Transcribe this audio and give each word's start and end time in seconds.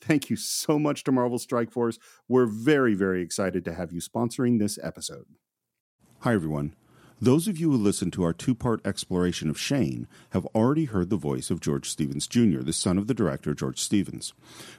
thank 0.00 0.30
you 0.30 0.36
so 0.36 0.78
much 0.78 1.04
to 1.04 1.12
Marvel 1.12 1.38
Strike 1.38 1.70
Force. 1.70 1.98
We're 2.28 2.46
very, 2.46 2.94
very 2.94 3.22
excited 3.22 3.64
to 3.64 3.74
have 3.74 3.92
you 3.92 4.00
sponsoring 4.00 4.58
this 4.58 4.78
episode. 4.82 5.26
Hi, 6.20 6.34
everyone. 6.34 6.74
Those 7.22 7.48
of 7.48 7.58
you 7.58 7.70
who 7.70 7.76
listened 7.76 8.14
to 8.14 8.22
our 8.22 8.32
two 8.32 8.54
part 8.54 8.80
exploration 8.86 9.50
of 9.50 9.60
Shane 9.60 10.08
have 10.30 10.46
already 10.46 10.86
heard 10.86 11.10
the 11.10 11.16
voice 11.16 11.50
of 11.50 11.60
George 11.60 11.90
Stevens 11.90 12.26
Jr., 12.26 12.60
the 12.60 12.72
son 12.72 12.96
of 12.96 13.08
the 13.08 13.14
director 13.14 13.52
George 13.52 13.78
Stevens. 13.78 14.32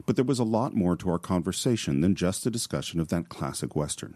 But 0.08 0.16
there 0.16 0.26
was 0.26 0.40
a 0.40 0.44
lot 0.44 0.74
more 0.74 0.96
to 0.98 1.10
our 1.12 1.20
conversation 1.20 2.02
than 2.02 2.16
just 2.16 2.48
a 2.48 2.52
discussion 2.52 3.00
of 3.00 3.10
that 3.10 3.30
classic 3.30 3.76
Western. 3.76 4.16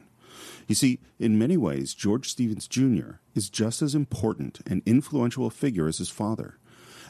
You 0.68 0.74
see, 0.74 1.00
in 1.20 1.38
many 1.38 1.56
ways, 1.56 1.94
George 1.94 2.28
Stevens 2.28 2.68
Jr. 2.68 3.20
is 3.36 3.50
just 3.50 3.84
as 3.84 3.94
important 3.94 4.60
and 4.66 4.82
influential 4.88 5.46
a 5.46 5.52
figure 5.52 5.88
as 5.88 6.00
his 6.00 6.10
father. 6.10 6.58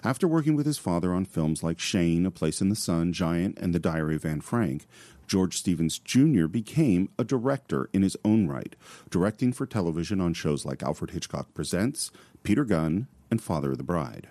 After 0.05 0.27
working 0.27 0.55
with 0.55 0.67
his 0.67 0.77
father 0.77 1.15
on 1.15 1.25
films 1.25 1.63
like 1.63 1.79
Shane, 1.79 2.27
A 2.27 2.31
Place 2.31 2.61
in 2.61 2.69
the 2.69 2.75
Sun, 2.75 3.13
Giant, 3.13 3.57
and 3.57 3.73
The 3.73 3.79
Diary 3.79 4.15
of 4.15 4.23
Anne 4.23 4.41
Frank, 4.41 4.85
George 5.25 5.57
Stevens 5.57 5.97
Jr. 5.97 6.45
became 6.45 7.09
a 7.17 7.23
director 7.23 7.89
in 7.91 8.03
his 8.03 8.15
own 8.23 8.47
right, 8.47 8.75
directing 9.09 9.51
for 9.51 9.65
television 9.65 10.21
on 10.21 10.35
shows 10.35 10.63
like 10.63 10.83
Alfred 10.83 11.09
Hitchcock 11.09 11.55
Presents, 11.55 12.11
Peter 12.43 12.65
Gunn, 12.65 13.07
and 13.31 13.41
Father 13.41 13.71
of 13.71 13.79
the 13.79 13.83
Bride. 13.83 14.27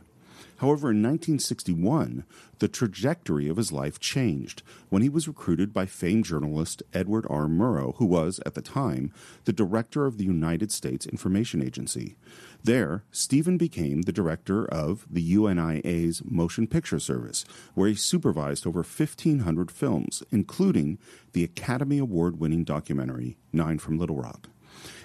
However, 0.58 0.90
in 0.90 1.02
1961, 1.02 2.24
the 2.60 2.68
trajectory 2.68 3.48
of 3.48 3.56
his 3.56 3.72
life 3.72 3.98
changed 3.98 4.62
when 4.88 5.02
he 5.02 5.08
was 5.08 5.26
recruited 5.26 5.72
by 5.72 5.86
famed 5.86 6.24
journalist 6.24 6.82
Edward 6.92 7.26
R. 7.28 7.46
Murrow, 7.46 7.96
who 7.96 8.06
was, 8.06 8.40
at 8.46 8.54
the 8.54 8.62
time, 8.62 9.12
the 9.44 9.52
director 9.52 10.06
of 10.06 10.16
the 10.16 10.24
United 10.24 10.70
States 10.70 11.06
Information 11.06 11.62
Agency. 11.62 12.16
There, 12.62 13.04
Stephen 13.10 13.58
became 13.58 14.02
the 14.02 14.12
director 14.12 14.64
of 14.64 15.06
the 15.10 15.34
USIA's 15.34 16.22
Motion 16.24 16.66
Picture 16.66 16.98
Service, 16.98 17.44
where 17.74 17.88
he 17.88 17.94
supervised 17.94 18.66
over 18.66 18.78
1,500 18.78 19.70
films, 19.70 20.22
including 20.30 20.98
the 21.32 21.44
Academy 21.44 21.98
Award 21.98 22.38
winning 22.38 22.64
documentary 22.64 23.36
Nine 23.52 23.78
from 23.78 23.98
Little 23.98 24.16
Rock. 24.16 24.48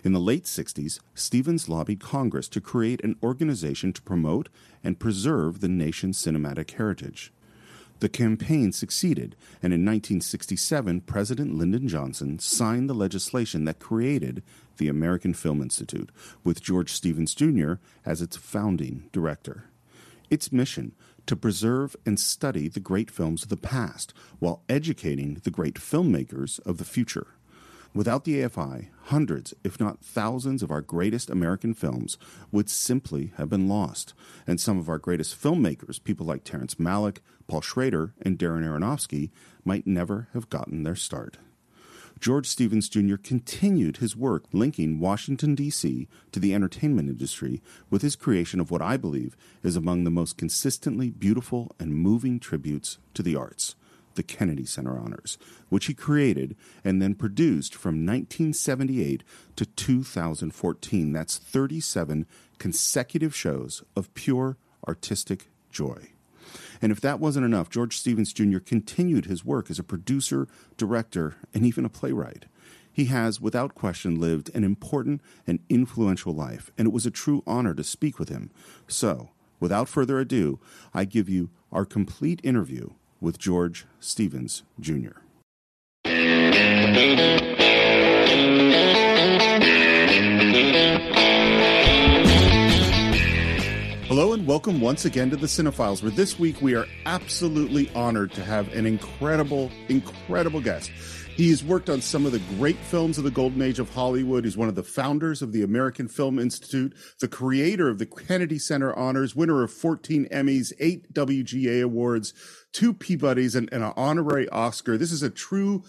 In 0.03 0.13
the 0.13 0.19
late 0.19 0.45
60s, 0.45 0.99
Stevens 1.13 1.69
lobbied 1.69 1.99
Congress 1.99 2.47
to 2.49 2.61
create 2.61 3.03
an 3.03 3.17
organization 3.23 3.93
to 3.93 4.01
promote 4.01 4.49
and 4.83 4.99
preserve 4.99 5.59
the 5.59 5.67
nation's 5.67 6.23
cinematic 6.23 6.71
heritage. 6.71 7.31
The 7.99 8.09
campaign 8.09 8.71
succeeded, 8.71 9.35
and 9.61 9.73
in 9.73 9.81
1967, 9.81 11.01
President 11.01 11.55
Lyndon 11.55 11.87
Johnson 11.89 12.39
signed 12.39 12.89
the 12.89 12.93
legislation 12.93 13.65
that 13.65 13.79
created 13.79 14.41
the 14.77 14.87
American 14.87 15.33
Film 15.33 15.61
Institute, 15.61 16.09
with 16.43 16.61
George 16.61 16.93
Stevens 16.93 17.35
Jr. 17.35 17.73
as 18.05 18.21
its 18.21 18.37
founding 18.37 19.09
director. 19.11 19.65
Its 20.29 20.51
mission 20.51 20.93
to 21.25 21.35
preserve 21.35 21.95
and 22.05 22.19
study 22.19 22.69
the 22.69 22.79
great 22.79 23.11
films 23.11 23.43
of 23.43 23.49
the 23.49 23.57
past 23.57 24.13
while 24.39 24.63
educating 24.69 25.41
the 25.43 25.51
great 25.51 25.75
filmmakers 25.75 26.59
of 26.65 26.77
the 26.77 26.85
future. 26.85 27.27
Without 27.93 28.23
the 28.23 28.35
AFI, 28.41 28.89
hundreds, 29.05 29.55
if 29.63 29.79
not 29.79 30.05
thousands, 30.05 30.61
of 30.61 30.69
our 30.69 30.81
greatest 30.81 31.29
American 31.29 31.73
films 31.73 32.19
would 32.51 32.69
simply 32.69 33.33
have 33.37 33.49
been 33.49 33.67
lost, 33.67 34.13
and 34.45 34.59
some 34.59 34.77
of 34.77 34.89
our 34.89 34.99
greatest 34.99 35.41
filmmakers, 35.41 36.03
people 36.03 36.25
like 36.25 36.43
Terrence 36.43 36.75
Malick, 36.75 37.17
Paul 37.47 37.61
Schrader, 37.61 38.13
and 38.21 38.37
Darren 38.37 38.63
Aronofsky, 38.63 39.31
might 39.65 39.87
never 39.87 40.27
have 40.33 40.49
gotten 40.49 40.83
their 40.83 40.95
start. 40.95 41.37
George 42.19 42.45
Stevens 42.45 42.89
Jr. 42.89 43.15
continued 43.15 43.97
his 43.97 44.15
work 44.15 44.43
linking 44.51 44.99
Washington, 44.99 45.55
D.C. 45.55 46.07
to 46.31 46.39
the 46.39 46.53
entertainment 46.53 47.09
industry 47.09 47.61
with 47.89 48.03
his 48.03 48.15
creation 48.15 48.59
of 48.59 48.69
what 48.69 48.81
I 48.81 48.97
believe 48.97 49.35
is 49.63 49.75
among 49.75 50.03
the 50.03 50.11
most 50.11 50.37
consistently 50.37 51.09
beautiful 51.09 51.71
and 51.79 51.95
moving 51.95 52.39
tributes 52.39 52.99
to 53.15 53.23
the 53.23 53.35
arts 53.35 53.75
the 54.15 54.23
Kennedy 54.23 54.65
Center 54.65 54.97
Honors, 54.97 55.37
which 55.69 55.85
he 55.85 55.93
created 55.93 56.55
and 56.83 57.01
then 57.01 57.15
produced 57.15 57.75
from 57.75 58.05
1978 58.05 59.23
to 59.55 59.65
2014. 59.65 61.13
That's 61.13 61.37
37 61.37 62.25
consecutive 62.57 63.35
shows 63.35 63.83
of 63.95 64.13
pure 64.13 64.57
artistic 64.87 65.47
joy. 65.71 66.09
And 66.81 66.91
if 66.91 67.01
that 67.01 67.19
wasn't 67.19 67.45
enough, 67.45 67.69
George 67.69 67.97
Stevens 67.97 68.33
Jr. 68.33 68.59
continued 68.59 69.25
his 69.25 69.45
work 69.45 69.69
as 69.69 69.79
a 69.79 69.83
producer, 69.83 70.47
director, 70.77 71.35
and 71.53 71.65
even 71.65 71.85
a 71.85 71.89
playwright. 71.89 72.45
He 72.91 73.05
has, 73.05 73.39
without 73.39 73.75
question, 73.75 74.19
lived 74.19 74.49
an 74.53 74.63
important 74.63 75.21
and 75.45 75.59
influential 75.69 76.33
life, 76.33 76.71
and 76.77 76.87
it 76.87 76.93
was 76.93 77.05
a 77.05 77.11
true 77.11 77.43
honor 77.45 77.73
to 77.75 77.83
speak 77.83 78.19
with 78.19 78.29
him. 78.29 78.51
So, 78.87 79.29
without 79.59 79.87
further 79.87 80.19
ado, 80.19 80.59
I 80.93 81.05
give 81.05 81.29
you 81.29 81.49
our 81.71 81.85
complete 81.85 82.41
interview 82.43 82.89
with 83.21 83.37
George 83.37 83.85
Stevens 83.99 84.63
Jr. 84.79 85.19
Hello 94.07 94.33
and 94.33 94.47
welcome 94.47 94.81
once 94.81 95.05
again 95.05 95.29
to 95.29 95.37
the 95.37 95.47
Cine-Files, 95.47 96.01
where 96.01 96.11
this 96.11 96.39
week 96.39 96.61
we 96.61 96.75
are 96.75 96.87
absolutely 97.05 97.91
honored 97.93 98.31
to 98.33 98.43
have 98.43 98.73
an 98.73 98.85
incredible, 98.85 99.71
incredible 99.87 100.61
guest. 100.61 100.89
He's 101.39 101.63
worked 101.63 101.89
on 101.89 102.01
some 102.01 102.25
of 102.25 102.33
the 102.33 102.41
great 102.57 102.75
films 102.75 103.17
of 103.17 103.23
the 103.23 103.31
golden 103.31 103.61
age 103.61 103.79
of 103.79 103.89
Hollywood. 103.89 104.43
He's 104.43 104.57
one 104.57 104.67
of 104.67 104.75
the 104.75 104.83
founders 104.83 105.41
of 105.41 105.53
the 105.53 105.63
American 105.63 106.09
Film 106.09 106.37
Institute, 106.37 106.93
the 107.21 107.29
creator 107.29 107.87
of 107.87 107.97
the 107.97 108.05
Kennedy 108.05 108.59
Center 108.59 108.93
Honors, 108.93 109.37
winner 109.37 109.63
of 109.63 109.71
14 109.71 110.27
Emmys, 110.33 110.73
eight 110.81 111.13
WGA 111.13 111.81
Awards, 111.81 112.33
two 112.73 112.93
Peabodys, 112.93 113.55
and, 113.55 113.69
and 113.71 113.83
an 113.83 113.93
honorary 113.95 114.47
Oscar. 114.49 114.97
This 114.97 115.11
is 115.11 115.23
a 115.23 115.29
true 115.29 115.83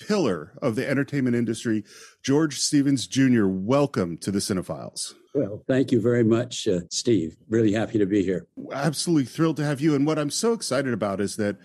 pillar 0.00 0.52
of 0.60 0.74
the 0.74 0.88
entertainment 0.88 1.36
industry. 1.36 1.84
George 2.22 2.58
Stevens 2.58 3.06
Jr., 3.06 3.46
welcome 3.46 4.16
to 4.18 4.30
the 4.30 4.40
Cine-Files. 4.40 5.14
Well, 5.34 5.64
thank 5.66 5.90
you 5.92 6.00
very 6.00 6.24
much, 6.24 6.68
uh, 6.68 6.80
Steve. 6.90 7.36
Really 7.48 7.72
happy 7.72 7.98
to 7.98 8.06
be 8.06 8.22
here. 8.22 8.46
Absolutely 8.72 9.24
thrilled 9.24 9.56
to 9.56 9.64
have 9.64 9.80
you. 9.80 9.94
And 9.94 10.06
what 10.06 10.18
I'm 10.18 10.30
so 10.30 10.52
excited 10.52 10.92
about 10.92 11.20
is 11.20 11.36
that 11.36 11.56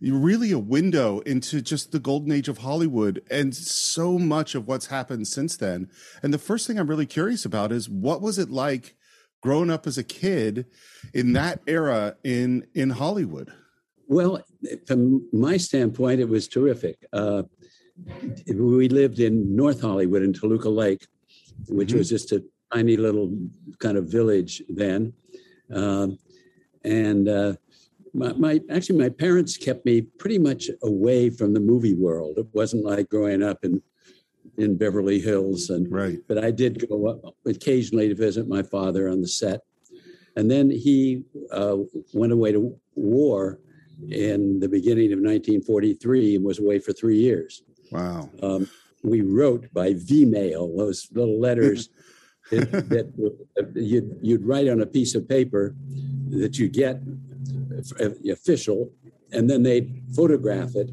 you're 0.00 0.18
really 0.18 0.52
a 0.52 0.58
window 0.58 1.20
into 1.20 1.62
just 1.62 1.90
the 1.90 1.98
golden 1.98 2.30
age 2.30 2.48
of 2.48 2.58
Hollywood 2.58 3.22
and 3.30 3.54
so 3.54 4.18
much 4.18 4.54
of 4.54 4.68
what's 4.68 4.86
happened 4.86 5.26
since 5.26 5.56
then. 5.56 5.88
And 6.22 6.32
the 6.32 6.38
first 6.38 6.66
thing 6.66 6.78
I'm 6.78 6.88
really 6.88 7.06
curious 7.06 7.44
about 7.44 7.72
is 7.72 7.88
what 7.88 8.20
was 8.20 8.38
it 8.38 8.50
like 8.50 8.94
growing 9.42 9.70
up 9.70 9.86
as 9.86 9.96
a 9.96 10.04
kid 10.04 10.66
in 11.14 11.32
that 11.32 11.60
era 11.66 12.16
in 12.22 12.66
in 12.74 12.90
Hollywood? 12.90 13.52
Well, 14.08 14.40
from 14.86 15.28
my 15.32 15.56
standpoint, 15.56 16.20
it 16.20 16.28
was 16.28 16.48
terrific. 16.48 17.04
Uh, 17.12 17.42
we 18.46 18.88
lived 18.88 19.20
in 19.20 19.54
North 19.54 19.80
Hollywood 19.80 20.22
in 20.22 20.32
Toluca 20.32 20.68
Lake, 20.68 21.06
which 21.68 21.88
mm-hmm. 21.88 21.98
was 21.98 22.08
just 22.08 22.32
a 22.32 22.44
tiny 22.72 22.96
little 22.96 23.36
kind 23.78 23.96
of 23.96 24.10
village 24.10 24.62
then. 24.68 25.12
Um, 25.72 26.18
and 26.84 27.28
uh, 27.28 27.54
my, 28.14 28.32
my, 28.34 28.60
actually, 28.70 28.98
my 28.98 29.08
parents 29.08 29.56
kept 29.56 29.84
me 29.84 30.02
pretty 30.02 30.38
much 30.38 30.70
away 30.82 31.30
from 31.30 31.52
the 31.52 31.60
movie 31.60 31.94
world. 31.94 32.38
It 32.38 32.46
wasn't 32.52 32.84
like 32.84 33.08
growing 33.08 33.42
up 33.42 33.64
in 33.64 33.82
in 34.58 34.76
Beverly 34.76 35.20
Hills, 35.20 35.68
and 35.68 35.90
Right. 35.92 36.18
but 36.28 36.42
I 36.42 36.50
did 36.50 36.88
go 36.88 37.08
up 37.08 37.34
occasionally 37.44 38.08
to 38.08 38.14
visit 38.14 38.48
my 38.48 38.62
father 38.62 39.08
on 39.08 39.20
the 39.20 39.28
set. 39.28 39.60
And 40.36 40.50
then 40.50 40.70
he 40.70 41.24
uh, 41.50 41.78
went 42.14 42.32
away 42.32 42.52
to 42.52 42.78
war 42.94 43.58
in 44.10 44.60
the 44.60 44.68
beginning 44.68 45.12
of 45.12 45.18
1943 45.18 46.36
and 46.36 46.44
was 46.44 46.58
away 46.58 46.78
for 46.78 46.92
three 46.92 47.18
years. 47.18 47.62
Wow. 47.90 48.30
Um, 48.42 48.68
we 49.02 49.22
wrote 49.22 49.72
by 49.72 49.94
V-mail, 49.96 50.76
those 50.76 51.08
little 51.12 51.40
letters 51.40 51.88
that, 52.50 52.70
that 53.54 53.72
you'd, 53.74 54.18
you'd 54.22 54.44
write 54.44 54.68
on 54.68 54.80
a 54.80 54.86
piece 54.86 55.14
of 55.14 55.28
paper 55.28 55.74
that 56.28 56.58
you 56.58 56.68
get 56.68 57.00
uh, 58.00 58.10
official, 58.30 58.90
and 59.32 59.48
then 59.48 59.62
they'd 59.62 60.02
photograph 60.14 60.74
it 60.76 60.90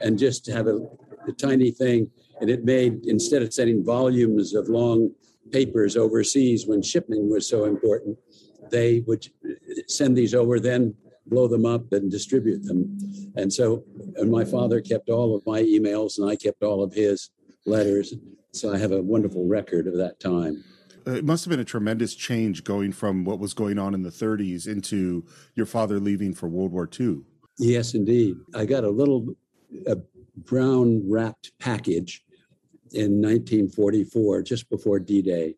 and 0.00 0.18
just 0.18 0.46
have 0.46 0.66
a, 0.66 0.78
a 1.26 1.32
tiny 1.32 1.70
thing. 1.70 2.10
And 2.40 2.48
it 2.48 2.64
made, 2.64 3.04
instead 3.06 3.42
of 3.42 3.52
sending 3.52 3.84
volumes 3.84 4.54
of 4.54 4.68
long 4.68 5.10
papers 5.50 5.96
overseas 5.96 6.66
when 6.66 6.82
shipping 6.82 7.28
was 7.28 7.48
so 7.48 7.64
important, 7.64 8.18
they 8.70 9.00
would 9.06 9.26
send 9.86 10.16
these 10.16 10.34
over, 10.34 10.60
then 10.60 10.94
blow 11.28 11.48
them 11.48 11.66
up 11.66 11.92
and 11.92 12.10
distribute 12.10 12.64
them. 12.64 12.96
And 13.36 13.52
so, 13.52 13.84
and 14.16 14.30
my 14.30 14.44
father 14.44 14.80
kept 14.80 15.08
all 15.10 15.34
of 15.36 15.44
my 15.46 15.62
V-mails 15.62 16.18
and 16.18 16.28
I 16.28 16.36
kept 16.36 16.62
all 16.62 16.82
of 16.82 16.92
his 16.92 17.30
letters. 17.66 18.14
So 18.52 18.72
I 18.72 18.78
have 18.78 18.92
a 18.92 19.02
wonderful 19.02 19.46
record 19.46 19.86
of 19.86 19.96
that 19.98 20.20
time. 20.20 20.64
Uh, 21.06 21.12
It 21.12 21.24
must 21.24 21.44
have 21.44 21.50
been 21.50 21.60
a 21.60 21.64
tremendous 21.64 22.14
change 22.14 22.64
going 22.64 22.92
from 22.92 23.24
what 23.24 23.38
was 23.38 23.54
going 23.54 23.78
on 23.78 23.94
in 23.94 24.02
the 24.02 24.10
30s 24.10 24.66
into 24.66 25.24
your 25.54 25.66
father 25.66 26.00
leaving 26.00 26.34
for 26.34 26.48
World 26.48 26.72
War 26.72 26.88
II. 26.98 27.20
Yes, 27.58 27.94
indeed. 27.94 28.36
I 28.54 28.64
got 28.64 28.84
a 28.84 28.90
little 28.90 29.34
a 29.86 29.98
brown 30.36 31.02
wrapped 31.10 31.52
package 31.58 32.24
in 32.92 33.20
1944, 33.20 34.42
just 34.42 34.70
before 34.70 34.98
D 34.98 35.20
Day. 35.20 35.56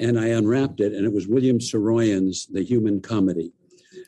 And 0.00 0.18
I 0.18 0.28
unwrapped 0.28 0.80
it, 0.80 0.92
and 0.94 1.04
it 1.04 1.12
was 1.12 1.26
William 1.26 1.58
Saroyan's 1.58 2.46
The 2.46 2.62
Human 2.62 3.00
Comedy, 3.00 3.52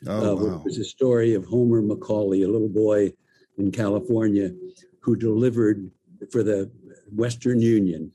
Oh, 0.07 0.31
uh, 0.31 0.35
wow. 0.35 0.55
which 0.57 0.63
was 0.63 0.77
a 0.79 0.83
story 0.83 1.33
of 1.35 1.45
Homer 1.45 1.81
Macaulay, 1.81 2.41
a 2.43 2.47
little 2.47 2.69
boy 2.69 3.13
in 3.57 3.71
California 3.71 4.51
who 4.99 5.15
delivered 5.15 5.91
for 6.31 6.43
the 6.43 6.71
Western 7.15 7.61
Union. 7.61 8.11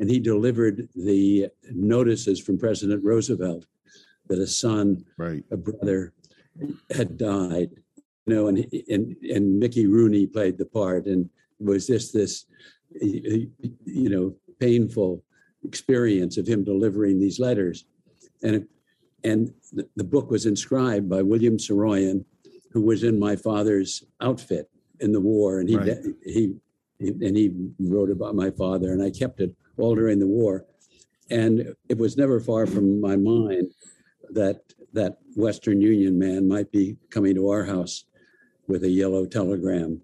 And 0.00 0.10
he 0.10 0.18
delivered 0.20 0.88
the 0.94 1.48
notices 1.72 2.40
from 2.40 2.58
President 2.58 3.02
Roosevelt 3.04 3.66
that 4.28 4.38
a 4.38 4.46
son 4.46 5.04
Right. 5.18 5.44
a 5.50 5.56
brother 5.56 6.12
had 6.90 7.16
died, 7.18 7.70
you 8.26 8.34
know, 8.34 8.46
and 8.48 8.66
and 8.88 9.16
and 9.22 9.58
Mickey 9.58 9.86
Rooney 9.86 10.26
played 10.26 10.56
the 10.58 10.66
part, 10.66 11.06
and 11.06 11.28
it 11.60 11.66
was 11.66 11.86
just 11.86 12.12
this, 12.12 12.46
you 13.00 13.50
know, 13.86 14.34
painful 14.60 15.22
experience 15.64 16.36
of 16.38 16.46
him 16.46 16.64
delivering 16.64 17.18
these 17.18 17.38
letters, 17.38 17.86
and 18.42 18.66
and 19.24 19.52
the, 19.72 19.88
the 19.96 20.04
book 20.04 20.30
was 20.30 20.46
inscribed 20.46 21.08
by 21.08 21.22
William 21.22 21.56
Saroyan, 21.56 22.24
who 22.70 22.82
was 22.82 23.02
in 23.02 23.18
my 23.18 23.34
father's 23.34 24.04
outfit 24.20 24.70
in 25.00 25.12
the 25.12 25.20
war, 25.20 25.60
and 25.60 25.68
he 25.68 25.76
Right. 25.76 25.98
he, 26.24 26.54
he 26.98 27.08
and 27.08 27.36
he 27.36 27.52
wrote 27.80 28.10
about 28.10 28.34
my 28.34 28.50
father, 28.50 28.92
and 28.92 29.02
I 29.02 29.10
kept 29.10 29.40
it 29.40 29.54
all 29.78 29.94
during 29.94 30.18
the 30.20 30.26
war, 30.26 30.66
and 31.30 31.74
it 31.88 31.98
was 31.98 32.16
never 32.16 32.38
far 32.38 32.66
from 32.66 33.00
my 33.00 33.16
mind 33.16 33.72
that 34.30 34.62
that 34.92 35.18
Western 35.34 35.80
Union 35.80 36.18
man 36.18 36.46
might 36.46 36.70
be 36.70 36.96
coming 37.10 37.34
to 37.34 37.48
our 37.48 37.64
house 37.64 38.04
with 38.68 38.84
a 38.84 38.88
yellow 38.88 39.26
telegram, 39.26 40.00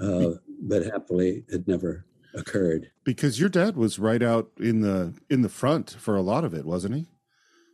uh, 0.00 0.32
but 0.62 0.84
happily 0.84 1.44
it 1.48 1.66
never 1.66 2.04
occurred. 2.34 2.90
Because 3.02 3.40
your 3.40 3.48
dad 3.48 3.76
was 3.76 3.98
right 3.98 4.22
out 4.22 4.50
in 4.58 4.82
the 4.82 5.14
in 5.30 5.42
the 5.42 5.48
front 5.48 5.90
for 5.98 6.16
a 6.16 6.22
lot 6.22 6.44
of 6.44 6.52
it, 6.52 6.64
wasn't 6.66 6.94
he? 6.94 7.06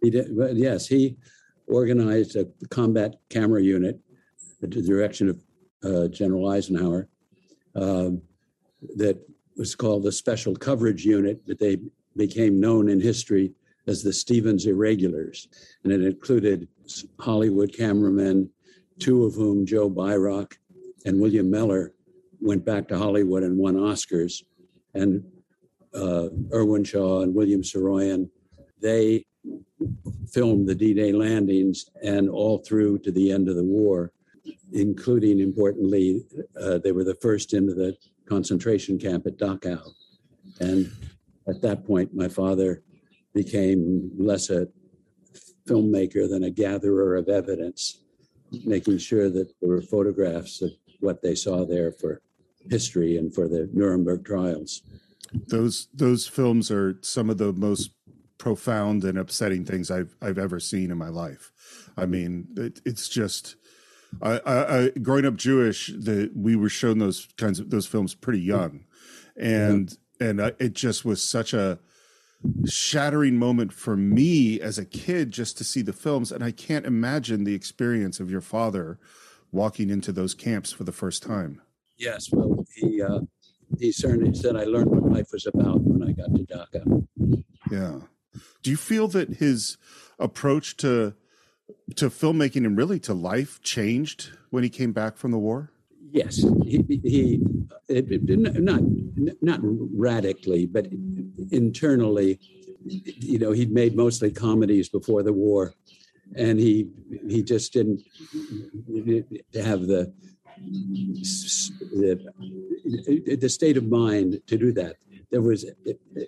He 0.02 0.10
did, 0.10 0.36
but 0.36 0.56
yes, 0.56 0.86
he 0.86 1.16
organized 1.66 2.36
a 2.36 2.46
combat 2.68 3.16
camera 3.28 3.62
unit 3.62 4.00
at 4.62 4.70
the 4.70 4.82
direction 4.82 5.28
of 5.28 5.42
uh, 5.84 6.08
General 6.08 6.48
Eisenhower 6.48 7.08
um, 7.74 8.22
that 8.96 9.18
was 9.56 9.74
called 9.74 10.02
the 10.02 10.12
Special 10.12 10.54
Coverage 10.54 11.04
Unit, 11.04 11.40
but 11.46 11.58
they 11.58 11.78
became 12.16 12.60
known 12.60 12.88
in 12.88 13.00
history 13.00 13.52
as 13.86 14.02
the 14.02 14.12
Stevens 14.12 14.66
Irregulars. 14.66 15.48
And 15.84 15.92
it 15.92 16.02
included 16.02 16.68
Hollywood 17.20 17.74
cameramen, 17.76 18.50
two 18.98 19.24
of 19.24 19.34
whom, 19.34 19.66
Joe 19.66 19.90
Biroc 19.90 20.54
and 21.04 21.20
William 21.20 21.50
Mellor, 21.50 21.92
went 22.40 22.64
back 22.64 22.88
to 22.88 22.98
Hollywood 22.98 23.42
and 23.42 23.56
won 23.56 23.74
Oscars. 23.74 24.42
And 24.94 25.24
uh, 25.94 26.28
Shaw 26.84 27.22
and 27.22 27.34
William 27.34 27.62
Saroyan, 27.62 28.28
they 28.80 29.24
filmed 30.32 30.68
the 30.68 30.74
D-Day 30.74 31.12
landings 31.12 31.86
and 32.02 32.28
all 32.28 32.58
through 32.58 32.98
to 33.00 33.12
the 33.12 33.30
end 33.30 33.48
of 33.48 33.56
the 33.56 33.64
war, 33.64 34.12
including 34.72 35.40
importantly, 35.40 36.24
uh, 36.60 36.78
they 36.78 36.92
were 36.92 37.04
the 37.04 37.14
first 37.16 37.54
into 37.54 37.74
the 37.74 37.96
concentration 38.28 38.98
camp 38.98 39.26
at 39.26 39.38
Dachau. 39.38 39.82
And 40.60 40.90
at 41.48 41.62
that 41.62 41.86
point, 41.86 42.14
my 42.14 42.28
father 42.28 42.82
became 43.34 44.10
less 44.18 44.50
a 44.50 44.66
filmmaker 45.68 46.28
than 46.28 46.44
a 46.44 46.50
gatherer 46.50 47.16
of 47.16 47.28
evidence, 47.28 48.00
making 48.64 48.98
sure 48.98 49.28
that 49.28 49.52
there 49.60 49.70
were 49.70 49.82
photographs 49.82 50.62
of 50.62 50.70
what 51.00 51.22
they 51.22 51.34
saw 51.34 51.64
there 51.64 51.92
for 51.92 52.22
history 52.70 53.16
and 53.16 53.34
for 53.34 53.48
the 53.48 53.68
Nuremberg 53.72 54.24
trials. 54.24 54.82
Those 55.32 55.88
those 55.92 56.26
films 56.26 56.70
are 56.70 56.98
some 57.02 57.30
of 57.30 57.38
the 57.38 57.52
most 57.52 57.90
profound 58.46 59.02
and 59.02 59.18
upsetting 59.18 59.64
things 59.64 59.90
I've 59.90 60.14
I've 60.22 60.38
ever 60.38 60.60
seen 60.60 60.92
in 60.92 60.98
my 60.98 61.08
life. 61.08 61.50
I 61.96 62.02
mm-hmm. 62.02 62.10
mean, 62.12 62.46
it, 62.56 62.80
it's 62.84 63.08
just 63.08 63.56
I, 64.22 64.38
I, 64.38 64.78
I 64.78 64.90
growing 65.02 65.26
up 65.26 65.34
Jewish, 65.34 65.88
the 65.88 66.30
we 66.32 66.54
were 66.54 66.68
shown 66.68 66.98
those 66.98 67.26
kinds 67.36 67.58
of 67.58 67.70
those 67.70 67.88
films 67.88 68.14
pretty 68.14 68.38
mm-hmm. 68.38 68.56
young, 68.56 68.84
and 69.36 69.88
mm-hmm. 69.88 70.24
and 70.28 70.40
I, 70.40 70.52
it 70.60 70.74
just 70.74 71.04
was 71.04 71.20
such 71.24 71.54
a 71.54 71.80
shattering 72.68 73.36
moment 73.36 73.72
for 73.72 73.96
me 73.96 74.60
as 74.60 74.78
a 74.78 74.84
kid 74.84 75.32
just 75.32 75.58
to 75.58 75.64
see 75.64 75.82
the 75.82 75.92
films, 75.92 76.30
and 76.30 76.44
I 76.44 76.52
can't 76.52 76.86
imagine 76.86 77.42
the 77.42 77.54
experience 77.56 78.20
of 78.20 78.30
your 78.30 78.40
father 78.40 79.00
walking 79.50 79.90
into 79.90 80.12
those 80.12 80.34
camps 80.34 80.70
for 80.70 80.84
the 80.84 80.92
first 80.92 81.20
time. 81.20 81.60
Yes, 81.96 82.30
well, 82.30 82.64
he 82.76 83.02
uh, 83.02 83.22
he 83.80 83.90
certainly 83.90 84.34
said 84.34 84.54
I 84.54 84.66
learned 84.66 84.92
what 84.92 85.10
life 85.10 85.30
was 85.32 85.46
about 85.46 85.80
when 85.80 86.08
I 86.08 86.12
got 86.12 86.32
to 86.36 86.44
Dachau. 86.44 87.06
Yeah. 87.72 88.06
Do 88.66 88.72
you 88.72 88.76
feel 88.76 89.06
that 89.06 89.34
his 89.34 89.76
approach 90.18 90.76
to 90.78 91.14
to 91.94 92.10
filmmaking 92.10 92.66
and 92.66 92.76
really 92.76 92.98
to 92.98 93.14
life 93.14 93.62
changed 93.62 94.30
when 94.50 94.64
he 94.64 94.68
came 94.68 94.90
back 94.90 95.16
from 95.16 95.30
the 95.30 95.38
war? 95.38 95.70
Yes, 96.10 96.44
he 96.64 96.84
he 97.04 97.40
it, 97.88 98.28
not 98.60 98.82
not 99.40 99.60
radically, 99.62 100.66
but 100.66 100.88
internally, 101.52 102.40
you 102.84 103.38
know, 103.38 103.52
he'd 103.52 103.70
made 103.70 103.94
mostly 103.94 104.32
comedies 104.32 104.88
before 104.88 105.22
the 105.22 105.32
war, 105.32 105.72
and 106.34 106.58
he 106.58 106.88
he 107.28 107.44
just 107.44 107.72
didn't 107.72 108.02
have 109.54 109.86
the 109.86 110.12
the, 111.92 113.36
the 113.40 113.48
state 113.48 113.76
of 113.76 113.86
mind 113.86 114.42
to 114.48 114.58
do 114.58 114.72
that. 114.72 114.96
There 115.30 115.42
was 115.42 115.66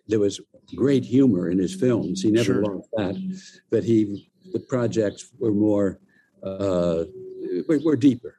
there 0.07 0.19
was 0.19 0.40
great 0.75 1.05
humor 1.05 1.50
in 1.50 1.59
his 1.59 1.75
films. 1.75 2.23
He 2.23 2.31
never 2.31 2.45
Sure. 2.45 2.62
lost 2.62 2.88
that, 2.97 3.38
but 3.71 3.85
he 3.85 4.31
the 4.52 4.61
projects 4.61 5.31
were 5.38 5.52
more 5.52 6.00
uh, 6.43 7.05
were, 7.69 7.81
were 7.85 7.97
deeper. 7.97 8.38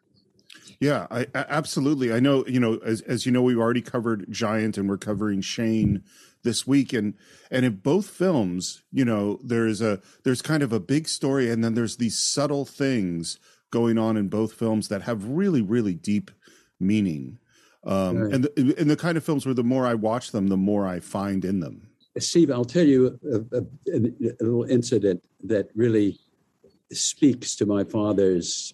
Yeah, 0.80 1.08
I, 1.12 1.28
absolutely. 1.34 2.14
I 2.14 2.22
know, 2.22 2.46
you 2.48 2.60
know, 2.60 2.78
as 2.86 3.02
as 3.02 3.26
you 3.26 3.32
know, 3.32 3.42
we've 3.42 3.58
already 3.60 3.82
covered 3.82 4.32
Giant 4.32 4.78
and 4.78 4.88
we're 4.88 4.98
covering 4.98 5.42
Shane 5.42 6.04
this 6.44 6.66
week 6.66 6.94
and 6.94 7.16
and 7.52 7.66
in 7.66 7.76
both 7.78 8.10
films, 8.10 8.82
you 8.92 9.04
know, 9.04 9.40
there's 9.44 9.82
a 9.82 10.02
there's 10.24 10.42
kind 10.42 10.64
of 10.64 10.72
a 10.72 10.80
big 10.80 11.08
story 11.10 11.50
and 11.50 11.64
then 11.64 11.74
there's 11.74 11.98
these 11.98 12.18
subtle 12.18 12.66
things 12.66 13.40
going 13.72 13.98
on 13.98 14.16
in 14.16 14.30
both 14.30 14.54
films 14.54 14.88
that 14.88 15.02
have 15.02 15.26
really 15.26 15.62
really 15.62 15.94
deep 15.94 16.32
meaning. 16.80 17.40
Um 17.84 18.18
Right. 18.18 18.34
and 18.34 18.44
the, 18.44 18.76
and 18.78 18.90
the 18.90 18.96
kind 18.96 19.18
of 19.18 19.24
films 19.24 19.46
where 19.46 19.56
the 19.56 19.64
more 19.64 19.86
I 19.86 19.94
watch 19.94 20.32
them, 20.32 20.48
the 20.48 20.58
more 20.58 20.86
I 20.88 21.00
find 21.00 21.46
in 21.46 21.60
them. 21.60 21.88
Steve, 22.18 22.52
I'll 22.52 22.66
tell 22.66 22.86
you 22.86 23.18
a, 23.32 23.58
a, 23.58 23.62
a 23.96 24.00
little 24.44 24.66
incident 24.66 25.24
that 25.44 25.70
really 25.76 26.20
speaks 26.92 27.56
to 27.56 27.66
my 27.66 27.84
father's 27.84 28.74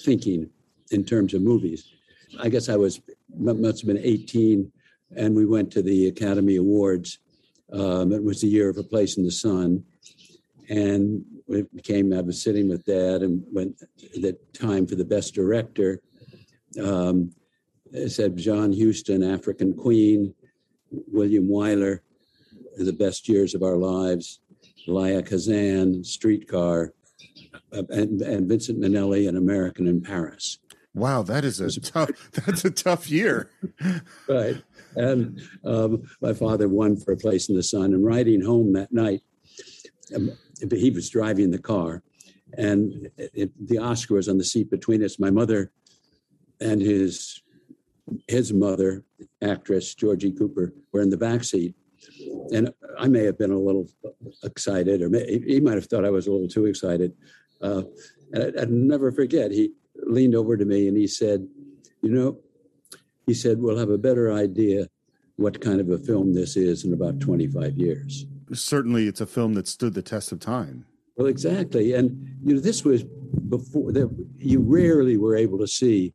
thinking 0.00 0.48
in 0.90 1.04
terms 1.04 1.34
of 1.34 1.42
movies. 1.42 1.92
I 2.40 2.48
guess 2.48 2.68
I 2.68 2.76
was 2.76 3.00
must 3.36 3.80
have 3.82 3.86
been 3.86 3.98
18, 3.98 4.72
and 5.16 5.36
we 5.36 5.44
went 5.44 5.70
to 5.72 5.82
the 5.82 6.08
Academy 6.08 6.56
Awards, 6.56 7.18
Um, 7.72 8.12
it 8.12 8.22
was 8.22 8.40
the 8.40 8.48
year 8.48 8.68
of 8.70 8.78
A 8.78 8.82
Place 8.82 9.16
in 9.18 9.24
the 9.24 9.30
Sun. 9.30 9.84
And 10.68 11.24
it 11.48 11.72
became, 11.74 12.12
I 12.12 12.20
was 12.22 12.42
sitting 12.42 12.68
with 12.68 12.84
dad 12.84 13.22
and 13.22 13.42
went 13.52 13.78
the 14.14 14.36
time 14.52 14.86
for 14.86 14.94
the 14.96 15.04
best 15.04 15.34
director, 15.34 16.00
um, 16.82 17.30
said 18.08 18.36
John 18.36 18.72
Huston, 18.72 19.22
African 19.22 19.74
Queen, 19.74 20.34
William 20.90 21.48
Wyler, 21.48 22.00
The 22.76 22.92
Best 22.92 23.28
Years 23.28 23.54
of 23.54 23.62
Our 23.62 23.76
Lives, 23.76 24.40
Elia 24.86 25.22
Kazan, 25.22 26.04
Streetcar, 26.04 26.92
uh, 27.72 27.82
and, 27.90 28.22
and 28.22 28.48
Vincent 28.48 28.80
Minnelli, 28.80 29.28
An 29.28 29.36
American 29.36 29.86
in 29.86 30.00
Paris. 30.00 30.58
Wow, 30.94 31.22
that 31.24 31.44
is 31.44 31.60
a 31.60 31.80
tough. 31.80 32.10
That's 32.32 32.64
a 32.64 32.70
tough 32.70 33.10
year. 33.10 33.50
right. 34.28 34.62
And 34.94 35.42
um, 35.62 36.08
my 36.22 36.32
father 36.32 36.68
won 36.68 36.96
for 36.96 37.12
a 37.12 37.16
place 37.18 37.50
in 37.50 37.54
the 37.54 37.62
sun. 37.62 37.92
And 37.92 38.04
riding 38.04 38.40
home 38.40 38.72
that 38.72 38.92
night, 38.92 39.22
um, 40.14 40.32
he 40.72 40.90
was 40.90 41.10
driving 41.10 41.50
the 41.50 41.58
car, 41.58 42.02
and 42.56 43.10
it, 43.18 43.50
the 43.60 43.76
Oscar 43.76 44.14
was 44.14 44.28
on 44.28 44.38
the 44.38 44.44
seat 44.44 44.70
between 44.70 45.04
us. 45.04 45.18
My 45.18 45.30
mother 45.30 45.70
and 46.60 46.80
his 46.80 47.42
his 48.28 48.52
mother, 48.52 49.04
actress 49.42 49.94
Georgie 49.94 50.32
Cooper, 50.32 50.72
were 50.92 51.02
in 51.02 51.10
the 51.10 51.16
back 51.16 51.44
seat, 51.44 51.74
and 52.52 52.72
I 52.98 53.08
may 53.08 53.24
have 53.24 53.38
been 53.38 53.50
a 53.50 53.58
little 53.58 53.88
excited, 54.42 55.02
or 55.02 55.08
may, 55.08 55.40
he 55.46 55.60
might 55.60 55.74
have 55.74 55.86
thought 55.86 56.04
I 56.04 56.10
was 56.10 56.26
a 56.26 56.32
little 56.32 56.48
too 56.48 56.66
excited. 56.66 57.12
Uh, 57.60 57.82
and 58.32 58.58
I, 58.58 58.62
I'd 58.62 58.70
never 58.70 59.12
forget. 59.12 59.50
He 59.50 59.72
leaned 60.04 60.34
over 60.34 60.56
to 60.56 60.64
me 60.64 60.88
and 60.88 60.96
he 60.96 61.06
said, 61.06 61.46
"You 62.02 62.10
know," 62.10 62.38
he 63.26 63.34
said, 63.34 63.58
"we'll 63.58 63.78
have 63.78 63.90
a 63.90 63.98
better 63.98 64.32
idea 64.32 64.88
what 65.36 65.60
kind 65.60 65.80
of 65.80 65.90
a 65.90 65.98
film 65.98 66.34
this 66.34 66.56
is 66.56 66.84
in 66.84 66.92
about 66.92 67.20
25 67.20 67.76
years." 67.76 68.26
Certainly, 68.52 69.08
it's 69.08 69.20
a 69.20 69.26
film 69.26 69.54
that 69.54 69.66
stood 69.66 69.94
the 69.94 70.02
test 70.02 70.32
of 70.32 70.38
time. 70.38 70.86
Well, 71.16 71.26
exactly, 71.26 71.94
and 71.94 72.38
you 72.44 72.54
know, 72.54 72.60
this 72.60 72.84
was 72.84 73.04
before 73.48 73.92
that. 73.92 74.26
You 74.38 74.60
rarely 74.60 75.16
were 75.16 75.36
able 75.36 75.58
to 75.58 75.66
see 75.66 76.12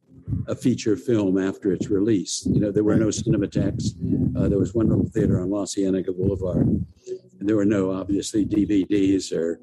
a 0.48 0.56
feature 0.56 0.96
film 0.96 1.38
after 1.38 1.72
its 1.72 1.90
release. 1.90 2.46
You 2.46 2.60
know, 2.60 2.72
there 2.72 2.84
were 2.84 2.96
no 2.96 3.08
cinematheques. 3.08 3.92
Uh, 4.36 4.50
there 4.50 4.60
was 4.60 4.74
one 4.74 4.90
little 4.90 5.10
theater 5.10 5.42
on 5.42 5.50
La 5.50 5.66
Cienega 5.66 6.12
Boulevard. 6.12 6.68
And 6.68 7.50
there 7.50 7.56
were 7.56 7.66
no, 7.66 7.92
obviously, 7.92 8.46
DVDs 8.46 9.32
or 9.32 9.60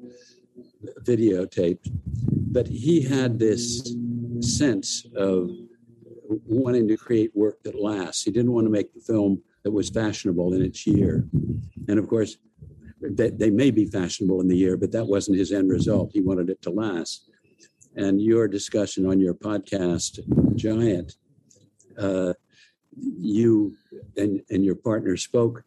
videotapes. 1.03 1.89
But 2.51 2.67
he 2.67 3.01
had 3.01 3.39
this 3.39 3.93
sense 4.41 5.05
of 5.15 5.49
wanting 6.45 6.87
to 6.87 6.97
create 6.97 7.35
work 7.35 7.61
that 7.63 7.79
lasts. 7.79 8.23
He 8.23 8.31
didn't 8.31 8.51
want 8.51 8.65
to 8.65 8.71
make 8.71 8.93
the 8.93 9.01
film 9.01 9.41
that 9.63 9.71
was 9.71 9.89
fashionable 9.89 10.53
in 10.53 10.61
its 10.61 10.85
year. 10.85 11.27
And 11.87 11.99
of 11.99 12.07
course, 12.07 12.37
they, 13.01 13.29
they 13.29 13.49
may 13.49 13.71
be 13.71 13.85
fashionable 13.85 14.41
in 14.41 14.47
the 14.47 14.57
year, 14.57 14.77
but 14.77 14.91
that 14.91 15.05
wasn't 15.05 15.37
his 15.37 15.51
end 15.51 15.69
result. 15.69 16.11
He 16.13 16.21
wanted 16.21 16.49
it 16.49 16.61
to 16.63 16.69
last 16.69 17.28
and 17.95 18.21
your 18.21 18.47
discussion 18.47 19.05
on 19.05 19.19
your 19.19 19.33
podcast, 19.33 20.19
Giant, 20.55 21.13
uh, 21.97 22.33
you 22.95 23.75
and, 24.17 24.41
and 24.49 24.63
your 24.63 24.75
partner 24.75 25.17
spoke 25.17 25.63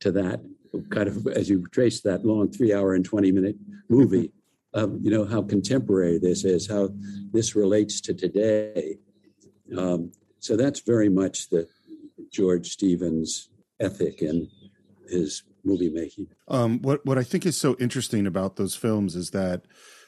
to 0.00 0.12
that 0.12 0.40
kind 0.90 1.08
of 1.08 1.26
as 1.28 1.48
you 1.48 1.66
traced 1.68 2.04
that 2.04 2.24
long 2.24 2.50
three 2.50 2.72
hour 2.72 2.94
and 2.94 3.04
20 3.04 3.32
minute 3.32 3.56
movie. 3.88 4.32
Um, 4.74 4.98
you 5.00 5.10
know 5.10 5.24
how 5.24 5.40
contemporary 5.40 6.18
this 6.18 6.44
is, 6.44 6.68
how 6.68 6.90
this 7.32 7.56
relates 7.56 7.98
to 8.02 8.12
today. 8.12 8.98
Um, 9.74 10.12
so 10.38 10.54
that's 10.54 10.80
very 10.80 11.08
much 11.08 11.48
the 11.48 11.66
George 12.30 12.68
Stevens 12.68 13.48
ethic 13.80 14.20
in 14.20 14.50
his 15.08 15.44
movie 15.64 15.88
making. 15.88 16.26
Um, 16.48 16.82
what 16.82 17.06
what 17.06 17.16
I 17.16 17.22
think 17.22 17.46
is 17.46 17.56
so 17.58 17.74
interesting 17.80 18.26
about 18.26 18.56
those 18.56 18.76
films 18.76 19.16
is 19.16 19.30
that 19.30 19.62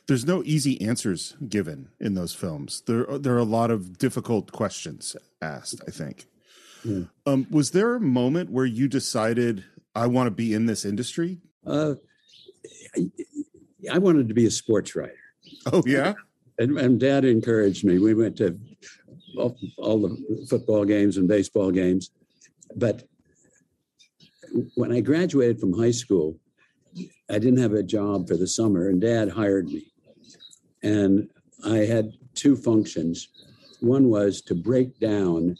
there's 0.08 0.24
no 0.24 0.42
easy 0.44 0.80
answers 0.80 1.36
given 1.48 1.90
in 2.00 2.14
those 2.14 2.34
films. 2.34 2.82
There 2.86 3.04
there 3.18 3.34
are 3.34 3.38
a 3.38 3.44
lot 3.44 3.70
of 3.70 3.98
difficult 3.98 4.50
questions 4.50 5.14
asked. 5.40 5.82
I 5.86 5.90
think. 5.90 6.26
Yeah. 6.82 7.02
Um, 7.26 7.46
was 7.50 7.70
there 7.70 7.94
a 7.94 8.00
moment 8.00 8.50
where 8.50 8.64
you 8.64 8.88
decided 8.88 9.64
I 9.94 10.06
want 10.06 10.26
to 10.26 10.30
be 10.30 10.54
in 10.54 10.66
this 10.66 10.84
industry? 10.84 11.38
Uh, 11.66 11.94
I, 12.96 13.10
I, 13.92 13.98
wanted 13.98 14.28
to 14.28 14.34
be 14.34 14.46
a 14.46 14.50
sports 14.50 14.96
writer. 14.96 15.12
Oh 15.72 15.82
yeah, 15.86 16.14
and, 16.58 16.78
and 16.78 16.98
Dad 16.98 17.24
encouraged 17.24 17.84
me. 17.84 17.98
We 17.98 18.14
went 18.14 18.36
to 18.38 18.58
all, 19.36 19.58
all 19.76 20.00
the 20.00 20.46
football 20.48 20.84
games 20.84 21.16
and 21.16 21.28
baseball 21.28 21.70
games, 21.70 22.10
but 22.76 23.02
when 24.74 24.92
I 24.92 25.00
graduated 25.00 25.60
from 25.60 25.78
high 25.78 25.90
school, 25.90 26.38
I 27.30 27.38
didn't 27.38 27.58
have 27.58 27.74
a 27.74 27.82
job 27.82 28.28
for 28.28 28.36
the 28.36 28.46
summer, 28.46 28.88
and 28.88 29.00
Dad 29.00 29.28
hired 29.28 29.66
me. 29.66 29.87
And 30.82 31.28
I 31.64 31.78
had 31.78 32.12
two 32.34 32.56
functions. 32.56 33.28
One 33.80 34.08
was 34.08 34.40
to 34.42 34.54
break 34.54 34.98
down 34.98 35.56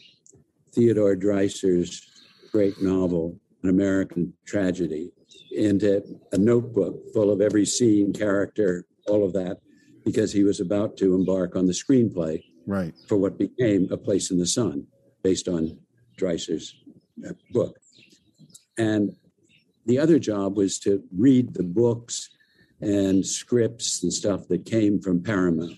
Theodore 0.71 1.15
Dreiser's 1.15 2.05
great 2.51 2.81
novel, 2.81 3.39
An 3.63 3.69
American 3.69 4.33
Tragedy, 4.45 5.11
into 5.51 6.03
a 6.31 6.37
notebook 6.37 7.13
full 7.13 7.31
of 7.31 7.41
every 7.41 7.65
scene, 7.65 8.13
character, 8.13 8.85
all 9.07 9.25
of 9.25 9.33
that, 9.33 9.59
because 10.05 10.31
he 10.31 10.43
was 10.43 10.59
about 10.59 10.97
to 10.97 11.15
embark 11.15 11.55
on 11.55 11.65
the 11.65 11.73
screenplay 11.73 12.41
right. 12.65 12.93
for 13.07 13.17
what 13.17 13.37
became 13.37 13.87
A 13.91 13.97
Place 13.97 14.31
in 14.31 14.39
the 14.39 14.47
Sun, 14.47 14.87
based 15.23 15.47
on 15.47 15.77
Dreiser's 16.17 16.75
uh, 17.27 17.33
book. 17.51 17.77
And 18.77 19.15
the 19.85 19.99
other 19.99 20.19
job 20.19 20.55
was 20.55 20.77
to 20.79 21.03
read 21.15 21.53
the 21.53 21.63
books 21.63 22.29
and 22.81 23.25
scripts 23.25 24.03
and 24.03 24.13
stuff 24.13 24.47
that 24.47 24.65
came 24.65 25.01
from 25.01 25.21
Paramount. 25.21 25.77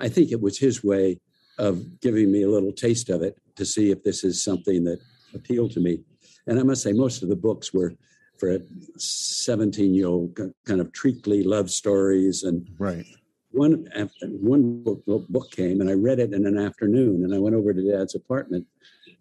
I 0.00 0.08
think 0.08 0.30
it 0.30 0.40
was 0.40 0.58
his 0.58 0.84
way 0.84 1.20
of 1.58 2.00
giving 2.00 2.30
me 2.30 2.42
a 2.42 2.48
little 2.48 2.72
taste 2.72 3.10
of 3.10 3.22
it 3.22 3.38
to 3.56 3.64
see 3.64 3.90
if 3.90 4.02
this 4.02 4.24
is 4.24 4.42
something 4.42 4.84
that 4.84 5.00
appealed 5.34 5.72
to 5.72 5.80
me. 5.80 6.00
And 6.46 6.58
I 6.58 6.62
must 6.62 6.82
say, 6.82 6.92
most 6.92 7.22
of 7.22 7.28
the 7.28 7.36
books 7.36 7.72
were 7.72 7.94
for 8.38 8.50
a 8.50 8.60
17 8.96 9.94
year 9.94 10.06
old 10.06 10.38
kind 10.64 10.80
of 10.80 10.92
treacly 10.92 11.42
love 11.42 11.70
stories. 11.70 12.42
And 12.42 12.66
right. 12.78 13.06
one 13.52 13.88
after 13.94 14.26
one 14.26 14.82
book, 14.82 15.04
book 15.06 15.50
came 15.50 15.80
and 15.80 15.88
I 15.88 15.94
read 15.94 16.18
it 16.18 16.32
in 16.32 16.46
an 16.46 16.58
afternoon. 16.58 17.24
And 17.24 17.34
I 17.34 17.38
went 17.38 17.56
over 17.56 17.72
to 17.72 17.90
dad's 17.90 18.14
apartment 18.14 18.66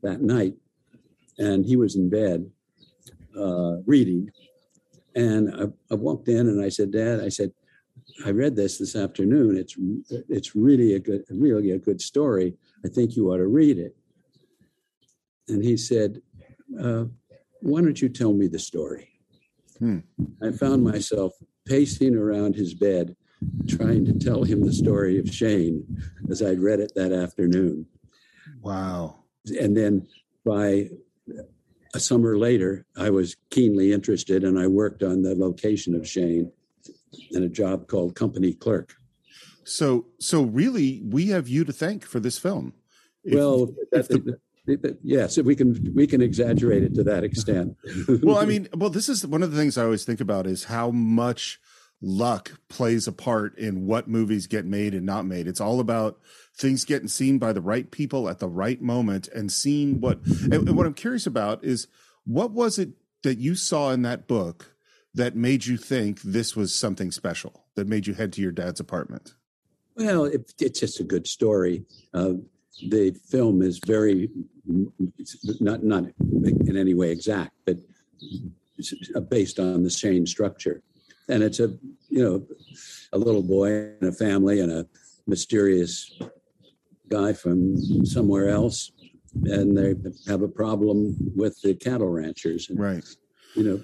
that 0.01 0.21
night 0.21 0.55
and 1.38 1.65
he 1.65 1.75
was 1.75 1.95
in 1.95 2.09
bed 2.09 2.50
uh, 3.38 3.77
reading. 3.85 4.29
And 5.15 5.53
I, 5.55 5.93
I 5.93 5.96
walked 5.96 6.27
in 6.27 6.48
and 6.48 6.63
I 6.63 6.70
said, 6.70 6.91
Dad, 6.91 7.20
I 7.22 7.29
said, 7.29 7.51
I 8.25 8.32
read 8.32 8.55
this 8.55 8.77
this 8.77 8.96
afternoon. 8.96 9.58
It's 9.58 9.75
it's 10.29 10.55
really 10.55 10.96
a 10.96 11.00
good, 11.00 11.24
really 11.29 11.72
a 11.72 11.77
good 11.77 12.01
story. 12.01 12.55
I 12.86 12.89
think 12.89 13.15
you 13.15 13.32
ought 13.32 13.38
to 13.38 13.48
read 13.48 13.77
it. 13.77 13.96
And 15.48 15.63
he 15.63 15.77
said, 15.77 16.22
uh, 16.79 17.05
"Why 17.62 17.82
don't 17.82 18.01
you 18.01 18.10
tell 18.10 18.34
me 18.34 18.48
the 18.48 18.60
story?" 18.60 19.10
Hmm. 19.79 20.00
I 20.41 20.51
found 20.51 20.84
myself 20.84 21.34
pacing 21.65 22.15
around 22.15 22.55
his 22.55 22.74
bed, 22.74 23.15
trying 23.67 24.05
to 24.05 24.13
tell 24.13 24.43
him 24.43 24.62
the 24.62 24.74
story 24.74 25.17
of 25.20 25.29
Shane 25.29 25.86
as 26.29 26.41
I'd 26.41 26.60
read 26.60 26.79
it 26.79 26.93
that 26.96 27.12
afternoon. 27.12 27.86
Wow! 28.62 29.24
And 29.60 29.75
then 29.75 30.08
by 30.46 30.89
a 31.93 32.00
summer 32.00 32.38
later, 32.38 32.85
I 32.97 33.09
was 33.09 33.35
keenly 33.50 33.91
interested 33.91 34.43
and 34.43 34.59
I 34.59 34.67
worked 34.67 35.03
on 35.03 35.21
the 35.21 35.35
location 35.35 35.95
of 35.95 36.07
Shane 36.07 36.51
in 37.31 37.43
a 37.43 37.50
job 37.50 37.88
called 37.88 38.15
company 38.15 38.53
clerk. 38.53 38.95
So, 39.63 40.07
so 40.19 40.43
really, 40.43 41.01
we 41.05 41.27
have 41.27 41.47
you 41.47 41.63
to 41.63 41.71
thank 41.71 42.05
for 42.05 42.19
this 42.19 42.38
film. 42.38 42.73
If, 43.23 43.35
well, 43.35 43.73
if 43.91 44.07
the, 44.07 44.97
yes, 45.03 45.38
we 45.38 45.55
can, 45.55 45.93
we 45.95 46.07
can 46.07 46.21
exaggerate 46.21 46.83
it 46.83 46.95
to 46.95 47.03
that 47.03 47.23
extent. 47.23 47.77
well, 48.23 48.38
I 48.38 48.45
mean, 48.45 48.67
well, 48.75 48.89
this 48.89 49.07
is 49.07 49.25
one 49.25 49.43
of 49.43 49.51
the 49.51 49.57
things 49.57 49.77
I 49.77 49.83
always 49.83 50.03
think 50.03 50.19
about 50.19 50.47
is 50.47 50.65
how 50.65 50.91
much 50.91 51.59
luck 52.03 52.60
plays 52.67 53.07
a 53.07 53.12
part 53.13 53.57
in 53.57 53.88
what 53.88 54.10
movies 54.10 54.45
get 54.45 54.65
made 54.65 54.93
and 54.93 55.05
not 55.05 55.25
made. 55.25 55.48
It's 55.48 55.62
all 55.62 55.79
about 55.79 56.19
things 56.53 56.83
getting 56.83 57.07
seen 57.07 57.39
by 57.39 57.53
the 57.53 57.62
right 57.62 57.89
people 57.89 58.29
at 58.29 58.39
the 58.39 58.50
right 58.50 58.81
moment 58.81 59.29
and 59.29 59.51
seeing 59.51 60.01
what 60.01 60.19
and, 60.25 60.75
what 60.75 60.86
I'm 60.86 60.93
curious 60.93 61.25
about 61.25 61.63
is 61.63 61.88
what 62.25 62.51
was 62.51 62.77
it 62.77 62.89
that 63.24 63.38
you 63.38 63.55
saw 63.55 63.91
in 63.91 64.01
that 64.01 64.27
book 64.27 64.75
that 65.13 65.36
made 65.36 65.65
you 65.65 65.77
think 65.77 66.22
this 66.22 66.55
was 66.55 66.75
something 66.75 67.10
special 67.10 67.65
that 67.75 67.88
made 67.88 68.05
you 68.05 68.13
head 68.13 68.33
to 68.33 68.41
your 68.41 68.51
dad's 68.51 68.79
apartment? 68.79 69.36
Well, 69.95 70.25
it, 70.25 70.53
it's 70.60 70.79
just 70.81 71.00
a 71.00 71.03
good 71.03 71.25
story. 71.25 71.86
Uh, 72.13 72.33
the 72.89 73.15
film 73.29 73.62
is 73.62 73.79
very 73.86 74.29
not 75.62 75.83
not 75.83 76.05
in 76.29 76.75
any 76.75 76.93
way 76.93 77.12
exact, 77.12 77.53
but 77.65 77.77
based 79.29 79.60
on 79.60 79.83
the 79.83 79.89
same 79.89 80.27
structure, 80.27 80.81
and 81.30 81.44
it's 81.44 81.60
a 81.60 81.70
you 82.10 82.24
know 82.24 82.46
a 83.12 83.18
little 83.18 83.44
boy 83.44 83.72
and 83.72 84.03
a 84.03 84.12
family 84.12 84.60
and 84.60 84.72
a 84.72 84.86
mysterious 85.27 86.20
guy 87.10 87.34
from 87.34 88.06
somewhere 88.06 88.50
else, 88.50 88.92
and 89.46 89.77
they 89.77 89.96
have 90.27 90.42
a 90.42 90.48
problem 90.48 91.15
with 91.36 91.60
the 91.62 91.75
cattle 91.75 92.10
ranchers. 92.10 92.70
And 92.70 92.80
right. 92.80 93.03
you 93.56 93.63
know, 93.63 93.82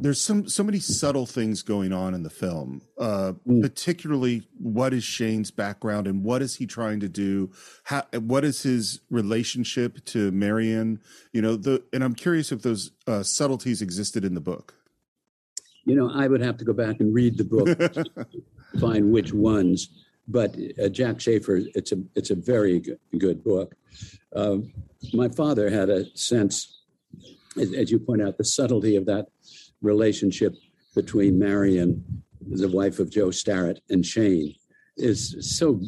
there's 0.00 0.20
some 0.20 0.48
so 0.48 0.62
many 0.62 0.78
subtle 0.78 1.26
things 1.26 1.62
going 1.62 1.92
on 1.92 2.14
in 2.14 2.22
the 2.22 2.30
film 2.30 2.82
uh 2.98 3.32
Mm. 3.46 3.62
particularly 3.62 4.48
what 4.58 4.92
is 4.92 5.04
shane's 5.04 5.50
background 5.50 6.06
and 6.06 6.24
what 6.24 6.42
is 6.42 6.56
he 6.56 6.66
trying 6.66 7.00
to 7.00 7.08
do 7.08 7.50
how 7.84 8.02
what 8.20 8.44
is 8.44 8.62
his 8.62 9.00
relationship 9.10 10.04
to 10.06 10.30
marion 10.32 11.00
you 11.32 11.40
know 11.42 11.56
the 11.56 11.82
and 11.92 12.02
i'm 12.02 12.14
curious 12.14 12.50
if 12.52 12.62
those 12.62 12.90
uh 13.06 13.22
subtleties 13.22 13.80
existed 13.82 14.24
in 14.24 14.34
the 14.34 14.40
book 14.40 14.74
you 15.88 15.94
know, 15.96 16.10
I 16.14 16.28
would 16.28 16.42
have 16.42 16.58
to 16.58 16.64
go 16.66 16.74
back 16.74 17.00
and 17.00 17.14
read 17.14 17.38
the 17.38 17.44
book, 17.44 17.66
to 17.78 18.78
find 18.78 19.10
which 19.10 19.32
ones. 19.32 19.88
But 20.28 20.54
uh, 20.82 20.90
Jack 20.90 21.18
Schaefer, 21.20 21.60
it's 21.74 21.92
a 21.92 21.96
it's 22.14 22.30
a 22.30 22.34
very 22.34 22.80
good, 22.80 22.98
good 23.16 23.42
book. 23.42 23.74
Um, 24.36 24.70
my 25.14 25.28
father 25.30 25.70
had 25.70 25.88
a 25.88 26.04
sense, 26.14 26.82
as, 27.56 27.72
as 27.72 27.90
you 27.90 27.98
point 27.98 28.20
out, 28.20 28.36
the 28.36 28.44
subtlety 28.44 28.96
of 28.96 29.06
that 29.06 29.28
relationship 29.80 30.54
between 30.94 31.38
Marion, 31.38 32.04
the 32.46 32.68
wife 32.68 32.98
of 32.98 33.10
Joe 33.10 33.30
Starrett, 33.30 33.80
and 33.88 34.04
Shane 34.04 34.54
is 34.98 35.34
so 35.58 35.80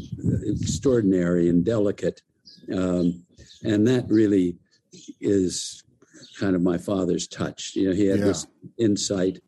extraordinary 0.47 1.51
and 1.51 1.63
delicate, 1.63 2.23
um, 2.75 3.23
and 3.63 3.87
that 3.87 4.07
really 4.09 4.57
is 5.21 5.83
kind 6.39 6.57
of 6.57 6.63
my 6.63 6.79
father's 6.79 7.29
touch. 7.29 7.73
You 7.75 7.91
know, 7.91 7.95
he 7.95 8.07
had 8.07 8.21
Yeah. 8.21 8.25
this 8.27 8.47
insight. 8.79 9.41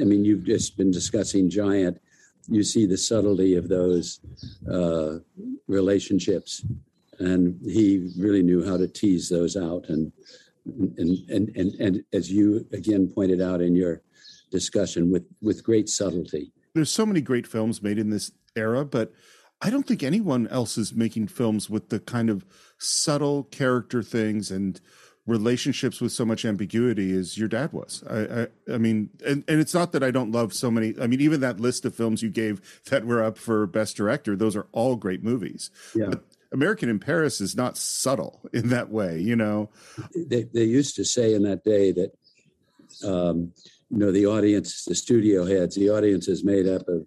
I 0.00 0.04
mean, 0.04 0.24
you've 0.24 0.44
just 0.44 0.76
been 0.76 0.90
discussing 0.90 1.48
Giant. 1.50 2.00
You 2.48 2.62
see 2.62 2.86
the 2.86 2.98
subtlety 2.98 3.56
of 3.56 3.68
those 3.68 4.20
uh, 4.70 5.18
relationships, 5.66 6.64
and 7.18 7.58
he 7.64 8.12
really 8.18 8.42
knew 8.42 8.64
how 8.64 8.76
to 8.76 8.86
tease 8.86 9.28
those 9.28 9.56
out. 9.56 9.86
And 9.88 10.12
and 10.98 11.30
and 11.30 11.48
and 11.56 11.74
and 11.80 12.04
as 12.12 12.30
you 12.30 12.66
again 12.72 13.08
pointed 13.08 13.40
out 13.40 13.60
in 13.60 13.74
your 13.74 14.02
discussion, 14.50 15.10
with 15.10 15.24
with 15.40 15.62
great 15.64 15.88
subtlety. 15.88 16.52
there's 16.74 16.90
so 16.90 17.06
many 17.06 17.20
great 17.20 17.46
films 17.46 17.82
made 17.82 17.98
in 17.98 18.10
this 18.10 18.30
era 18.56 18.84
but 18.84 19.12
i 19.60 19.70
don't 19.70 19.86
think 19.86 20.02
anyone 20.02 20.46
else 20.48 20.78
is 20.78 20.94
making 20.94 21.26
films 21.26 21.68
with 21.68 21.88
the 21.88 21.98
kind 21.98 22.30
of 22.30 22.44
subtle 22.78 23.44
character 23.44 24.02
things 24.02 24.50
and 24.50 24.80
relationships 25.26 26.00
with 26.00 26.12
so 26.12 26.24
much 26.24 26.44
ambiguity 26.44 27.16
as 27.16 27.38
your 27.38 27.48
dad 27.48 27.72
was. 27.72 28.04
I 28.08 28.42
i, 28.42 28.74
I 28.74 28.78
mean 28.78 29.10
and, 29.26 29.42
and 29.48 29.60
it's 29.60 29.72
not 29.72 29.92
that 29.92 30.02
i 30.02 30.10
don't 30.10 30.30
love 30.30 30.52
so 30.52 30.70
many 30.70 30.94
i 31.00 31.06
mean 31.06 31.20
even 31.20 31.40
that 31.40 31.58
list 31.60 31.84
of 31.86 31.94
films 31.94 32.22
you 32.22 32.28
gave 32.28 32.60
that 32.90 33.06
were 33.06 33.22
up 33.22 33.38
for 33.38 33.66
best 33.66 33.96
director 33.96 34.36
those 34.36 34.54
are 34.56 34.66
all 34.72 34.96
great 34.96 35.22
movies. 35.22 35.70
Yeah. 35.94 36.06
but 36.10 36.24
american 36.52 36.88
in 36.88 36.98
paris 36.98 37.40
is 37.40 37.56
not 37.56 37.78
subtle 37.78 38.40
in 38.52 38.68
that 38.68 38.90
way 38.90 39.18
you 39.18 39.36
know? 39.36 39.70
They, 40.14 40.42
they 40.42 40.64
used 40.64 40.96
to 40.96 41.04
say 41.04 41.34
in 41.34 41.42
that 41.44 41.64
day 41.64 41.92
that 41.92 42.12
um, 43.02 43.52
you 43.90 43.98
know 43.98 44.12
the 44.12 44.26
audience 44.26 44.84
the 44.84 44.94
studio 44.94 45.46
heads 45.46 45.74
the 45.74 45.90
audience 45.90 46.28
is 46.28 46.44
made 46.44 46.66
up 46.68 46.86
of 46.88 47.06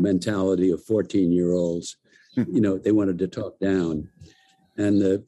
mentality 0.00 0.70
of 0.70 0.82
14 0.84 1.32
year 1.32 1.52
olds. 1.52 1.96
You 2.36 2.60
know 2.60 2.78
they 2.78 2.92
wanted 2.92 3.18
to 3.18 3.28
talk 3.28 3.58
down. 3.60 4.08
And 4.76 5.00
the 5.00 5.24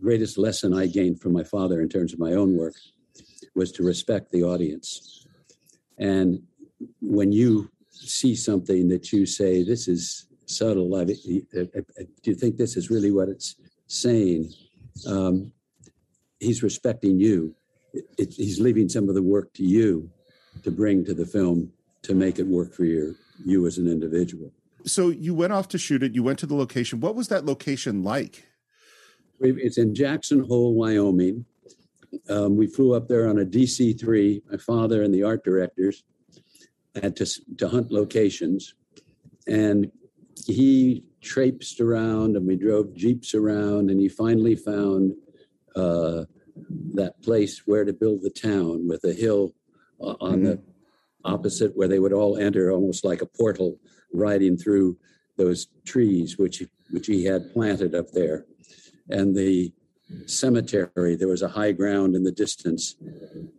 greatest 0.00 0.36
lesson 0.36 0.74
i 0.74 0.86
gained 0.86 1.20
from 1.20 1.32
my 1.32 1.44
father 1.44 1.80
in 1.80 1.88
terms 1.88 2.12
of 2.12 2.18
my 2.18 2.32
own 2.32 2.56
work 2.56 2.74
was 3.54 3.72
to 3.72 3.82
respect 3.82 4.30
the 4.30 4.42
audience. 4.42 5.26
And 5.98 6.42
when 7.00 7.32
you 7.32 7.70
see 7.90 8.34
something 8.34 8.88
that 8.88 9.12
you 9.12 9.26
say 9.26 9.62
this 9.62 9.88
is 9.88 10.26
subtle 10.46 10.96
I, 10.96 11.02
I, 11.02 11.04
I, 11.04 12.02
do 12.22 12.30
you 12.30 12.34
think 12.34 12.56
this 12.56 12.76
is 12.76 12.90
really 12.90 13.12
what 13.12 13.28
it's 13.28 13.56
saying? 13.86 14.52
Um, 15.06 15.52
he's 16.40 16.62
respecting 16.62 17.20
you. 17.20 17.54
It, 17.92 18.04
it, 18.18 18.34
he's 18.34 18.60
leaving 18.60 18.88
some 18.88 19.08
of 19.08 19.14
the 19.14 19.22
work 19.22 19.52
to 19.54 19.64
you 19.64 20.10
to 20.62 20.70
bring 20.70 21.04
to 21.04 21.14
the 21.14 21.26
film 21.26 21.72
to 22.02 22.14
make 22.14 22.38
it 22.38 22.46
work 22.46 22.72
for 22.72 22.84
your 22.84 23.14
you 23.44 23.66
as 23.66 23.78
an 23.78 23.88
individual. 23.88 24.52
so 24.84 25.08
you 25.08 25.34
went 25.34 25.52
off 25.52 25.68
to 25.68 25.78
shoot 25.78 26.02
it. 26.02 26.14
You 26.14 26.22
went 26.22 26.38
to 26.40 26.46
the 26.46 26.54
location. 26.54 27.00
What 27.00 27.14
was 27.14 27.28
that 27.28 27.44
location 27.44 28.02
like 28.02 28.46
It's 29.40 29.78
in 29.78 29.94
Jackson 29.94 30.40
Hole, 30.40 30.74
Wyoming. 30.74 31.46
Um, 32.28 32.56
we 32.56 32.66
flew 32.66 32.94
up 32.94 33.08
there 33.08 33.28
on 33.28 33.38
a 33.38 33.44
DC 33.44 33.98
three. 33.98 34.42
My 34.50 34.58
father 34.58 35.02
and 35.02 35.14
the 35.14 35.22
art 35.22 35.44
directors 35.44 36.04
had 37.00 37.16
to 37.16 37.26
to 37.56 37.68
hunt 37.68 37.90
locations, 37.90 38.74
and 39.46 39.90
he 40.46 41.04
traipsed 41.22 41.80
around, 41.80 42.36
and 42.36 42.46
we 42.46 42.56
drove 42.56 42.94
jeeps 42.94 43.34
around, 43.34 43.90
and 43.90 44.00
he 44.00 44.08
finally 44.08 44.56
found 44.56 45.14
uh, 45.74 46.24
that 46.94 47.22
place 47.22 47.62
where 47.66 47.84
to 47.84 47.92
build 47.92 48.22
the 48.22 48.30
town 48.30 48.88
with 48.88 49.04
a 49.04 49.14
hill 49.14 49.54
uh, 50.00 50.16
on 50.20 50.42
the 50.42 50.62
opposite 51.24 51.76
where 51.76 51.88
they 51.88 51.98
would 51.98 52.12
all 52.12 52.36
enter, 52.36 52.70
almost 52.70 53.04
like 53.04 53.22
a 53.22 53.26
portal, 53.26 53.78
riding 54.12 54.56
through 54.56 54.98
those 55.36 55.68
trees 55.86 56.36
which 56.36 56.62
which 56.90 57.06
he 57.06 57.24
had 57.24 57.50
planted 57.52 57.94
up 57.94 58.10
there 58.12 58.44
and 59.10 59.34
the 59.36 59.72
cemetery. 60.26 61.16
There 61.16 61.28
was 61.28 61.42
a 61.42 61.48
high 61.48 61.72
ground 61.72 62.14
in 62.14 62.24
the 62.24 62.32
distance 62.32 62.96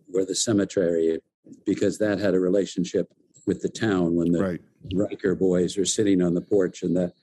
where 0.07 0.25
the 0.25 0.35
cemetery, 0.35 1.19
because 1.65 1.97
that 1.99 2.19
had 2.19 2.33
a 2.33 2.39
relationship 2.39 3.11
with 3.47 3.61
the 3.61 3.69
town 3.69 4.15
when 4.15 4.31
the 4.31 4.41
right 4.41 4.61
Ryker 4.93 5.35
boys 5.35 5.77
are 5.77 5.85
sitting 5.85 6.21
on 6.21 6.33
the 6.33 6.41
porch 6.41 6.83
and 6.83 6.95
the 6.95 7.13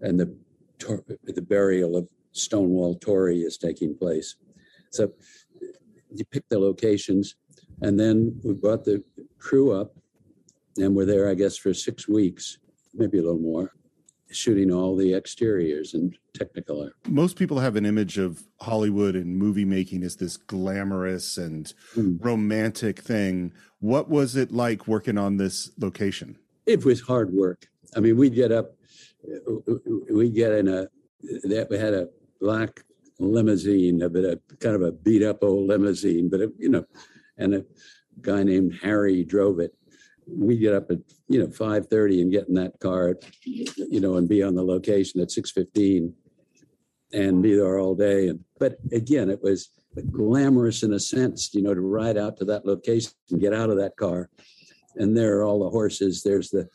and 0.00 0.18
the 0.20 0.36
the 1.24 1.42
burial 1.42 1.96
of 1.96 2.08
Stonewall 2.32 2.94
Torrey 2.94 3.40
is 3.40 3.58
taking 3.58 3.96
place. 3.96 4.36
So 4.90 5.12
you 6.14 6.24
pick 6.24 6.48
the 6.48 6.58
locations, 6.58 7.36
and 7.82 7.98
then 7.98 8.40
we 8.44 8.54
brought 8.54 8.84
the 8.84 9.02
crew 9.38 9.72
up, 9.72 9.96
and 10.76 10.94
we're 10.94 11.04
there, 11.04 11.28
I 11.28 11.34
guess, 11.34 11.56
for 11.56 11.74
six 11.74 12.08
weeks, 12.08 12.58
maybe 12.94 13.18
a 13.18 13.22
little 13.22 13.38
more, 13.38 13.72
shooting 14.30 14.70
all 14.72 14.94
the 14.96 15.14
exteriors 15.14 15.94
and 15.94 16.16
Technicolor. 16.38 16.90
most 17.08 17.36
people 17.36 17.58
have 17.58 17.74
an 17.76 17.84
image 17.86 18.16
of 18.18 18.42
Hollywood 18.60 19.16
and 19.16 19.36
movie 19.36 19.64
making 19.64 20.02
as 20.04 20.16
this 20.16 20.36
glamorous 20.36 21.36
and 21.38 21.72
Hmm. 21.94 22.16
romantic 22.20 23.00
thing. 23.00 23.52
What 23.80 24.08
was 24.08 24.36
it 24.36 24.52
like 24.52 24.86
working 24.86 25.18
on 25.18 25.36
this 25.36 25.70
location? 25.78 26.36
it 26.66 26.84
was 26.84 27.00
hard 27.00 27.32
work. 27.32 27.66
I 27.96 28.00
mean, 28.00 28.18
we'd 28.18 28.34
get 28.34 28.52
up, 28.52 28.76
we'd 30.10 30.34
get 30.34 30.52
in 30.52 30.68
a, 30.68 30.86
that 31.44 31.68
we 31.70 31.78
had 31.78 31.94
a 31.94 32.08
black 32.40 32.84
limousine, 33.18 34.02
a 34.02 34.08
bit 34.10 34.24
of 34.24 34.40
kind 34.60 34.76
of 34.76 34.82
a 34.82 34.92
beat 34.92 35.22
up 35.22 35.42
old 35.42 35.66
limousine, 35.68 36.28
but 36.28 36.40
you 36.58 36.68
know, 36.68 36.84
and 37.38 37.54
a 37.54 37.64
guy 38.20 38.42
named 38.42 38.74
Harry 38.82 39.24
drove 39.24 39.60
it. 39.60 39.74
We'd 40.30 40.60
get 40.60 40.74
up 40.74 40.90
at 40.90 40.98
you 41.28 41.40
know 41.40 41.50
five 41.50 41.88
thirty 41.88 42.20
and 42.20 42.30
get 42.30 42.48
in 42.48 42.54
that 42.54 42.78
car, 42.80 43.16
you 43.44 44.00
know, 44.00 44.16
and 44.16 44.28
be 44.28 44.42
on 44.42 44.54
the 44.54 44.62
location 44.62 45.20
at 45.20 45.30
six 45.30 45.50
fifteen, 45.50 46.14
and 47.12 47.42
be 47.42 47.54
there 47.54 47.78
all 47.78 47.94
day. 47.94 48.28
And 48.28 48.40
but 48.58 48.76
again, 48.92 49.30
it 49.30 49.42
was 49.42 49.70
glamorous 50.12 50.82
in 50.82 50.92
a 50.92 51.00
sense, 51.00 51.54
you 51.54 51.62
know, 51.62 51.74
to 51.74 51.80
ride 51.80 52.16
out 52.16 52.36
to 52.36 52.44
that 52.44 52.66
location 52.66 53.12
and 53.30 53.40
get 53.40 53.54
out 53.54 53.70
of 53.70 53.78
that 53.78 53.96
car 53.96 54.28
and 54.98 55.16
there 55.16 55.38
are 55.38 55.44
all 55.44 55.64
the 55.64 55.70
horses. 55.70 56.22
There's 56.22 56.50
the, 56.50 56.68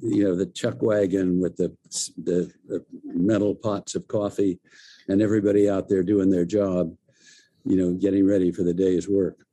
you 0.00 0.24
know, 0.24 0.36
the 0.36 0.46
chuck 0.46 0.80
wagon 0.82 1.40
with 1.40 1.56
the, 1.56 1.74
the 2.22 2.52
the 2.68 2.84
metal 3.04 3.54
pots 3.54 3.94
of 3.94 4.06
coffee, 4.06 4.60
and 5.08 5.20
everybody 5.20 5.68
out 5.68 5.88
there 5.88 6.02
doing 6.02 6.30
their 6.30 6.44
job, 6.44 6.94
you 7.64 7.76
know, 7.76 7.92
getting 7.92 8.26
ready 8.26 8.52
for 8.52 8.62
the 8.62 8.74
day's 8.74 9.08
work. 9.08 9.44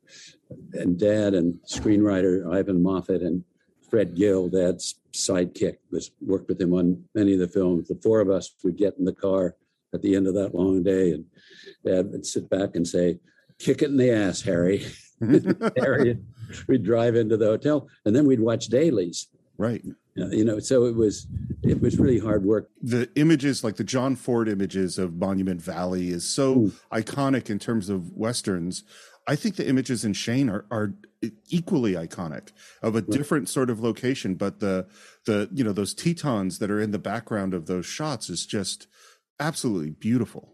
And 0.73 0.97
Dad 0.99 1.33
and 1.33 1.59
screenwriter 1.69 2.51
Ivan 2.53 2.81
Moffat 2.81 3.21
and 3.21 3.43
Fred 3.89 4.15
Guiol, 4.15 4.51
Dad's 4.51 4.95
sidekick, 5.13 5.77
was 5.91 6.11
worked 6.21 6.47
with 6.47 6.59
him 6.61 6.73
on 6.73 7.03
many 7.13 7.33
of 7.33 7.39
the 7.39 7.47
films. 7.47 7.87
The 7.87 7.95
four 8.01 8.19
of 8.21 8.29
us 8.29 8.53
would 8.63 8.77
get 8.77 8.97
in 8.97 9.05
the 9.05 9.13
car 9.13 9.55
at 9.93 10.01
the 10.01 10.15
end 10.15 10.27
of 10.27 10.33
that 10.35 10.55
long 10.55 10.83
day, 10.83 11.11
and 11.11 11.25
Dad 11.85 12.11
would 12.11 12.25
sit 12.25 12.49
back 12.49 12.75
and 12.75 12.87
say, 12.87 13.19
"Kick 13.59 13.81
it 13.81 13.89
in 13.89 13.97
the 13.97 14.11
ass, 14.11 14.41
Harry." 14.41 14.85
Harry, 15.77 16.17
we'd 16.67 16.83
drive 16.83 17.15
into 17.15 17.37
the 17.37 17.45
hotel, 17.45 17.87
and 18.05 18.15
then 18.15 18.25
we'd 18.25 18.39
watch 18.39 18.67
dailies. 18.67 19.27
right. 19.57 19.83
Uh, 20.19 20.27
You 20.27 20.43
know, 20.43 20.59
so 20.59 20.85
it 20.85 20.95
was 20.95 21.27
it 21.63 21.79
was 21.81 21.97
really 21.99 22.19
hard 22.19 22.43
work. 22.43 22.69
The 22.81 23.09
images, 23.15 23.63
like 23.63 23.75
the 23.77 23.83
John 23.83 24.15
Ford 24.15 24.49
images 24.49 24.97
of 24.97 25.13
Monument 25.15 25.61
Valley, 25.61 26.09
is 26.09 26.23
so 26.25 26.55
Mm. 26.55 26.71
iconic 26.91 27.49
in 27.49 27.59
terms 27.59 27.89
of 27.89 28.11
westerns. 28.13 28.83
I 29.27 29.36
think 29.36 29.55
the 29.55 29.67
images 29.67 30.03
in 30.03 30.13
Shane 30.13 30.49
are, 30.49 30.65
are 30.71 30.93
equally 31.49 31.93
iconic 31.93 32.49
of 32.81 32.95
a 32.95 33.01
different 33.01 33.49
sort 33.49 33.69
of 33.69 33.79
location, 33.79 34.36
but 34.36 34.60
the 34.60 34.88
the 35.25 35.47
you 35.53 35.63
know 35.63 35.73
those 35.73 35.93
Tetons 35.93 36.60
that 36.60 36.71
are 36.71 36.79
in 36.79 36.91
the 36.91 36.99
background 36.99 37.53
of 37.53 37.67
those 37.67 37.86
shots 37.86 38.29
is 38.29 38.45
just 38.45 38.88
absolutely 39.39 39.91
beautiful. 39.91 40.53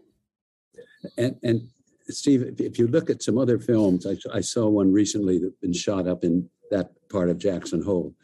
And 1.16 1.36
and 1.42 1.68
Steve, 2.08 2.54
if, 2.58 2.78
you 2.78 2.86
look 2.86 3.10
at 3.10 3.22
some 3.22 3.38
other 3.38 3.58
films, 3.58 4.06
I, 4.06 4.16
I 4.32 4.40
saw 4.40 4.66
one 4.68 4.92
recently 4.92 5.38
that's 5.38 5.56
been 5.60 5.74
shot 5.74 6.08
up 6.08 6.24
in 6.24 6.48
that 6.70 6.90
part 7.10 7.28
of 7.28 7.38
Jackson 7.38 7.82
Hole. 7.82 8.14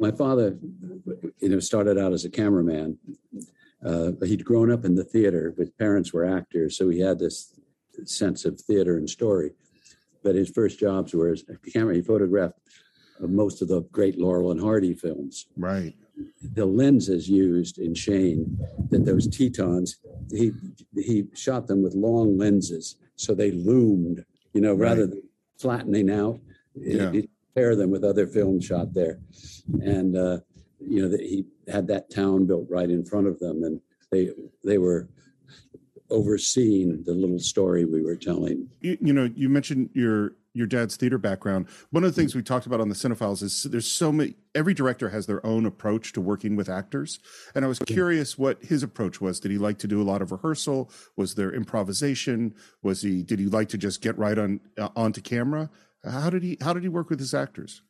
My 0.00 0.10
father, 0.10 0.56
you 1.40 1.48
know, 1.48 1.60
started 1.60 1.98
out 1.98 2.12
as 2.12 2.24
a 2.24 2.30
cameraman. 2.30 2.98
Uh, 3.84 4.12
he'd 4.24 4.44
grown 4.44 4.70
up 4.70 4.84
in 4.84 4.94
the 4.94 5.04
theater. 5.04 5.54
His 5.56 5.70
parents 5.70 6.12
were 6.12 6.24
actors, 6.24 6.76
so 6.76 6.88
he 6.88 7.00
had 7.00 7.18
this 7.18 7.57
sense 8.06 8.44
of 8.44 8.60
theater 8.60 8.96
and 8.96 9.08
story. 9.08 9.52
but 10.24 10.34
his 10.34 10.50
first 10.50 10.78
jobs 10.80 11.14
were 11.14 11.28
as 11.28 11.44
a 11.48 11.56
camera. 11.70 11.94
He 11.94 12.02
photographed 12.02 12.58
most 13.20 13.62
of 13.62 13.68
the 13.68 13.82
great 13.92 14.18
Laurel 14.18 14.50
and 14.50 14.60
Hardy 14.60 14.92
films. 14.92 15.46
Right. 15.56 15.94
The 16.42 16.66
lenses 16.66 17.28
used 17.28 17.78
in 17.78 17.94
Shane, 17.94 18.58
that 18.90 19.04
those 19.04 19.28
Tetons, 19.28 19.96
he 20.32 20.52
he 20.96 21.26
shot 21.34 21.68
them 21.68 21.82
with 21.82 21.94
long 21.94 22.36
lenses, 22.36 22.96
so 23.14 23.32
they 23.32 23.52
loomed. 23.52 24.24
You 24.54 24.60
know, 24.60 24.74
rather 24.74 25.02
Right. 25.02 25.10
than 25.10 25.22
flattening 25.58 26.10
out, 26.10 26.40
Yeah. 26.74 27.12
he 27.12 27.28
pair 27.54 27.76
them 27.76 27.90
with 27.90 28.02
other 28.04 28.26
films 28.26 28.64
shot 28.64 28.92
there, 28.94 29.20
and 29.82 30.16
uh, 30.16 30.40
you 30.80 31.00
know 31.00 31.08
that 31.08 31.20
he 31.20 31.46
had 31.68 31.86
that 31.88 32.10
town 32.10 32.44
built 32.46 32.66
right 32.68 32.90
in 32.90 33.04
front 33.04 33.28
of 33.28 33.38
them, 33.38 33.62
and 33.62 33.80
they 34.10 34.32
they 34.64 34.78
were 34.78 35.08
overseeing 36.10 37.02
the 37.04 37.14
little 37.14 37.38
story 37.38 37.84
we 37.84 38.02
were 38.02 38.16
telling. 38.16 38.68
you, 38.80 38.96
you 39.00 39.12
know 39.12 39.30
you 39.34 39.48
mentioned 39.48 39.90
your 39.92 40.32
your 40.54 40.66
dad's 40.66 40.96
theater 40.96 41.18
background. 41.18 41.68
One 41.90 42.02
of 42.02 42.12
the 42.12 42.20
things 42.20 42.34
we 42.34 42.42
talked 42.42 42.66
about 42.66 42.80
on 42.80 42.88
the 42.88 42.94
Cine-Files 42.94 43.42
is 43.42 43.62
there's 43.64 43.86
so 43.86 44.10
many 44.10 44.34
every 44.54 44.74
director 44.74 45.08
has 45.10 45.26
their 45.26 45.44
own 45.46 45.64
approach 45.66 46.12
to 46.14 46.20
working 46.20 46.56
with 46.56 46.68
actors. 46.68 47.20
And 47.54 47.64
i 47.64 47.68
was 47.68 47.78
curious 47.78 48.36
what 48.36 48.62
his 48.64 48.82
approach 48.82 49.20
was. 49.20 49.38
Did 49.38 49.52
he 49.52 49.58
like 49.58 49.78
to 49.78 49.86
do 49.86 50.02
a 50.02 50.04
lot 50.04 50.20
of 50.20 50.32
rehearsal? 50.32 50.90
Was 51.16 51.36
there 51.36 51.52
improvisation? 51.52 52.54
Was 52.82 53.02
he 53.02 53.22
did 53.22 53.38
he 53.38 53.46
like 53.46 53.68
to 53.68 53.78
just 53.78 54.00
get 54.00 54.18
right 54.18 54.36
on 54.36 54.60
uh, 54.76 54.88
onto 54.96 55.20
camera? 55.20 55.70
How 56.04 56.30
did 56.30 56.42
he 56.42 56.58
how 56.60 56.72
did 56.72 56.82
he 56.82 56.88
work 56.88 57.08
with 57.08 57.20
his 57.20 57.34
actors? 57.34 57.82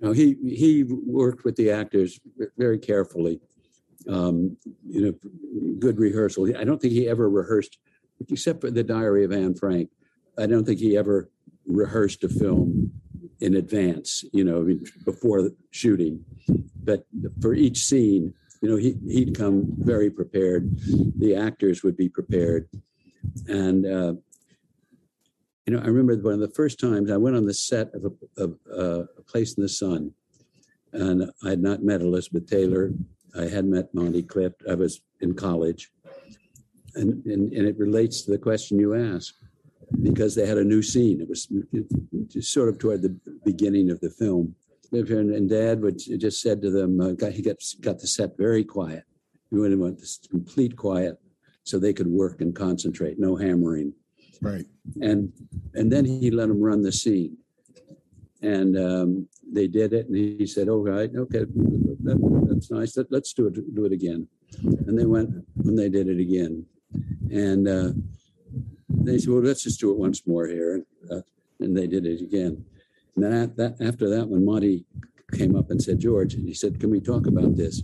Know, 0.00 0.12
he 0.12 0.36
he 0.42 0.84
worked 0.84 1.44
with 1.44 1.56
the 1.56 1.70
actors 1.70 2.18
very 2.58 2.78
carefully. 2.78 3.40
Um, 4.08 4.56
you 4.88 5.00
know, 5.00 5.74
good 5.78 5.98
rehearsal. 5.98 6.56
I 6.56 6.64
don't 6.64 6.80
think 6.80 6.92
he 6.92 7.08
ever 7.08 7.28
rehearsed, 7.28 7.78
except 8.28 8.60
for 8.60 8.70
the 8.70 8.82
Diary 8.82 9.24
of 9.24 9.32
Anne 9.32 9.54
Frank. 9.54 9.90
I 10.38 10.46
don't 10.46 10.64
think 10.64 10.80
he 10.80 10.96
ever 10.96 11.30
rehearsed 11.66 12.24
a 12.24 12.28
film 12.28 12.92
in 13.40 13.54
advance. 13.54 14.24
You 14.32 14.44
know, 14.44 14.78
before 15.04 15.50
shooting. 15.70 16.24
But 16.84 17.04
for 17.40 17.54
each 17.54 17.84
scene, 17.84 18.34
you 18.60 18.68
know, 18.68 18.76
he 18.76 18.96
he'd 19.08 19.36
come 19.36 19.74
very 19.78 20.10
prepared. 20.10 20.70
The 21.18 21.36
actors 21.36 21.82
would 21.82 21.96
be 21.96 22.08
prepared, 22.08 22.68
and. 23.46 23.86
Uh, 23.86 24.14
you 25.66 25.72
know, 25.72 25.80
I 25.80 25.86
remember 25.86 26.16
one 26.16 26.34
of 26.34 26.40
the 26.40 26.48
first 26.48 26.80
times 26.80 27.10
I 27.10 27.16
went 27.16 27.36
on 27.36 27.46
the 27.46 27.54
set 27.54 27.94
of 27.94 28.04
a, 28.04 28.42
of, 28.42 28.58
uh, 28.68 29.04
a 29.16 29.22
Place 29.22 29.54
in 29.54 29.62
the 29.62 29.68
Sun, 29.68 30.12
and 30.92 31.30
I 31.44 31.50
had 31.50 31.62
not 31.62 31.84
met 31.84 32.00
Elizabeth 32.00 32.48
Taylor. 32.48 32.92
I 33.38 33.44
had 33.44 33.64
met 33.64 33.94
Monty 33.94 34.22
Clift. 34.22 34.62
I 34.68 34.74
was 34.74 35.00
in 35.20 35.34
college, 35.34 35.90
and 36.94 37.24
and, 37.26 37.52
and 37.52 37.66
it 37.66 37.78
relates 37.78 38.22
to 38.22 38.30
the 38.30 38.38
question 38.38 38.78
you 38.78 38.94
asked 38.94 39.34
because 40.02 40.34
they 40.34 40.46
had 40.46 40.58
a 40.58 40.64
new 40.64 40.82
scene. 40.82 41.20
It 41.20 41.28
was 41.28 41.48
just 42.28 42.52
sort 42.52 42.68
of 42.68 42.78
toward 42.78 43.02
the 43.02 43.16
beginning 43.44 43.90
of 43.90 44.00
the 44.00 44.10
film, 44.10 44.54
and, 44.92 45.34
and 45.34 45.48
Dad 45.48 45.80
would 45.82 45.98
just 45.98 46.40
said 46.40 46.62
to 46.62 46.70
them, 46.70 47.00
uh, 47.00 47.12
got, 47.12 47.32
he 47.32 47.42
got 47.42 47.56
got 47.80 47.98
the 47.98 48.06
set 48.06 48.36
very 48.36 48.64
quiet. 48.64 49.04
He 49.50 49.58
went 49.58 49.78
want 49.78 49.98
this 49.98 50.18
complete 50.30 50.76
quiet 50.76 51.18
so 51.64 51.78
they 51.78 51.92
could 51.92 52.08
work 52.08 52.40
and 52.40 52.54
concentrate, 52.54 53.18
no 53.18 53.36
hammering 53.36 53.94
right 54.42 54.66
and 55.00 55.32
and 55.74 55.90
then 55.90 56.04
he 56.04 56.30
let 56.30 56.48
them 56.48 56.60
run 56.60 56.82
the 56.82 56.92
scene 56.92 57.36
and 58.42 58.76
um, 58.76 59.28
they 59.50 59.68
did 59.68 59.92
it 59.92 60.08
and 60.08 60.16
he 60.16 60.46
said 60.46 60.68
oh 60.68 60.82
right 60.82 61.10
okay 61.16 61.44
that's 62.68 62.96
nice. 62.96 63.06
Let, 63.10 63.22
us 63.22 63.32
do 63.32 63.46
it 63.46 63.74
do 63.74 63.84
it 63.84 63.92
again. 63.92 64.28
And 64.62 64.98
they 64.98 65.06
went 65.06 65.30
and 65.64 65.78
they 65.78 65.88
did 65.88 66.08
it 66.08 66.20
again. 66.20 66.66
And 67.30 67.66
uh, 67.66 67.92
they 68.88 69.18
said 69.18 69.30
well 69.30 69.42
let's 69.42 69.64
just 69.64 69.80
do 69.80 69.90
it 69.90 69.98
once 69.98 70.26
more 70.26 70.46
here. 70.46 70.84
Uh, 71.10 71.20
and 71.60 71.76
they 71.76 71.86
did 71.86 72.06
it 72.06 72.20
again. 72.20 72.64
And 73.14 73.24
then 73.24 73.32
at 73.32 73.56
that, 73.56 73.76
after 73.80 74.08
that 74.10 74.28
when 74.28 74.44
monty 74.44 74.84
came 75.32 75.56
up 75.56 75.70
and 75.70 75.82
said 75.82 75.98
george 75.98 76.34
and 76.34 76.46
he 76.46 76.54
said 76.54 76.78
can 76.78 76.90
we 76.90 77.00
talk 77.00 77.26
about 77.26 77.56
this? 77.56 77.82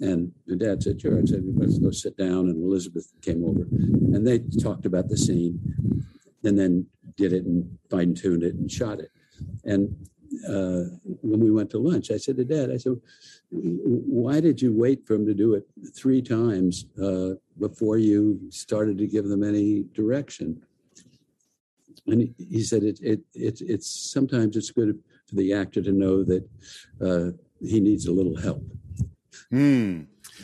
And 0.00 0.32
the 0.46 0.56
dad 0.56 0.82
said, 0.82 0.98
sure. 0.98 1.18
I 1.18 1.24
said, 1.26 1.42
let's 1.56 1.78
go 1.78 1.90
sit 1.90 2.16
down. 2.16 2.48
And 2.48 2.64
Elizabeth 2.64 3.12
came 3.20 3.44
over. 3.44 3.66
And 3.68 4.26
they 4.26 4.38
talked 4.38 4.86
about 4.86 5.10
the 5.10 5.16
scene 5.18 5.60
and 6.42 6.58
then 6.58 6.86
did 7.18 7.34
it 7.34 7.44
and 7.44 7.78
fine 7.90 8.14
tuned 8.14 8.44
it 8.44 8.54
and 8.54 8.72
shot 8.72 8.98
it. 8.98 9.10
And 9.64 9.94
uh, 10.48 10.96
when 11.22 11.40
we 11.40 11.50
went 11.50 11.70
to 11.70 11.78
lunch, 11.78 12.10
I 12.10 12.16
said 12.16 12.36
to 12.36 12.44
dad, 12.44 12.70
I 12.70 12.76
said, 12.76 13.00
why 13.50 14.40
did 14.40 14.60
you 14.60 14.72
wait 14.72 15.06
for 15.06 15.14
him 15.14 15.26
to 15.26 15.34
do 15.34 15.54
it 15.54 15.66
three 15.94 16.22
times 16.22 16.86
uh, 17.02 17.34
before 17.58 17.98
you 17.98 18.40
started 18.50 18.98
to 18.98 19.06
give 19.06 19.28
them 19.28 19.44
any 19.44 19.84
direction? 19.94 20.62
And 22.06 22.20
he, 22.22 22.34
he 22.38 22.62
said, 22.62 22.82
it, 22.82 23.00
it, 23.00 23.20
it, 23.34 23.60
it's 23.60 23.88
sometimes 23.88 24.56
it's 24.56 24.70
good 24.70 24.98
for 25.26 25.36
the 25.36 25.52
actor 25.52 25.82
to 25.82 25.92
know 25.92 26.24
that 26.24 26.48
uh, 27.00 27.30
he 27.60 27.80
needs 27.80 28.06
a 28.06 28.12
little 28.12 28.36
help. 28.36 28.62
Hmm. 29.50 30.02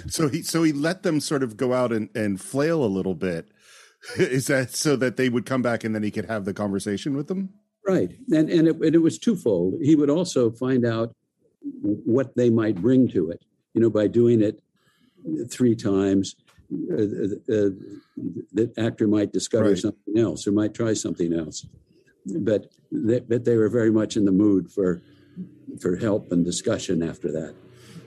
So 0.09 0.29
he 0.29 0.43
so 0.43 0.63
he 0.63 0.73
let 0.73 1.03
them 1.03 1.21
sort 1.21 1.43
of 1.43 1.57
go 1.57 1.75
out 1.75 1.93
and, 1.93 2.09
and 2.15 2.41
flail 2.41 2.85
a 2.85 2.87
little 2.87 3.15
bit. 3.15 3.49
Is 4.17 4.47
that 4.47 4.75
so 4.75 4.97
that 4.97 5.17
they 5.17 5.29
would 5.29 5.45
come 5.47 5.63
back 5.63 5.85
and 5.85 5.95
then 5.95 6.03
he 6.03 6.11
could 6.11 6.27
have 6.27 6.45
the 6.45 6.55
conversation 6.55 7.17
with 7.17 7.29
them? 7.29 7.51
Right, 7.95 8.11
and 8.33 8.49
and 8.57 8.69
it, 8.69 8.77
and 8.87 8.95
it 8.95 9.03
was 9.09 9.19
twofold. 9.19 9.71
He 9.83 9.95
would 9.97 10.11
also 10.19 10.51
find 10.65 10.85
out 10.85 11.09
what 12.17 12.29
they 12.37 12.51
might 12.51 12.77
bring 12.87 13.09
to 13.09 13.31
it. 13.31 13.41
You 13.75 13.81
know, 13.83 13.91
by 13.91 14.07
doing 14.07 14.41
it 14.49 14.57
three 15.57 15.75
times, 15.75 16.37
uh, 16.93 17.03
uh, 17.57 17.71
the 18.59 18.73
actor 18.79 19.07
might 19.09 19.33
discover 19.33 19.71
Right. 19.71 19.79
something 19.79 20.19
else 20.19 20.47
or 20.47 20.53
might 20.53 20.73
try 20.75 20.93
something 20.95 21.33
else. 21.33 21.67
But 22.27 22.63
they, 22.93 23.21
but 23.21 23.45
they 23.45 23.57
were 23.57 23.69
very 23.69 23.91
much 23.91 24.17
in 24.17 24.25
the 24.25 24.37
mood 24.45 24.71
for 24.71 25.03
for 25.81 25.97
help 25.97 26.31
and 26.33 26.45
discussion 26.45 27.03
after 27.03 27.29
that. 27.33 27.55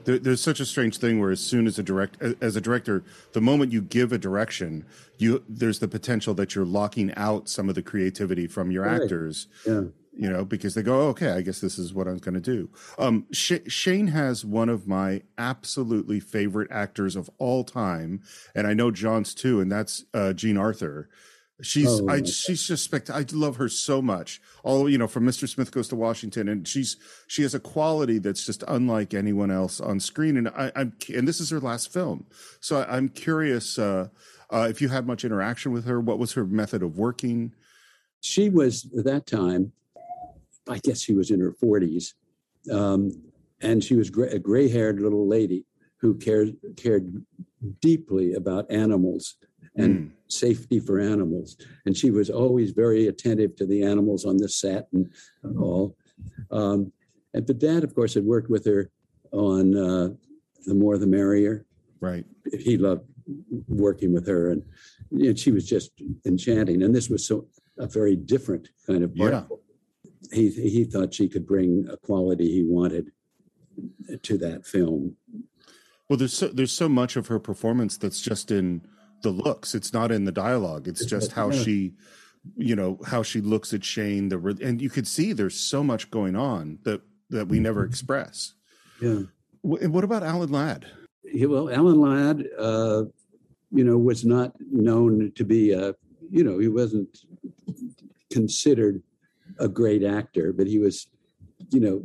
There, 0.06 0.20
there's 0.20 0.42
such 0.42 0.60
a 0.60 0.66
strange 0.66 0.98
thing 0.98 1.20
where 1.20 1.32
as 1.32 1.39
soon 1.39 1.68
as 1.68 1.80
a 1.80 1.84
direct 1.84 2.22
as 2.42 2.56
a 2.56 2.62
director, 2.62 3.04
the 3.34 3.42
moment 3.42 3.72
you 3.72 3.82
give 3.82 4.12
a 4.12 4.18
direction, 4.18 4.86
you 5.18 5.44
there's 5.48 5.80
the 5.80 5.88
potential 5.88 6.34
that 6.36 6.56
you're 6.56 6.66
locking 6.66 7.13
out 7.16 7.48
some 7.50 7.70
of 7.70 7.76
the 7.76 7.82
creativity 7.84 8.48
from 8.48 8.72
your 8.72 8.84
Right. 8.86 9.02
actors. 9.02 9.48
Yeah. 9.66 9.84
you 10.16 10.30
know, 10.30 10.46
because 10.46 10.76
they 10.76 10.84
go, 10.84 11.02
oh, 11.02 11.08
okay, 11.08 11.32
I 11.32 11.42
guess 11.42 11.60
this 11.60 11.80
is 11.80 11.92
what 11.92 12.08
I'm 12.08 12.20
going 12.20 12.36
to 12.36 12.39
do. 12.39 12.70
Um, 13.00 13.26
Sh- 13.32 13.66
Shane 13.68 14.08
has 14.10 14.46
one 14.46 14.70
of 14.70 14.88
my 14.88 15.24
absolutely 15.39 16.20
favorite 16.20 16.70
actors 16.70 17.16
of 17.16 17.32
all 17.39 17.63
time, 17.63 18.22
and 18.54 18.68
I 18.68 18.76
know 18.76 18.92
John's 18.92 19.34
too, 19.34 19.60
and 19.60 19.72
that's 19.72 20.06
uh, 20.13 20.34
Jean 20.34 20.56
Arthur. 20.56 21.10
She's 21.62 21.88
Oh, 21.88 22.08
I 22.10 22.24
she's 22.24 22.63
just 22.68 22.84
spect- 22.84 23.10
I 23.10 23.26
love 23.32 23.58
her 23.58 23.70
so 23.70 24.02
much. 24.02 24.42
All 24.63 24.89
you 24.89 24.98
know, 24.98 25.08
from 25.08 25.26
Mr. 25.26 25.48
Smith 25.48 25.72
Goes 25.72 25.88
to 25.89 25.96
Washington, 25.96 26.50
and 26.50 26.68
she's 26.68 26.98
she 27.28 27.44
has 27.44 27.54
a 27.54 27.60
quality 27.60 28.18
that's 28.18 28.46
just 28.46 28.63
unlike 28.68 29.13
anyone 29.13 29.52
else 29.52 29.80
on 29.80 30.00
screen. 30.00 30.36
And 30.38 30.48
I, 30.50 30.72
I'm 30.76 30.94
and 31.13 31.28
this 31.28 31.39
is 31.39 31.52
her 31.52 31.60
last 31.60 31.94
film, 31.94 32.26
so 32.60 32.80
I, 32.82 32.98
I'm 32.98 33.08
curious 33.08 33.78
uh, 33.78 34.08
uh, 34.50 34.68
if 34.70 34.82
you 34.82 34.89
had 34.89 35.06
much 35.06 35.24
interaction 35.24 35.72
with 35.72 35.86
her. 35.86 36.02
What 36.02 36.18
was 36.18 36.34
her 36.34 36.46
method 36.46 36.82
of 36.82 36.98
working? 36.98 37.54
she 38.24 38.50
was 38.50 38.88
at 38.98 39.04
that 39.04 39.28
time, 39.28 39.74
I 40.68 40.80
guess 40.80 41.02
she 41.02 41.13
was 41.13 41.30
in 41.30 41.42
her 41.42 41.52
40s, 41.52 42.13
um, 42.72 43.12
and 43.62 43.84
she 43.84 43.96
was 43.96 44.08
a 44.10 44.39
gray 44.39 44.70
haired 44.70 45.02
little 45.02 45.28
lady 45.28 45.66
who 45.98 46.16
cared, 46.16 46.56
cared 46.78 47.24
deeply 47.82 48.34
about 48.34 48.72
animals 48.72 49.36
and 49.76 49.96
Mm. 49.98 50.12
safety 50.28 50.80
for 50.80 51.00
animals. 51.00 51.58
And 51.86 51.96
she 51.98 52.12
was 52.12 52.30
always 52.30 52.72
very 52.72 53.08
attentive 53.08 53.56
to 53.58 53.66
the 53.66 53.84
animals 53.84 54.26
on 54.26 54.38
the 54.38 54.50
set 54.50 54.88
and 54.94 55.10
all. 55.58 55.96
Um, 56.52 56.92
and 57.34 57.46
but 57.46 57.60
dad, 57.60 57.84
of 57.84 57.96
course, 57.96 58.14
had 58.14 58.26
worked 58.26 58.50
with 58.50 58.66
her 58.66 58.92
on 59.32 59.76
uh, 59.76 60.10
The 60.66 60.74
More 60.76 60.98
the 60.98 61.08
Merrier 61.08 61.66
Right. 62.00 62.26
he 62.60 62.78
loved 62.78 63.06
working 63.70 64.12
with 64.14 64.28
her 64.28 64.52
and, 64.52 64.64
and 65.12 65.40
she 65.40 65.52
was 65.52 65.66
just 65.66 65.92
enchanting 66.26 66.84
and 66.84 66.94
this 66.94 67.10
was 67.10 67.26
so 67.26 67.48
a 67.78 67.88
very 67.88 68.16
different 68.18 68.68
kind 68.86 69.04
of 69.04 69.16
part 69.16 69.32
Yeah. 69.34 69.46
he 70.34 70.50
he 70.50 70.84
thought 70.84 71.14
she 71.14 71.30
could 71.30 71.48
bring 71.48 71.88
a 71.90 71.96
quality 71.98 72.52
he 72.52 72.64
wanted 72.64 73.12
to 74.22 74.38
that 74.40 74.66
film 74.66 75.16
Well, 76.10 76.18
there's 76.18 76.34
so 76.34 76.50
there's 76.50 76.74
so 76.74 76.90
much 76.90 77.16
of 77.16 77.28
her 77.28 77.40
performance 77.40 77.96
that's 77.98 78.20
just 78.22 78.52
in 78.52 78.82
the 79.24 79.32
looks. 79.32 79.74
It's 79.74 79.92
not 79.94 80.12
in 80.12 80.26
the 80.26 80.32
dialogue. 80.32 80.88
It's 80.88 81.06
just 81.06 81.32
how 81.32 81.50
she, 81.52 81.94
you 82.56 82.76
know, 82.76 83.00
how 83.06 83.24
she 83.24 83.42
looks 83.42 83.74
at 83.74 83.84
Shane. 83.84 84.30
The 84.30 84.38
re- 84.38 84.58
and 84.62 84.82
you 84.82 84.90
could 84.90 85.08
see 85.08 85.34
there's 85.34 85.56
so 85.60 85.84
much 85.84 86.12
going 86.12 86.36
on 86.36 86.78
that 86.84 87.02
that 87.32 87.48
we 87.48 87.60
never 87.60 87.84
express. 87.84 88.54
yeah 89.02 89.22
And 89.64 89.92
what 89.94 90.04
about 90.04 90.22
Alan 90.24 90.52
Ladd? 90.52 90.86
He- 91.32 91.48
well 91.48 91.68
alan 91.72 92.00
ladd 92.00 92.46
uh, 92.60 93.06
you 93.72 93.84
know 93.84 93.98
was 93.98 94.24
not 94.24 94.52
known 94.72 95.32
to 95.34 95.44
be 95.44 95.72
a 95.72 95.96
you 96.30 96.44
know 96.44 96.60
he 96.60 96.68
wasn't 96.68 97.10
considered 98.32 99.02
a 99.60 99.68
great 99.68 100.04
actor 100.04 100.54
but 100.54 100.68
he 100.68 100.78
was 100.78 101.08
you 101.72 101.80
know 101.80 101.96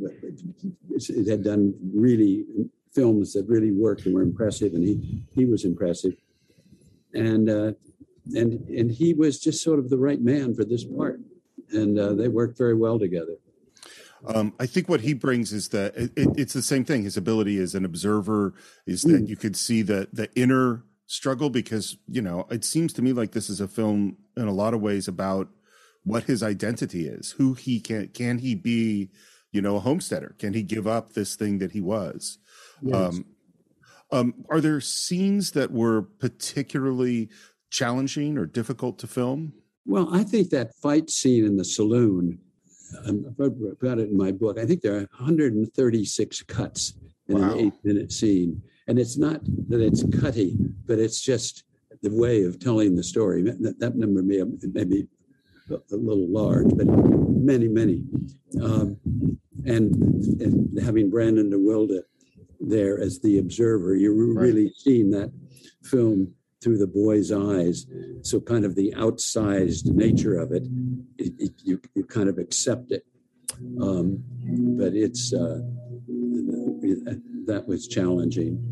it 0.97 1.27
had 1.29 1.43
done 1.43 1.73
really 1.93 2.45
films 2.93 3.33
that 3.33 3.45
really 3.47 3.71
worked 3.71 4.05
and 4.05 4.15
were 4.15 4.23
impressive 4.23 4.73
and 4.73 4.83
he 4.83 5.21
he 5.35 5.45
was 5.45 5.63
impressive 5.63 6.13
and 7.13 7.49
uh 7.49 7.71
and 8.35 8.67
and 8.69 8.91
he 8.91 9.13
was 9.13 9.39
just 9.39 9.63
sort 9.63 9.79
of 9.79 9.89
the 9.89 9.97
right 9.97 10.21
man 10.21 10.53
for 10.53 10.63
this 10.63 10.83
part 10.83 11.19
and 11.71 11.99
uh, 11.99 12.13
they 12.13 12.27
worked 12.27 12.57
very 12.57 12.73
well 12.75 12.97
together. 12.99 13.35
Um, 14.25 14.53
I 14.59 14.65
think 14.65 14.89
what 14.89 15.01
he 15.01 15.13
brings 15.13 15.53
is 15.53 15.69
that 15.69 15.95
it, 15.95 16.11
it, 16.15 16.29
it's 16.35 16.53
the 16.53 16.61
same 16.61 16.83
thing. 16.83 17.03
His 17.03 17.15
ability 17.15 17.57
as 17.59 17.73
an 17.75 17.85
observer 17.85 18.53
is 18.85 19.03
that 19.03 19.23
Mm. 19.23 19.27
you 19.29 19.35
could 19.37 19.55
see 19.55 19.81
the 19.81 20.07
the 20.11 20.29
inner 20.35 20.83
struggle 21.05 21.49
because 21.49 21.97
you 22.07 22.21
know 22.21 22.45
it 22.51 22.63
seems 22.65 22.91
to 22.93 23.01
me 23.01 23.13
like 23.13 23.31
this 23.31 23.49
is 23.49 23.61
a 23.61 23.67
film 23.67 24.17
in 24.35 24.47
a 24.47 24.53
lot 24.53 24.73
of 24.73 24.81
ways 24.81 25.07
about 25.07 25.47
what 26.03 26.23
his 26.23 26.43
identity 26.43 27.07
is, 27.07 27.31
who 27.31 27.53
he 27.53 27.79
can 27.79 28.09
can 28.09 28.39
he 28.39 28.55
be, 28.55 29.09
you 29.51 29.61
know, 29.61 29.77
a 29.77 29.79
homesteader? 29.79 30.35
Can 30.37 30.53
he 30.53 30.63
give 30.63 30.85
up 30.87 31.13
this 31.13 31.35
thing 31.35 31.59
that 31.59 31.71
he 31.71 31.81
was? 31.81 32.39
Yes. 32.81 32.95
Um, 32.95 33.25
um, 34.11 34.33
are 34.49 34.61
there 34.61 34.81
scenes 34.81 35.51
that 35.51 35.71
were 35.71 36.01
particularly 36.01 37.29
challenging 37.69 38.37
or 38.37 38.45
difficult 38.45 38.97
to 38.99 39.07
film? 39.07 39.53
Well, 39.85 40.09
I 40.13 40.23
think 40.23 40.49
that 40.49 40.75
fight 40.75 41.09
scene 41.09 41.45
in 41.45 41.57
the 41.57 41.65
saloon, 41.65 42.39
um, 43.05 43.35
I've 43.39 43.79
got 43.79 43.99
it 43.99 44.09
in 44.09 44.17
my 44.17 44.31
book. 44.31 44.59
I 44.59 44.65
think 44.65 44.81
there 44.81 44.95
are 44.95 45.07
136 45.17 46.43
cuts 46.43 46.93
in 47.27 47.39
Wow. 47.39 47.51
an 47.53 47.59
eight 47.59 47.73
minute 47.83 48.11
scene. 48.11 48.61
And 48.87 48.97
it's 48.97 49.17
not 49.17 49.41
that 49.69 49.81
it's 49.81 50.03
cutty, 50.19 50.57
but 50.85 50.97
it's 50.97 51.21
just 51.21 51.63
the 52.01 52.09
way 52.11 52.43
of 52.43 52.59
telling 52.59 52.95
the 52.95 53.03
story. 53.03 53.43
That, 53.43 53.79
that 53.79 53.95
number 53.95 54.23
may, 54.23 54.41
may 54.73 54.83
be 54.83 55.07
a 55.69 55.95
little 55.95 56.27
large, 56.27 56.69
but 56.75 56.87
many, 56.87 57.67
many. 57.67 58.03
Um, 58.61 58.97
and, 59.65 59.95
and 60.41 60.79
having 60.79 61.09
Brandon 61.11 61.51
DeWilde 61.51 62.01
there 62.59 62.99
as 62.99 63.19
the 63.19 63.37
observer, 63.39 63.95
you're 63.95 64.13
Right. 64.15 64.43
really 64.43 64.73
seeing 64.77 65.11
that 65.11 65.31
film 65.83 66.33
through 66.61 66.77
the 66.77 66.87
boy's 66.87 67.31
eyes. 67.31 67.85
So 68.21 68.39
kind 68.41 68.65
of 68.65 68.75
the 68.75 68.93
outsized 68.97 69.85
nature 69.85 70.37
of 70.37 70.51
it, 70.51 70.63
it, 71.17 71.33
it 71.39 71.51
you, 71.63 71.79
you 71.95 72.03
kind 72.03 72.27
of 72.29 72.37
accept 72.37 72.91
it. 72.91 73.05
Um, 73.81 74.23
but 74.77 74.93
it's 74.93 75.33
uh, 75.33 75.61
that 77.45 77.63
was 77.67 77.87
challenging. 77.87 78.63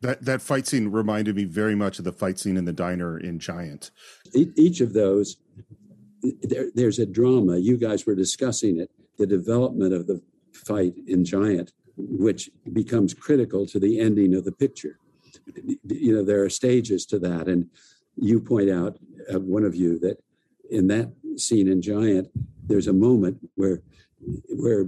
That 0.00 0.24
that 0.24 0.42
fight 0.42 0.66
scene 0.66 0.88
reminded 0.88 1.36
me 1.36 1.44
very 1.44 1.74
much 1.74 1.98
of 1.98 2.04
the 2.04 2.12
fight 2.12 2.38
scene 2.38 2.56
in 2.56 2.64
the 2.64 2.72
diner 2.72 3.18
in 3.18 3.38
Giant. 3.38 3.90
E- 4.34 4.50
Each 4.56 4.80
of 4.80 4.92
those, 4.92 5.36
there, 6.42 6.70
there's 6.74 6.98
a 6.98 7.06
drama. 7.06 7.58
You 7.58 7.76
guys 7.76 8.06
were 8.06 8.14
discussing 8.14 8.78
it. 8.80 8.90
The 9.18 9.26
development 9.26 9.92
of 9.92 10.06
the 10.06 10.20
fight 10.54 10.94
in 11.06 11.24
Giant, 11.24 11.72
which 11.96 12.50
becomes 12.72 13.14
critical 13.14 13.66
to 13.66 13.78
the 13.78 14.00
ending 14.00 14.34
of 14.34 14.44
the 14.44 14.52
picture. 14.52 14.98
You 15.86 16.14
know, 16.14 16.24
there 16.24 16.42
are 16.44 16.50
stages 16.50 17.06
to 17.06 17.18
that, 17.20 17.48
and 17.48 17.68
you 18.16 18.40
point 18.40 18.70
out, 18.70 18.98
uh, 19.32 19.40
one 19.40 19.64
of 19.64 19.74
you, 19.74 19.98
that 20.00 20.22
in 20.70 20.86
that 20.88 21.12
scene 21.36 21.68
in 21.68 21.82
Giant, 21.82 22.28
there's 22.66 22.86
a 22.88 22.92
moment 22.92 23.38
where 23.54 23.82
where 24.50 24.86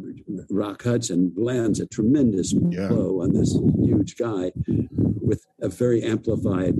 Rock 0.48 0.84
Hudson 0.84 1.32
lands 1.36 1.80
a 1.80 1.86
tremendous 1.86 2.52
Yeah. 2.70 2.86
blow 2.86 3.20
on 3.22 3.32
this 3.32 3.52
huge 3.82 4.16
guy 4.16 4.52
with 5.20 5.44
a 5.60 5.68
very 5.68 6.02
amplified 6.04 6.76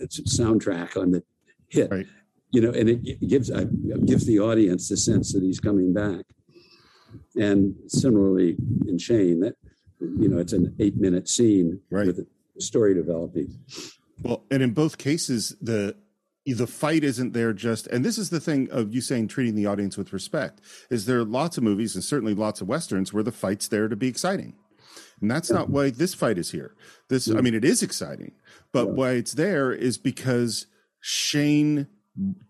soundtrack 0.00 1.00
on 1.00 1.12
the 1.12 1.22
hit. 1.68 1.90
Right. 1.90 2.06
You 2.50 2.60
know, 2.60 2.70
and 2.70 2.88
it 2.88 3.20
gives 3.26 3.50
uh, 3.50 3.64
gives 4.04 4.26
the 4.26 4.38
audience 4.40 4.88
the 4.88 4.96
sense 4.96 5.32
that 5.32 5.42
he's 5.42 5.60
coming 5.60 5.92
back. 5.92 6.24
And 7.36 7.74
similarly 7.88 8.56
in 8.86 8.98
Shane, 8.98 9.40
that 9.40 9.56
you 10.00 10.28
know, 10.28 10.38
it's 10.38 10.52
an 10.52 10.74
eight 10.78 10.96
minute 10.96 11.28
scene 11.28 11.80
Right. 11.90 12.06
with 12.06 12.18
a 12.20 12.60
story 12.60 12.94
developing. 12.94 13.58
Well, 14.22 14.44
and 14.50 14.62
in 14.62 14.72
both 14.72 14.98
cases, 14.98 15.56
the 15.60 15.96
the 16.46 16.66
fight 16.66 17.02
isn't 17.02 17.32
there 17.32 17.54
just 17.54 17.86
and 17.86 18.04
this 18.04 18.18
is 18.18 18.28
the 18.28 18.38
thing 18.38 18.70
of 18.70 18.94
you 18.94 19.00
saying 19.00 19.26
treating 19.28 19.54
the 19.54 19.64
audience 19.64 19.96
with 19.96 20.12
respect 20.12 20.60
is 20.90 21.06
there 21.06 21.18
are 21.18 21.24
lots 21.24 21.56
of 21.56 21.62
movies 21.64 21.94
and 21.94 22.04
certainly 22.04 22.34
lots 22.34 22.60
of 22.60 22.68
westerns 22.68 23.14
where 23.14 23.22
the 23.22 23.32
fight's 23.32 23.66
there 23.68 23.88
to 23.88 23.96
be 23.96 24.08
exciting 24.08 24.54
and 25.22 25.30
that's 25.30 25.50
not 25.50 25.70
why 25.70 25.88
this 25.88 26.12
fight 26.12 26.36
is 26.36 26.50
here 26.50 26.74
this 27.08 27.30
i 27.30 27.40
mean 27.40 27.54
it 27.54 27.64
is 27.64 27.82
exciting 27.82 28.32
but 28.72 28.88
Yeah. 28.88 28.92
why 28.92 29.10
it's 29.12 29.32
there 29.32 29.72
is 29.72 29.96
because 29.96 30.66
shane 31.00 31.86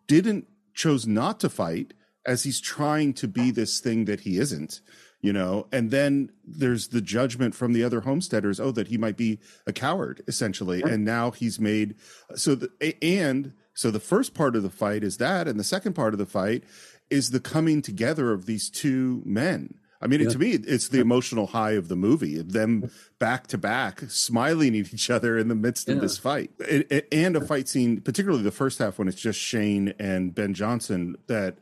didn't 0.09 0.49
chose 0.75 1.07
not 1.07 1.39
to 1.39 1.49
fight 1.49 1.95
as 2.27 2.43
he's 2.45 2.61
trying 2.61 3.13
to 3.15 3.29
be 3.29 3.51
this 3.51 3.81
thing 3.81 4.05
that 4.07 4.21
he 4.21 4.39
isn't 4.39 4.81
you 5.21 5.33
know? 5.33 5.67
And 5.73 5.91
then 5.91 6.31
there's 6.47 6.89
the 6.89 7.01
judgment 7.01 7.55
from 7.55 7.73
the 7.73 7.83
other 7.83 8.03
homesteaders 8.03 8.61
oh 8.61 8.71
that 8.73 8.89
he 8.89 8.99
might 8.99 9.17
be 9.17 9.39
a 9.67 9.73
coward 9.73 10.21
essentially. 10.29 10.83
And 10.83 11.03
now 11.03 11.31
he's 11.31 11.59
made 11.59 11.95
so 12.35 12.55
the, 12.55 12.69
and 13.03 13.55
so 13.73 13.91
the 13.91 14.01
first 14.01 14.35
part 14.35 14.55
of 14.55 14.63
the 14.63 14.69
fight 14.69 15.03
is 15.03 15.17
that 15.17 15.49
and 15.49 15.59
the 15.59 15.65
second 15.65 15.95
part 15.95 16.13
of 16.13 16.19
the 16.19 16.27
fight 16.27 16.65
is 17.09 17.31
the 17.31 17.41
coming 17.41 17.81
together 17.81 18.33
of 18.33 18.45
these 18.45 18.69
two 18.69 19.23
men. 19.25 19.73
I 20.03 20.09
mean 20.09 20.21
Yeah. 20.21 20.29
to 20.29 20.39
me 20.39 20.51
it's 20.51 20.89
the 20.89 21.01
emotional 21.01 21.47
high 21.47 21.73
of 21.73 21.89
the 21.89 21.97
movie 21.97 22.39
of 22.39 22.53
them 22.53 22.91
back 23.19 23.47
to 23.47 23.57
back 23.57 24.03
smiling 24.09 24.79
at 24.79 24.93
each 24.93 25.09
other 25.09 25.39
in 25.39 25.49
the 25.49 25.55
midst 25.55 25.89
of 25.89 26.03
this 26.03 26.19
fight. 26.19 26.51
It- 26.59 26.87
it- 26.93 27.09
and 27.11 27.35
a 27.35 27.41
fight 27.41 27.67
scene 27.67 28.03
particularly 28.03 28.43
the 28.45 28.51
first 28.51 28.79
half 28.79 28.99
when 28.99 29.09
it's 29.09 29.23
just 29.23 29.39
shane 29.41 29.95
and 29.99 30.35
ben 30.35 30.53
johnson 30.53 31.17
that 31.29 31.57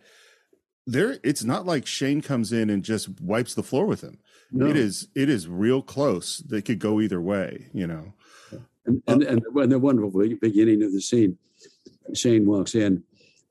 there 0.86 1.18
it's 1.22 1.44
not 1.44 1.64
like 1.66 1.86
Shane 1.86 2.20
comes 2.22 2.52
in 2.52 2.68
and 2.70 2.82
just 2.82 3.20
wipes 3.20 3.54
the 3.54 3.62
floor 3.62 3.86
with 3.86 4.00
him. 4.02 4.18
No. 4.50 4.66
It 4.66 4.76
is 4.76 5.08
it 5.14 5.28
is 5.28 5.48
real 5.48 5.82
close. 5.82 6.38
They 6.38 6.60
could 6.62 6.78
go 6.78 7.00
either 7.00 7.20
way, 7.20 7.68
you 7.72 7.86
know. 7.86 8.12
And, 8.84 9.02
and, 9.06 9.22
and 9.22 9.42
the- 9.54 9.66
the 9.66 9.78
wonderful 9.78 10.10
beginning 10.40 10.82
of 10.82 10.92
the 10.92 11.00
scene, 11.00 11.38
Shane 12.14 12.46
walks 12.46 12.74
in, 12.74 13.04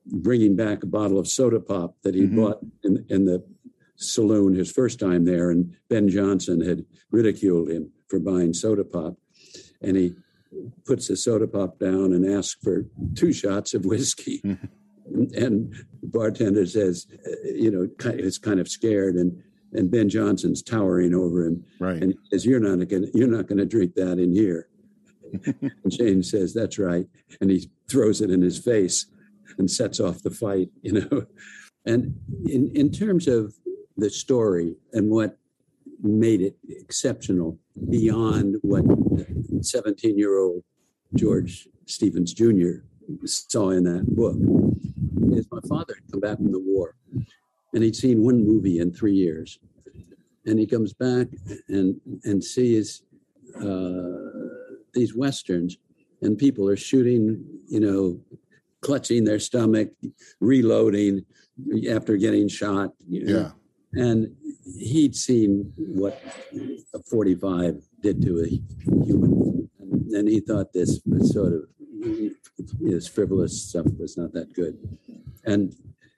bringing 0.06 0.56
back 0.56 0.82
a 0.82 0.86
bottle 0.86 1.18
of 1.18 1.26
soda 1.26 1.58
pop 1.58 1.96
that 2.02 2.14
he 2.14 2.22
Mhm. 2.22 2.36
bought 2.36 2.58
in, 2.84 3.04
in 3.08 3.24
the 3.24 3.42
saloon 3.96 4.54
his 4.54 4.70
first 4.70 4.98
time 5.00 5.24
there. 5.24 5.50
And 5.50 5.74
Ben 5.88 6.08
Johnson 6.08 6.60
had 6.60 6.84
ridiculed 7.10 7.70
him 7.70 7.90
for 8.08 8.18
buying 8.18 8.52
soda 8.52 8.84
pop. 8.84 9.16
And 9.80 9.96
he 9.96 10.14
puts 10.84 11.08
the 11.08 11.16
soda 11.16 11.46
pop 11.48 11.78
down 11.78 12.12
and 12.12 12.26
asks 12.26 12.56
for 12.62 12.84
two 13.14 13.32
shots 13.32 13.72
of 13.74 13.84
whiskey. 13.86 14.42
And 15.14 15.72
the 16.00 16.08
bartender 16.08 16.66
says, 16.66 17.06
you 17.44 17.70
know, 17.70 17.88
is 18.12 18.38
kind 18.38 18.60
of 18.60 18.68
scared. 18.68 19.16
And, 19.16 19.42
and 19.72 19.90
Ben 19.90 20.08
Johnson's 20.08 20.62
towering 20.62 21.14
over 21.14 21.46
him 21.46 21.64
Right. 21.80 22.02
and 22.02 22.12
he 22.12 22.18
says, 22.30 22.44
"You're 22.44 22.60
not 22.60 22.86
going. 22.88 23.10
You're 23.14 23.28
not 23.28 23.46
going 23.46 23.58
to 23.58 23.64
drink 23.66 23.94
that 23.94 24.18
in 24.18 24.34
here." 24.34 24.68
and 25.46 25.92
Shane 25.92 26.22
says, 26.22 26.52
"That's 26.52 26.78
right," 26.78 27.06
and 27.40 27.50
he 27.50 27.70
throws 27.90 28.20
it 28.20 28.30
in 28.30 28.42
his 28.42 28.58
face 28.58 29.06
and 29.58 29.70
sets 29.70 29.98
off 29.98 30.22
the 30.22 30.30
fight. 30.30 30.68
You 30.82 30.92
know, 31.00 31.26
and 31.86 32.14
in 32.44 32.70
in 32.74 32.90
terms 32.90 33.26
of 33.28 33.54
the 33.96 34.10
story 34.10 34.74
and 34.92 35.10
what 35.10 35.38
made 36.02 36.42
it 36.42 36.56
exceptional 36.68 37.58
beyond 37.88 38.56
what 38.62 38.84
17 39.60 40.18
year 40.18 40.36
old 40.38 40.62
George 41.14 41.66
Stevens 41.86 42.32
Jr. 42.34 42.82
saw 43.24 43.70
in 43.70 43.84
that 43.84 44.04
book 44.14 44.36
is 45.32 45.46
my 45.50 45.60
father 45.68 45.94
had 45.94 46.10
come 46.10 46.20
back 46.20 46.36
from 46.36 46.52
the 46.52 46.58
war 46.58 46.94
and 47.74 47.82
he'd 47.82 47.96
seen 47.96 48.22
one 48.22 48.44
movie 48.44 48.78
in 48.78 48.92
three 48.92 49.14
years 49.14 49.58
and 50.46 50.58
he 50.58 50.66
comes 50.66 50.92
back 50.92 51.28
and 51.68 52.00
and 52.24 52.42
sees 52.42 53.02
uh, 53.56 54.48
these 54.94 55.14
westerns 55.14 55.78
and 56.22 56.38
people 56.38 56.68
are 56.68 56.76
shooting 56.76 57.44
you 57.68 57.80
know 57.80 58.20
clutching 58.80 59.24
their 59.24 59.38
stomach 59.38 59.90
reloading 60.40 61.24
after 61.90 62.16
getting 62.16 62.48
shot 62.48 62.90
you 63.08 63.24
know. 63.24 63.52
Yeah. 63.92 64.02
and 64.04 64.34
he'd 64.78 65.14
seen 65.14 65.72
what 65.76 66.20
a 66.94 67.02
45 67.02 67.82
did 68.00 68.22
to 68.22 68.40
a 68.40 68.48
human 69.04 69.68
and 70.14 70.28
he 70.28 70.40
thought 70.40 70.72
this 70.72 71.00
was 71.06 71.32
sort 71.32 71.52
of 71.54 71.64
this 72.80 73.08
frivolous 73.08 73.68
stuff 73.68 73.86
was 73.98 74.16
not 74.16 74.32
that 74.32 74.52
good 74.54 74.76
and 75.44 75.74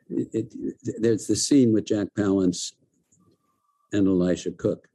it, 0.09 0.29
it, 0.33 0.75
there's 1.01 1.27
the 1.27 1.37
scene 1.37 1.73
with 1.73 1.85
jack 1.87 2.09
palance 2.19 2.73
and 3.93 4.07
elisha 4.07 4.51
cook 4.53 4.89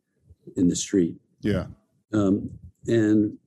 in 0.58 0.68
the 0.68 0.76
street 0.76 1.16
Yeah. 1.42 1.68
um, 2.14 2.50
and 2.88 3.38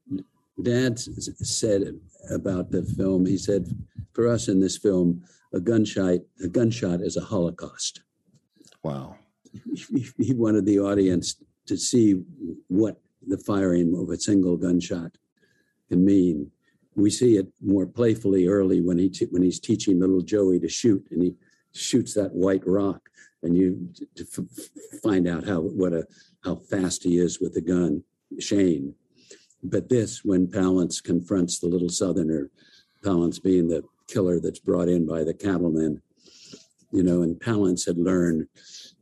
dad 0.63 0.99
said 0.99 1.99
about 2.31 2.71
the 2.71 2.83
film 2.85 3.27
he 3.27 3.37
said 3.39 3.67
for 4.13 4.29
us 4.29 4.49
in 4.49 4.61
this 4.61 4.79
film 4.79 5.23
a 5.53 5.61
gunshot 5.61 6.21
a 6.45 6.49
gunshot 6.49 7.01
is 7.01 7.17
a 7.17 7.21
holocaust 7.23 8.03
Wow. 8.85 9.17
he 9.93 10.07
he 10.19 10.35
wanted 10.35 10.67
the 10.67 10.81
audience 10.81 11.37
to 11.67 11.77
see 11.77 12.21
what 12.69 13.01
the 13.29 13.39
firing 13.39 13.95
of 13.97 14.09
a 14.11 14.19
single 14.19 14.57
gunshot 14.57 15.13
can 15.89 16.05
mean. 16.05 16.51
We 16.95 17.11
see 17.11 17.37
it 17.37 17.49
more 17.61 17.87
playfully 17.87 18.47
early 18.47 18.81
when 18.81 18.99
he 18.99 19.11
when 19.31 19.43
he's 19.43 19.61
teaching 19.61 19.99
little 19.99 20.21
Joey 20.21 20.61
to 20.61 20.69
shoot, 20.69 21.07
and 21.11 21.23
he 21.23 21.35
shoots 21.75 22.15
that 22.15 22.35
white 22.35 22.67
rock, 22.67 23.09
and 23.43 23.57
you 23.57 23.89
to 24.17 24.27
f- 24.39 25.01
find 25.03 25.27
out 25.27 25.45
how 25.45 25.61
what 25.61 25.93
a 25.93 26.07
how 26.45 26.57
fast 26.57 27.05
he 27.05 27.19
is 27.19 27.41
with 27.41 27.55
the 27.55 27.61
gun, 27.61 28.05
Shane. 28.39 28.95
But 29.63 29.89
this, 29.89 30.25
when 30.25 30.49
Palance 30.49 31.03
confronts 31.03 31.59
the 31.59 31.69
little 31.69 31.89
Southerner, 31.89 32.51
Palance 33.05 33.43
being 33.43 33.69
the 33.69 33.83
killer 34.09 34.41
that's 34.41 34.59
brought 34.59 34.89
in 34.89 35.07
by 35.07 35.23
the 35.25 35.35
cattlemen, 35.35 36.03
you 36.91 37.03
know, 37.03 37.23
and 37.23 37.37
Palance 37.41 37.87
had 37.87 37.97
learned. 37.97 38.49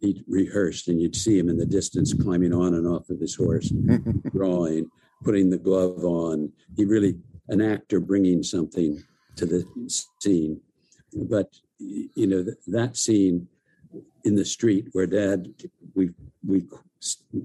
He 0.00 0.22
rehearsed, 0.26 0.88
and 0.88 1.00
you'd 1.00 1.16
see 1.16 1.38
him 1.38 1.48
in 1.48 1.59
the 1.59 1.66
distance 1.66 2.14
climbing 2.14 2.55
on 2.55 2.74
and 2.74 2.87
off 2.87 3.11
of 3.11 3.20
his 3.20 3.35
horse, 3.35 3.68
drawing, 4.33 4.90
putting 5.22 5.50
the 5.50 5.59
glove 5.59 6.05
on. 6.05 6.53
He 6.76 6.85
really 6.85 7.18
an 7.50 7.60
actor 7.60 8.00
bringing 8.00 8.42
something 8.42 9.02
to 9.36 9.44
the 9.44 9.64
scene. 10.20 10.60
But 11.12 11.56
you 11.78 12.26
know 12.26 12.44
that 12.68 12.96
scene 12.96 13.48
in 14.24 14.36
the 14.36 14.44
street 14.44 14.88
where 14.92 15.06
Dad, 15.06 15.52
we 15.94 16.10
we 16.46 16.64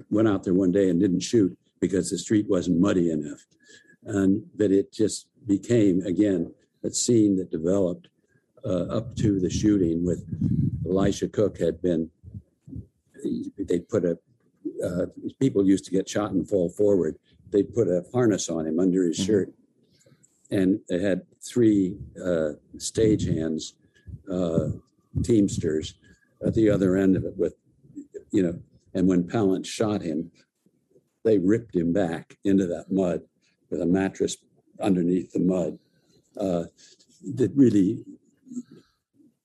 went 0.10 0.28
out 0.28 0.44
there 0.44 0.54
one 0.54 0.72
day 0.72 0.90
and 0.90 1.00
didn't 1.00 1.22
shoot 1.22 1.58
because 1.80 2.10
the 2.10 2.18
street 2.18 2.46
wasn't 2.48 2.80
muddy 2.80 3.12
enough, 3.12 3.46
and 4.04 4.44
but 4.56 4.72
it 4.72 4.94
just 4.94 5.28
became 5.48 6.02
again 6.06 6.54
a 6.84 6.92
scene 6.92 7.36
that 7.38 7.52
developed 7.52 8.08
uh, 8.64 8.86
up 8.98 9.16
to 9.16 9.40
the 9.40 9.50
shooting 9.50 10.06
with 10.06 10.24
Elisha 10.88 11.28
Cook 11.28 11.58
had 11.60 11.82
been 11.82 12.10
they 13.58 13.80
put 13.80 14.06
a 14.06 14.18
uh, 14.84 15.06
people 15.40 15.66
used 15.66 15.86
to 15.86 15.92
get 15.92 16.10
shot 16.10 16.32
and 16.32 16.48
fall 16.48 16.70
forward. 16.70 17.18
They 17.52 17.64
put 17.64 17.88
a 17.88 18.04
harness 18.14 18.50
on 18.50 18.68
him 18.68 18.80
under 18.80 19.04
his 19.04 19.20
mm-hmm. 19.20 19.26
shirt, 19.26 19.54
and 20.56 20.80
they 20.90 21.02
had 21.02 21.22
three 21.42 21.98
uh, 22.18 22.52
stagehands, 22.78 23.74
uh, 24.32 24.70
teamsters, 25.24 25.96
at 26.46 26.54
the 26.54 26.70
other 26.70 26.96
end 26.96 27.16
of 27.16 27.26
it 27.26 27.36
with, 27.38 27.56
you 28.32 28.44
know, 28.44 28.58
and 28.94 29.08
when 29.08 29.24
Palance 29.24 29.66
shot 29.66 30.02
him, 30.02 30.32
they 31.24 31.38
ripped 31.38 31.76
him 31.76 31.92
back 31.92 32.38
into 32.44 32.66
that 32.68 32.86
mud 32.90 33.22
with 33.70 33.82
a 33.82 33.86
mattress 33.86 34.38
underneath 34.82 35.32
the 35.34 35.40
mud. 35.40 35.78
Uh, 36.40 36.66
that 37.34 37.52
really 37.56 38.06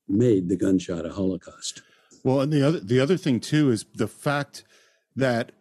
made 0.09 0.49
the 0.49 0.57
gunshot 0.57 1.07
a 1.07 1.11
holocaust. 1.11 1.83
Well, 2.25 2.41
and 2.41 2.53
the 2.53 2.67
other 2.67 2.81
the 2.81 3.01
other 3.01 3.17
thing 3.17 3.41
too 3.41 3.71
is 3.71 3.87
the 3.95 4.09
fact 4.09 4.65
that 5.17 5.53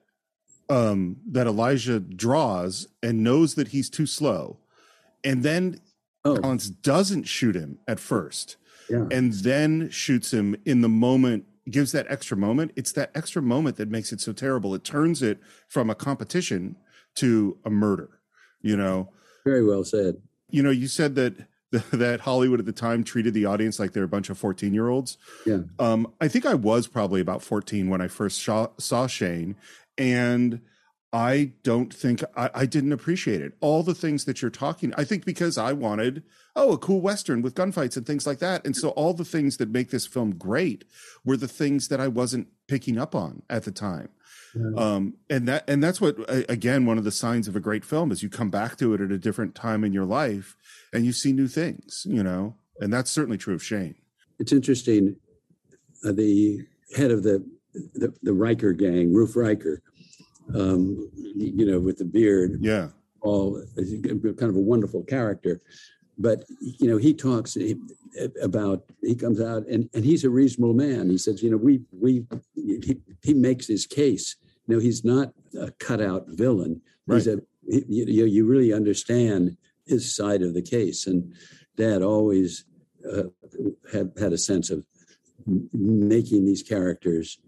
um, 0.69 1.17
that 1.25 1.47
Elisha 1.47 1.99
draws 1.99 2.87
and 3.01 3.23
knows 3.23 3.55
that 3.55 3.69
he's 3.69 3.89
too 3.89 4.05
slow, 4.05 4.57
and 5.23 5.43
then 5.43 5.79
oh. 6.25 6.37
Collins 6.37 6.69
doesn't 6.69 7.23
shoot 7.23 7.55
him 7.55 7.79
at 7.87 7.99
first, 7.99 8.57
yeah. 8.89 9.05
and 9.11 9.33
then 9.33 9.89
shoots 9.89 10.33
him 10.33 10.55
in 10.65 10.81
the 10.81 10.89
moment. 10.89 11.45
Gives 11.69 11.91
that 11.91 12.07
extra 12.09 12.35
moment. 12.35 12.71
It's 12.75 12.91
that 12.93 13.11
extra 13.13 13.43
moment 13.43 13.77
that 13.77 13.89
makes 13.89 14.11
it 14.11 14.19
so 14.21 14.33
terrible. 14.33 14.73
It 14.73 14.83
turns 14.83 15.21
it 15.21 15.39
from 15.67 15.89
a 15.91 15.95
competition 15.95 16.77
to 17.15 17.57
a 17.63 17.69
murder. 17.69 18.09
You 18.61 18.75
know. 18.75 19.09
Very 19.45 19.63
well 19.63 19.83
said. 19.83 20.15
You 20.49 20.63
know, 20.63 20.71
you 20.71 20.87
said 20.87 21.13
that 21.15 21.35
that 21.91 22.21
Hollywood 22.21 22.59
at 22.59 22.65
the 22.65 22.71
time 22.71 23.03
treated 23.03 23.33
the 23.33 23.45
audience 23.45 23.79
like 23.79 23.93
they're 23.93 24.03
a 24.03 24.07
bunch 24.07 24.29
of 24.29 24.37
14 24.37 24.73
year 24.73 24.89
olds. 24.89 25.17
Yeah. 25.45 25.59
Um, 25.77 26.11
I 26.19 26.27
think 26.27 26.45
I 26.45 26.55
was 26.55 26.87
probably 26.87 27.21
about 27.21 27.43
14 27.43 27.89
when 27.89 28.01
I 28.01 28.07
first 28.07 28.41
saw, 28.41 28.67
saw 28.77 29.07
Shane. 29.07 29.55
And 29.97 30.61
I 31.11 31.53
don't 31.63 31.93
think 31.93 32.23
I, 32.35 32.49
I, 32.53 32.65
didn't 32.67 32.91
appreciate 32.91 33.41
it. 33.41 33.53
All 33.61 33.81
the 33.81 33.95
things 33.95 34.25
that 34.25 34.41
you're 34.41 34.51
talking, 34.51 34.93
I 34.95 35.03
think 35.03 35.25
because 35.25 35.57
I 35.57 35.73
wanted, 35.73 36.23
oh, 36.55 36.73
a 36.73 36.77
cool 36.77 37.01
Western 37.01 37.41
with 37.41 37.55
gunfights 37.55 37.97
and 37.97 38.05
things 38.05 38.27
like 38.27 38.37
that. 38.39 38.63
And 38.63 38.75
so 38.75 38.89
all 38.89 39.13
the 39.13 39.25
things 39.25 39.57
that 39.57 39.69
make 39.69 39.89
this 39.89 40.05
film 40.05 40.35
great 40.35 40.85
were 41.25 41.37
the 41.37 41.47
things 41.47 41.87
that 41.87 41.99
I 41.99 42.07
wasn't 42.07 42.47
picking 42.67 42.99
up 42.99 43.15
on 43.15 43.41
at 43.49 43.63
the 43.63 43.71
time. 43.71 44.09
Yeah. 44.55 44.71
Um, 44.77 45.15
and 45.29 45.47
that 45.47 45.63
and 45.67 45.83
that's 45.83 46.01
what 46.01 46.15
again 46.49 46.85
one 46.85 46.97
of 46.97 47.03
the 47.03 47.11
signs 47.11 47.47
of 47.47 47.55
a 47.55 47.59
great 47.59 47.85
film 47.85 48.11
is 48.11 48.23
you 48.23 48.29
come 48.29 48.49
back 48.49 48.77
to 48.77 48.93
it 48.93 49.01
at 49.01 49.11
a 49.11 49.17
different 49.17 49.53
time 49.53 49.83
in 49.83 49.93
your 49.93 50.05
life 50.05 50.55
and 50.93 51.05
you 51.05 51.11
see 51.11 51.31
new 51.31 51.47
things, 51.47 52.03
you 52.07 52.23
know, 52.23 52.55
and 52.79 52.91
that's 52.91 53.11
certainly 53.11 53.37
true 53.37 53.53
of 53.53 53.63
Shane. 53.63 53.95
It's 54.39 54.51
interesting. 54.51 55.17
Uh, 56.03 56.13
the 56.13 56.65
head 56.95 57.11
of 57.11 57.23
the, 57.23 57.45
the, 57.93 58.13
the 58.23 58.33
Ryker 58.33 58.73
gang, 58.73 59.13
Roof 59.13 59.35
Ryker, 59.35 59.81
um, 60.55 61.09
you 61.15 61.65
know, 61.65 61.79
with 61.79 61.97
the 61.97 62.05
beard, 62.05 62.59
yeah, 62.61 62.89
all 63.21 63.63
kind 63.75 64.43
of 64.43 64.55
a 64.55 64.59
wonderful 64.59 65.03
character. 65.03 65.61
But 66.17 66.43
you 66.59 66.89
know, 66.89 66.97
he 66.97 67.13
talks 67.13 67.57
about 68.41 68.83
he 69.01 69.15
comes 69.15 69.39
out 69.39 69.65
and, 69.67 69.89
and 69.93 70.03
he's 70.03 70.23
a 70.23 70.29
reasonable 70.29 70.73
man. 70.73 71.09
He 71.09 71.17
says, 71.17 71.41
you 71.41 71.49
know, 71.49 71.57
we 71.57 71.81
we 71.91 72.25
he, 72.55 72.97
he 73.23 73.33
makes 73.33 73.67
his 73.67 73.85
case. 73.85 74.35
You 74.67 74.75
know, 74.75 74.81
he's 74.81 75.05
not 75.05 75.33
a 75.59 75.71
cutout 75.71 76.25
villain. 76.27 76.81
Right. 77.07 77.17
He's 77.17 77.27
a 77.27 77.39
he, 77.69 77.85
you, 77.87 78.25
you 78.25 78.45
really 78.45 78.73
understand 78.73 79.55
his 79.85 80.13
side 80.13 80.41
of 80.41 80.53
the 80.53 80.61
case. 80.61 81.07
And 81.07 81.33
Dad 81.77 82.01
always 82.01 82.65
uh, 83.09 83.23
had 83.91 84.11
had 84.19 84.33
a 84.33 84.37
sense 84.37 84.69
of 84.69 84.83
making 85.73 86.45
these 86.45 86.63
characters 86.63 87.39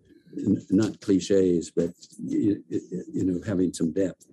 not 0.69 0.99
cliches, 1.01 1.71
but 1.75 1.91
you, 2.17 2.63
you 2.69 3.23
know, 3.23 3.41
having 3.45 3.73
some 3.73 3.91
depth. 3.91 4.27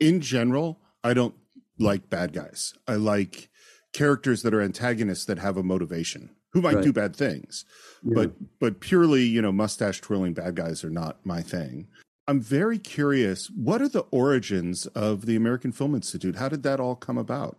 In 0.00 0.20
general, 0.20 0.80
I 1.02 1.14
don't 1.14 1.34
like 1.78 2.08
bad 2.10 2.32
guys. 2.32 2.74
I 2.88 2.94
like 2.94 3.50
characters 3.92 4.42
that 4.42 4.54
are 4.54 4.62
antagonists 4.62 5.24
that 5.26 5.38
have 5.38 5.56
a 5.56 5.62
motivation 5.62 6.30
who 6.52 6.60
might 6.60 6.76
right. 6.76 6.84
do 6.84 6.92
bad 6.92 7.14
things 7.14 7.64
yeah. 8.02 8.12
but 8.14 8.32
but 8.58 8.80
purely 8.80 9.22
you 9.22 9.40
know 9.40 9.52
mustache 9.52 10.00
twirling 10.00 10.34
bad 10.34 10.56
guys 10.56 10.82
are 10.82 10.90
not 10.90 11.24
my 11.24 11.40
thing 11.40 11.86
I'm 12.26 12.40
very 12.40 12.78
curious. 12.78 13.50
What 13.50 13.82
are 13.82 13.88
the 13.88 14.06
origins 14.10 14.86
of 14.86 15.26
the 15.26 15.36
American 15.36 15.72
Film 15.72 15.94
Institute? 15.94 16.36
How 16.36 16.48
did 16.48 16.62
that 16.62 16.80
all 16.80 16.96
come 16.96 17.18
about? 17.18 17.58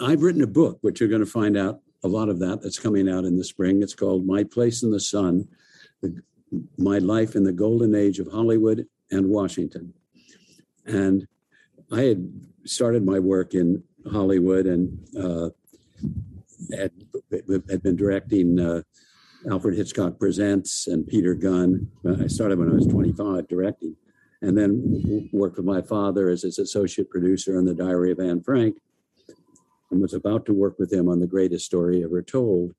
I've 0.00 0.22
written 0.22 0.42
a 0.42 0.46
book, 0.46 0.78
which 0.82 1.00
you're 1.00 1.08
going 1.08 1.24
to 1.24 1.30
find 1.30 1.56
out 1.56 1.80
a 2.04 2.08
lot 2.08 2.28
of 2.28 2.38
that 2.40 2.60
that's 2.62 2.78
coming 2.78 3.08
out 3.08 3.24
in 3.24 3.36
the 3.36 3.44
spring. 3.44 3.82
It's 3.82 3.94
called 3.94 4.26
My 4.26 4.44
Place 4.44 4.82
in 4.82 4.90
the 4.90 5.00
Sun 5.00 5.48
the, 6.02 6.20
My 6.76 6.98
Life 6.98 7.34
in 7.34 7.44
the 7.44 7.52
Golden 7.52 7.94
Age 7.94 8.18
of 8.18 8.28
Hollywood 8.28 8.86
and 9.10 9.28
Washington. 9.28 9.92
And 10.86 11.26
I 11.92 12.02
had 12.02 12.30
started 12.64 13.04
my 13.04 13.18
work 13.18 13.54
in 13.54 13.82
Hollywood 14.10 14.66
and 14.66 14.98
uh, 15.18 15.50
had, 16.76 16.92
had 17.68 17.82
been 17.82 17.96
directing. 17.96 18.58
Uh, 18.58 18.82
Alfred 19.48 19.76
Hitchcock 19.76 20.18
Presents 20.18 20.86
and 20.88 21.06
Peter 21.06 21.34
Gunn. 21.34 21.88
I 22.04 22.26
started 22.26 22.58
when 22.58 22.70
I 22.70 22.74
was 22.74 22.86
25 22.86 23.46
directing, 23.46 23.94
and 24.42 24.58
then 24.58 25.28
worked 25.32 25.56
with 25.56 25.66
my 25.66 25.80
father 25.80 26.28
as 26.28 26.42
his 26.42 26.58
associate 26.58 27.08
producer 27.08 27.56
on 27.56 27.64
The 27.64 27.74
Diary 27.74 28.10
of 28.10 28.18
Anne 28.18 28.42
Frank, 28.42 28.78
and 29.90 30.00
was 30.00 30.14
about 30.14 30.44
to 30.46 30.52
work 30.52 30.78
with 30.78 30.92
him 30.92 31.08
on 31.08 31.20
The 31.20 31.26
Greatest 31.26 31.64
Story 31.64 32.02
Ever 32.02 32.22
Told 32.22 32.74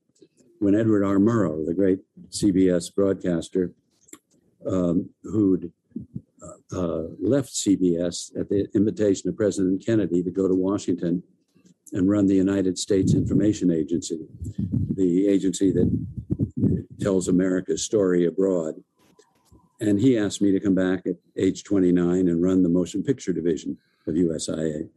when 0.59 0.75
Edward 0.75 1.03
R. 1.03 1.15
Murrow, 1.15 1.65
the 1.65 1.73
great 1.73 1.99
CBS 2.29 2.93
broadcaster, 2.93 3.71
um, 4.69 5.09
who'd 5.23 5.71
uh, 6.41 6.77
uh, 6.77 7.03
left 7.19 7.49
CBS 7.49 8.37
at 8.39 8.49
the 8.49 8.67
invitation 8.75 9.29
of 9.29 9.37
President 9.37 9.83
Kennedy 9.85 10.21
to 10.21 10.31
go 10.31 10.47
to 10.47 10.55
Washington 10.55 11.23
and 11.93 12.09
run 12.09 12.27
the 12.27 12.35
United 12.35 12.77
States 12.77 13.13
Information 13.13 13.71
Agency, 13.71 14.19
the 14.95 15.27
agency 15.27 15.71
that 15.71 15.89
tells 16.99 17.27
America's 17.27 17.83
story 17.83 18.25
abroad. 18.25 18.75
And 19.79 19.99
he 19.99 20.17
asked 20.17 20.41
me 20.41 20.51
to 20.51 20.59
come 20.59 20.75
back 20.75 21.07
at 21.07 21.15
age 21.37 21.63
29 21.63 22.27
and 22.27 22.43
run 22.43 22.63
the 22.63 22.69
motion 22.69 23.01
picture 23.01 23.31
division 23.31 23.77
of 24.07 24.15
USIA. 24.15 24.89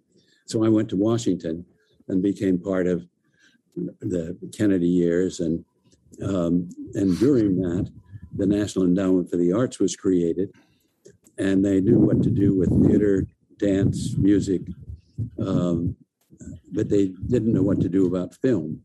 So 0.47 0.65
I 0.65 0.69
went 0.69 0.89
to 0.91 0.97
Washington 0.97 1.65
and 2.09 2.21
became 2.21 2.59
part 2.59 2.89
of 2.89 3.07
the 3.77 4.37
Kennedy 4.57 4.89
years. 4.89 5.41
And, 5.41 5.65
um, 6.23 6.69
and 6.95 7.19
during 7.19 7.57
that, 7.57 7.91
the 8.37 8.47
National 8.47 8.85
Endowment 8.85 9.31
for 9.31 9.37
the 9.37 9.53
Arts 9.53 9.79
was 9.79 9.97
created. 9.97 10.51
And 11.39 11.65
they 11.65 11.81
knew 11.81 11.99
what 11.99 12.23
to 12.23 12.31
do 12.31 12.55
with 12.55 12.71
theater, 12.87 13.27
dance, 13.59 14.15
music, 14.17 14.63
um, 15.39 15.97
but 16.73 16.89
they 16.89 17.13
didn't 17.29 17.53
know 17.53 17.63
what 17.63 17.81
to 17.81 17.89
do 17.89 18.07
about 18.07 18.35
film. 18.35 18.83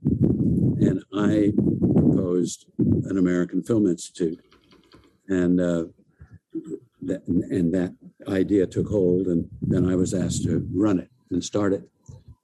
And 0.79 1.03
I 1.13 1.51
proposed 1.93 2.65
an 2.77 3.17
American 3.17 3.63
Film 3.63 3.87
Institute. 3.87 4.39
And, 5.27 5.59
uh, 5.59 5.85
and 7.01 7.73
that 7.73 7.95
idea 8.27 8.67
took 8.67 8.87
hold, 8.87 9.27
and 9.27 9.47
then 9.61 9.89
I 9.89 9.95
was 9.95 10.13
asked 10.13 10.43
to 10.43 10.67
run 10.73 10.99
it 10.99 11.09
and 11.31 11.43
start 11.43 11.73
it, 11.73 11.83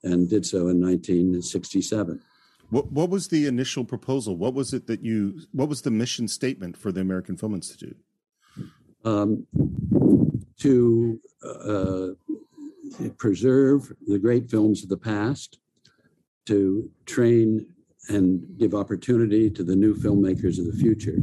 and 0.02 0.28
did 0.28 0.46
so 0.46 0.68
in 0.68 0.80
1967. 0.80 2.20
What 2.70 2.90
what 2.90 3.10
was 3.10 3.28
the 3.28 3.46
initial 3.46 3.84
proposal? 3.84 4.36
What 4.36 4.54
was 4.54 4.72
it 4.72 4.86
that 4.86 5.02
you? 5.02 5.40
What 5.52 5.68
was 5.68 5.82
the 5.82 5.90
mission 5.90 6.28
statement 6.28 6.76
for 6.76 6.92
the 6.92 7.00
American 7.00 7.36
Film 7.36 7.54
Institute? 7.54 7.96
Um, 9.04 9.46
to 10.58 11.20
uh, 11.44 12.08
preserve 13.18 13.92
the 14.06 14.18
great 14.18 14.50
films 14.50 14.82
of 14.82 14.88
the 14.88 14.96
past, 14.96 15.58
to 16.46 16.90
train 17.06 17.66
and 18.08 18.44
give 18.58 18.74
opportunity 18.74 19.50
to 19.50 19.64
the 19.64 19.76
new 19.76 19.94
filmmakers 19.94 20.58
of 20.58 20.66
the 20.66 20.78
future 20.78 21.16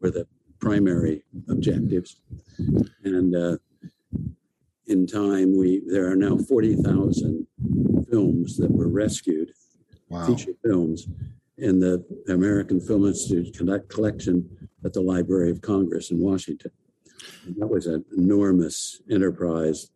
were 0.00 0.10
the 0.10 0.26
primary 0.58 1.22
objectives. 1.48 2.16
And 3.04 3.34
uh, 3.34 3.56
in 4.86 5.06
time, 5.06 5.56
we 5.56 5.82
there 5.86 6.10
are 6.10 6.16
now 6.16 6.36
40,000 6.38 7.46
films 8.10 8.56
that 8.56 8.70
were 8.70 8.88
rescued, 8.88 9.52
wow. 10.12 10.26
feature 10.26 10.52
films, 10.64 11.08
in 11.58 11.78
the 11.78 12.04
American 12.28 12.80
Film 12.80 13.06
Institute 13.06 13.56
collection 13.88 14.68
at 14.84 14.92
the 14.92 15.00
Library 15.00 15.50
of 15.50 15.60
Congress 15.60 16.10
in 16.10 16.18
Washington. 16.18 16.70
And 17.46 17.56
that 17.56 17.68
was 17.68 17.86
an 17.86 18.04
enormous 18.16 19.00
enterprise 19.10 19.90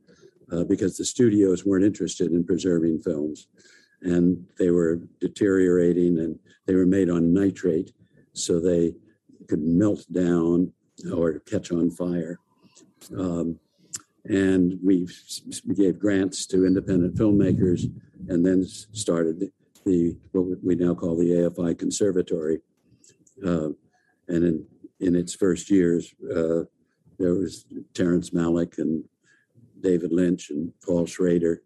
uh, 0.52 0.64
because 0.64 0.96
the 0.96 1.04
studios 1.04 1.66
weren't 1.66 1.84
interested 1.84 2.30
in 2.30 2.44
preserving 2.44 3.00
films 3.00 3.48
and 4.02 4.46
they 4.58 4.70
were 4.70 5.00
deteriorating 5.20 6.18
and 6.18 6.38
they 6.66 6.74
were 6.74 6.86
made 6.86 7.10
on 7.10 7.32
nitrate 7.32 7.92
so 8.32 8.60
they 8.60 8.94
could 9.48 9.62
melt 9.62 10.04
down 10.12 10.72
or 11.12 11.40
catch 11.40 11.72
on 11.72 11.90
fire. 11.90 12.38
Um, 13.16 13.58
and 14.24 14.78
we 14.84 15.08
gave 15.74 15.98
grants 15.98 16.46
to 16.46 16.66
independent 16.66 17.16
filmmakers 17.16 17.84
and 18.28 18.44
then 18.44 18.64
started 18.64 19.50
the, 19.86 20.16
what 20.32 20.58
we 20.62 20.74
now 20.74 20.94
call 20.94 21.16
the 21.16 21.30
AFI 21.30 21.78
Conservatory. 21.78 22.58
Uh, 23.44 23.68
and 24.28 24.44
in, 24.44 24.66
in 25.00 25.14
its 25.14 25.34
first 25.34 25.70
years, 25.70 26.12
uh, 26.24 26.64
there 27.18 27.34
was 27.34 27.64
Terrence 27.94 28.30
Malick 28.30 28.78
and 28.78 29.04
David 29.80 30.12
Lynch 30.12 30.50
and 30.50 30.72
Paul 30.84 31.06
Schrader. 31.06 31.62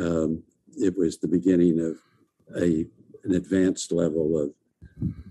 Um, 0.00 0.42
it 0.76 0.96
was 0.96 1.18
the 1.18 1.28
beginning 1.28 1.80
of 1.80 1.96
a 2.62 2.86
an 3.24 3.34
advanced 3.34 3.90
level 3.90 4.40
of 4.40 4.52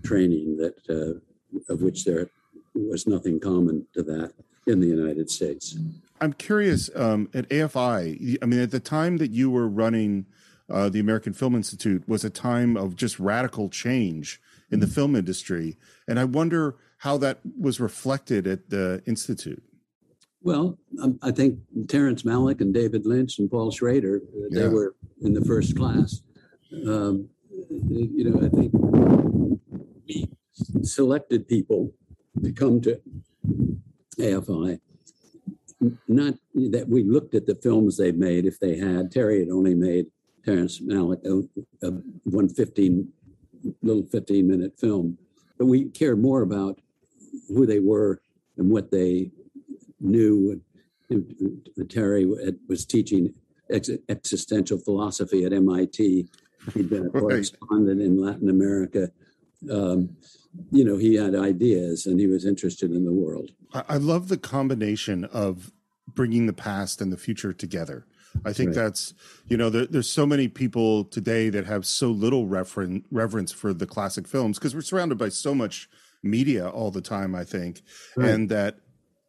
training 0.04 0.58
that 0.58 0.74
uh, 0.90 1.72
of 1.72 1.80
which 1.80 2.04
there 2.04 2.28
was 2.74 3.06
nothing 3.06 3.40
common 3.40 3.86
to 3.94 4.02
that 4.02 4.32
in 4.66 4.80
the 4.80 4.86
United 4.86 5.30
States. 5.30 5.78
I'm 6.20 6.34
curious 6.34 6.90
um, 6.94 7.30
at 7.32 7.48
AFI. 7.48 8.36
I 8.42 8.46
mean, 8.46 8.60
at 8.60 8.70
the 8.70 8.80
time 8.80 9.16
that 9.18 9.30
you 9.30 9.50
were 9.50 9.68
running 9.68 10.26
uh, 10.70 10.88
the 10.88 11.00
American 11.00 11.32
Film 11.32 11.54
Institute, 11.54 12.08
was 12.08 12.24
a 12.24 12.30
time 12.30 12.76
of 12.76 12.96
just 12.96 13.18
radical 13.18 13.68
change 13.68 14.40
in 14.70 14.80
the 14.80 14.86
film 14.86 15.14
industry, 15.14 15.76
and 16.08 16.18
I 16.18 16.24
wonder 16.24 16.76
how 16.98 17.16
that 17.18 17.40
was 17.58 17.78
reflected 17.78 18.46
at 18.46 18.70
the 18.70 19.02
institute. 19.06 19.62
Well, 20.42 20.78
um, 21.02 21.18
I 21.22 21.30
think 21.30 21.58
Terrence 21.88 22.22
Malick 22.22 22.60
and 22.60 22.72
David 22.72 23.04
Lynch 23.04 23.38
and 23.38 23.50
Paul 23.50 23.70
Schrader, 23.70 24.20
uh, 24.24 24.48
they 24.50 24.62
yeah. 24.62 24.68
were 24.68 24.94
in 25.22 25.34
the 25.34 25.44
first 25.44 25.76
class. 25.76 26.22
Um, 26.86 27.28
you 27.88 28.30
know, 28.30 28.46
I 28.46 28.48
think 28.48 28.72
we 30.06 30.28
selected 30.82 31.48
people 31.48 31.92
to 32.42 32.52
come 32.52 32.80
to 32.82 33.00
AFI. 34.18 34.78
Not 36.08 36.34
that 36.54 36.86
we 36.88 37.02
looked 37.02 37.34
at 37.34 37.46
the 37.46 37.54
films 37.56 37.96
they 37.96 38.12
made, 38.12 38.46
if 38.46 38.58
they 38.60 38.78
had. 38.78 39.10
Terry 39.10 39.40
had 39.40 39.50
only 39.50 39.74
made 39.74 40.06
Terrence 40.46 40.80
Malick 40.80 41.24
a, 41.26 41.86
a 41.86 41.90
one 42.24 42.48
15, 42.48 43.08
little 43.82 44.06
15 44.06 44.46
minute 44.46 44.78
film. 44.78 45.18
But 45.58 45.66
we 45.66 45.86
cared 45.86 46.20
more 46.20 46.42
about 46.42 46.78
who 47.48 47.66
they 47.66 47.80
were 47.80 48.20
and 48.56 48.70
what 48.70 48.90
they 48.90 49.32
knew. 50.00 50.60
And 51.10 51.68
Terry 51.88 52.26
was 52.68 52.86
teaching 52.86 53.34
ex- 53.70 53.90
existential 54.08 54.78
philosophy 54.78 55.44
at 55.44 55.52
MIT. 55.52 56.28
He'd 56.74 56.90
been 56.90 57.06
a 57.06 57.10
correspondent 57.10 58.00
in 58.00 58.20
Latin 58.20 58.48
America. 58.48 59.10
Um, 59.70 60.16
you 60.70 60.84
know, 60.84 60.96
he 60.96 61.14
had 61.14 61.34
ideas 61.34 62.06
and 62.06 62.20
he 62.20 62.26
was 62.26 62.44
interested 62.44 62.92
in 62.92 63.04
the 63.04 63.12
world. 63.12 63.50
I 63.72 63.96
love 63.96 64.28
the 64.28 64.38
combination 64.38 65.24
of 65.24 65.72
bringing 66.14 66.46
the 66.46 66.52
past 66.52 67.00
and 67.00 67.12
the 67.12 67.16
future 67.16 67.52
together. 67.52 68.06
I 68.44 68.52
think 68.52 68.68
right. 68.68 68.76
that's, 68.76 69.14
you 69.48 69.56
know, 69.56 69.70
there, 69.70 69.86
there's 69.86 70.08
so 70.08 70.26
many 70.26 70.48
people 70.48 71.04
today 71.04 71.48
that 71.50 71.66
have 71.66 71.86
so 71.86 72.10
little 72.10 72.46
referen- 72.46 73.04
reverence 73.10 73.52
for 73.52 73.72
the 73.72 73.86
classic 73.86 74.26
films 74.28 74.58
because 74.58 74.74
we're 74.74 74.80
surrounded 74.82 75.18
by 75.18 75.28
so 75.28 75.54
much 75.54 75.88
media 76.22 76.68
all 76.68 76.90
the 76.90 77.00
time, 77.00 77.34
I 77.34 77.44
think. 77.44 77.82
Right. 78.16 78.30
And 78.30 78.48
that 78.48 78.78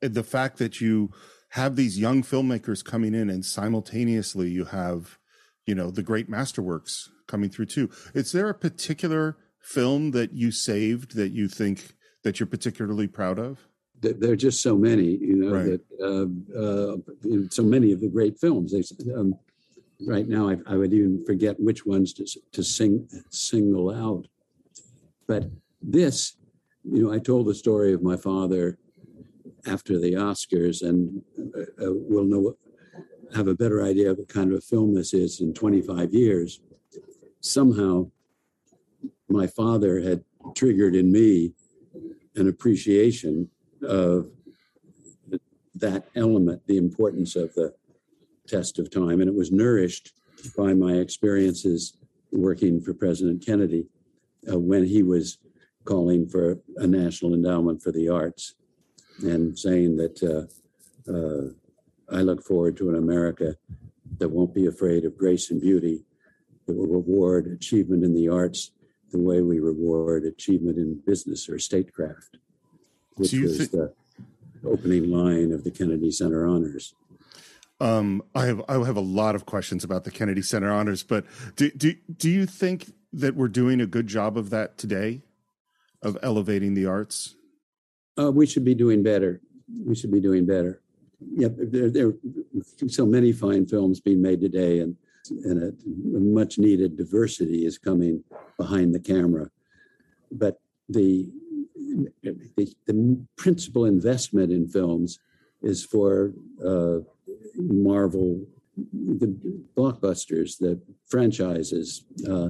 the 0.02 0.24
fact 0.24 0.58
that 0.58 0.82
you 0.82 1.12
have 1.50 1.76
these 1.76 1.98
young 1.98 2.24
filmmakers 2.24 2.84
coming 2.84 3.14
in 3.14 3.30
and 3.30 3.46
simultaneously 3.46 4.50
you 4.50 4.66
have, 4.66 5.18
you 5.66 5.76
know, 5.76 5.92
the 5.92 6.04
great 6.04 6.30
masterworks 6.30 7.10
coming 7.28 7.50
through 7.50 7.66
too. 7.66 7.90
Is 8.14 8.32
there 8.32 8.50
a 8.50 8.54
particular 8.54 9.38
film 9.62 10.12
that 10.12 10.34
you 10.34 10.52
saved 10.52 11.16
that 11.16 11.32
you 11.32 11.48
think 11.48 11.96
that 12.24 12.40
you're 12.40 12.48
particularly 12.48 13.08
proud 13.08 13.40
of? 13.40 13.68
There 14.02 14.32
are 14.32 14.36
just 14.36 14.62
so 14.62 14.78
many, 14.78 15.18
you 15.18 15.36
know, 15.36 15.54
right. 15.56 15.66
that 15.66 15.82
uh, 16.00 16.60
uh, 16.60 17.48
so 17.50 17.64
many 17.64 17.92
of 17.92 18.00
the 18.00 18.08
great 18.08 18.40
films. 18.40 18.72
They, 18.72 19.14
um, 19.14 19.34
right 20.06 20.28
now, 20.28 20.50
I, 20.50 20.58
I, 20.68 20.76
would 20.76 20.94
even 20.94 21.26
forget 21.26 21.60
which 21.60 21.86
ones 21.86 22.14
to, 22.14 22.26
to 22.52 22.64
sing 22.64 23.08
single 23.32 23.90
out. 23.90 24.28
But 25.26 25.50
this, 25.82 26.38
you 26.84 27.04
know, 27.04 27.12
I 27.12 27.18
told 27.18 27.48
the 27.48 27.56
story 27.56 27.94
of 27.94 28.04
my 28.04 28.18
father 28.18 28.78
after 29.66 30.00
the 30.00 30.14
Oscars, 30.14 30.88
and 30.88 31.22
uh, 31.58 31.62
uh 31.84 31.94
we'll 31.94 32.26
know 32.26 32.56
have 33.36 33.48
a 33.48 33.56
better 33.56 33.84
idea 33.84 34.12
of 34.12 34.18
what 34.18 34.30
kind 34.30 34.52
of 34.52 34.60
a 34.60 34.62
film 34.62 34.94
this 34.94 35.14
is 35.14 35.42
in 35.42 35.54
25 35.54 36.14
years. 36.14 36.62
Somehow, 37.42 38.10
my 39.28 39.48
father 39.48 40.00
had 40.02 40.24
triggered 40.56 40.96
in 40.96 41.12
me 41.12 41.54
an 42.36 42.48
appreciation 42.48 43.50
of 43.84 44.30
that 45.76 46.06
element, 46.16 46.62
the 46.66 46.78
importance 46.78 47.36
of 47.36 47.54
the 47.54 47.74
test 48.48 48.80
of 48.80 48.90
time. 48.90 49.22
And 49.22 49.30
it 49.30 49.36
was 49.36 49.52
nourished 49.52 50.14
by 50.58 50.74
my 50.74 50.94
experiences 50.94 51.98
working 52.32 52.82
for 52.82 52.94
President 52.94 53.46
Kennedy 53.46 53.88
uh, 54.52 54.60
when 54.60 54.86
he 54.86 55.04
was 55.04 55.38
calling 55.86 56.28
for 56.28 56.60
a 56.78 56.88
national 56.88 57.34
endowment 57.34 57.82
for 57.82 57.92
the 57.92 58.10
arts 58.10 58.56
and 59.24 59.58
saying 59.58 59.98
that 59.98 60.22
uh, 60.24 61.12
uh, 61.12 62.16
I 62.16 62.22
look 62.22 62.44
forward 62.44 62.78
to 62.78 62.90
an 62.90 62.96
America 62.96 63.56
that 64.20 64.30
won't 64.30 64.54
be 64.54 64.68
afraid 64.68 65.06
of 65.06 65.18
grace 65.18 65.52
and 65.52 65.62
beauty, 65.62 66.04
that 66.66 66.76
will 66.76 66.88
reward 66.88 67.48
achievement 67.48 68.04
in 68.04 68.14
the 68.14 68.30
arts 68.30 68.72
the 69.12 69.20
way 69.20 69.42
we 69.42 69.60
reward 69.60 70.26
achievement 70.26 70.78
in 70.78 71.02
business 71.06 71.48
or 71.48 71.60
statecraft, 71.60 72.38
which 73.18 73.34
was 73.34 73.58
th- 73.58 73.72
the 73.72 73.94
opening 74.66 75.10
line 75.12 75.52
of 75.52 75.64
the 75.64 75.72
Kennedy 75.72 76.12
Center 76.12 76.48
Honors. 76.48 76.94
Um, 77.80 78.24
I 78.34 78.46
have 78.46 78.64
I 78.68 78.74
have 78.74 78.98
a 78.98 79.02
lot 79.02 79.36
of 79.36 79.46
questions 79.46 79.84
about 79.84 80.04
the 80.04 80.12
Kennedy 80.12 80.42
Center 80.42 80.72
Honors, 80.72 81.04
but 81.04 81.26
do 81.56 81.70
do 81.72 81.94
do 82.18 82.30
you 82.30 82.46
think 82.46 82.92
that 83.14 83.36
we're 83.36 83.48
doing 83.48 83.82
a 83.82 83.86
good 83.86 84.08
job 84.08 84.38
of 84.38 84.50
that 84.50 84.78
today, 84.78 85.22
of 86.02 86.18
elevating 86.24 86.74
the 86.74 86.86
arts? 86.86 87.36
Uh, 88.20 88.32
we 88.32 88.48
should 88.48 88.66
be 88.66 88.74
doing 88.74 89.04
better. 89.04 89.42
We 89.86 89.96
should 89.96 90.12
be 90.12 90.20
doing 90.20 90.46
better. 90.46 90.82
Yep, 91.36 91.56
there, 91.58 91.90
there 91.90 92.08
are 92.08 92.90
so 92.90 93.06
many 93.06 93.32
fine 93.32 93.66
films 93.66 94.00
being 94.00 94.22
made 94.22 94.42
today, 94.42 94.80
and 94.80 94.96
and 95.30 95.62
a 95.62 96.20
much 96.20 96.58
needed 96.58 96.98
diversity 96.98 97.66
is 97.66 97.78
coming 97.78 98.24
behind 98.58 98.94
the 98.94 99.00
camera. 99.00 99.50
But 100.32 100.60
the, 100.90 101.30
the, 102.24 102.76
the 102.86 103.26
principal 103.36 103.86
investment 103.86 104.52
in 104.52 104.68
films 104.68 105.20
is 105.62 105.84
for 105.84 106.34
uh, 106.64 107.00
Marvel, 107.56 108.46
the 108.94 109.36
blockbusters, 109.76 110.58
the 110.58 110.80
franchises. 111.08 112.04
Uh, 112.30 112.50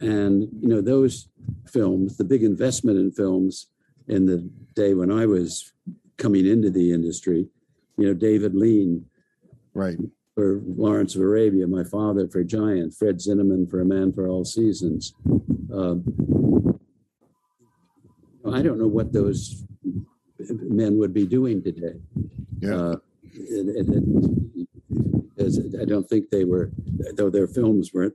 and, 0.00 0.48
you 0.60 0.68
know, 0.68 0.80
those 0.80 1.28
films, 1.66 2.16
the 2.16 2.24
big 2.24 2.42
investment 2.42 2.98
in 2.98 3.10
films 3.10 3.68
in 4.08 4.26
the 4.26 4.48
day 4.74 4.94
when 4.94 5.10
I 5.10 5.26
was 5.26 5.72
coming 6.16 6.46
into 6.46 6.70
the 6.70 6.92
industry, 6.92 7.48
you 7.96 8.06
know, 8.06 8.14
David 8.14 8.54
Lean. 8.54 9.06
Right 9.72 9.98
for 10.34 10.60
Lawrence 10.66 11.14
of 11.14 11.22
Arabia, 11.22 11.66
my 11.66 11.84
father 11.84 12.28
for 12.28 12.42
Giant, 12.42 12.92
Fred 12.92 13.18
Zinnemann 13.18 13.70
for 13.70 13.80
A 13.80 13.84
Man 13.84 14.12
for 14.12 14.28
All 14.28 14.44
Seasons. 14.44 15.14
Uh, 15.72 15.96
I 18.52 18.62
don't 18.62 18.78
know 18.78 18.86
what 18.86 19.12
those 19.12 19.64
men 20.38 20.98
would 20.98 21.14
be 21.14 21.26
doing 21.26 21.62
today. 21.62 22.00
Yeah. 22.60 22.74
Uh, 22.74 22.96
it, 23.32 23.86
it, 23.88 24.68
it, 25.36 25.80
I 25.80 25.84
don't 25.84 26.08
think 26.08 26.30
they 26.30 26.44
were, 26.44 26.70
though 27.14 27.30
their 27.30 27.46
films 27.46 27.92
weren't. 27.92 28.14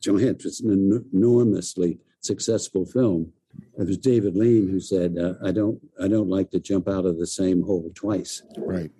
John 0.00 0.18
giant, 0.18 0.44
was 0.44 0.60
an 0.60 1.04
enormously 1.12 1.98
successful 2.20 2.84
film. 2.84 3.32
It 3.78 3.86
was 3.86 3.98
David 3.98 4.36
Lean 4.36 4.68
who 4.68 4.80
said, 4.80 5.16
uh, 5.18 5.34
"I 5.44 5.50
don't, 5.50 5.80
I 6.00 6.08
don't 6.08 6.28
like 6.28 6.50
to 6.50 6.60
jump 6.60 6.88
out 6.88 7.06
of 7.06 7.18
the 7.18 7.26
same 7.26 7.62
hole 7.62 7.90
twice." 7.94 8.42
Right. 8.56 8.90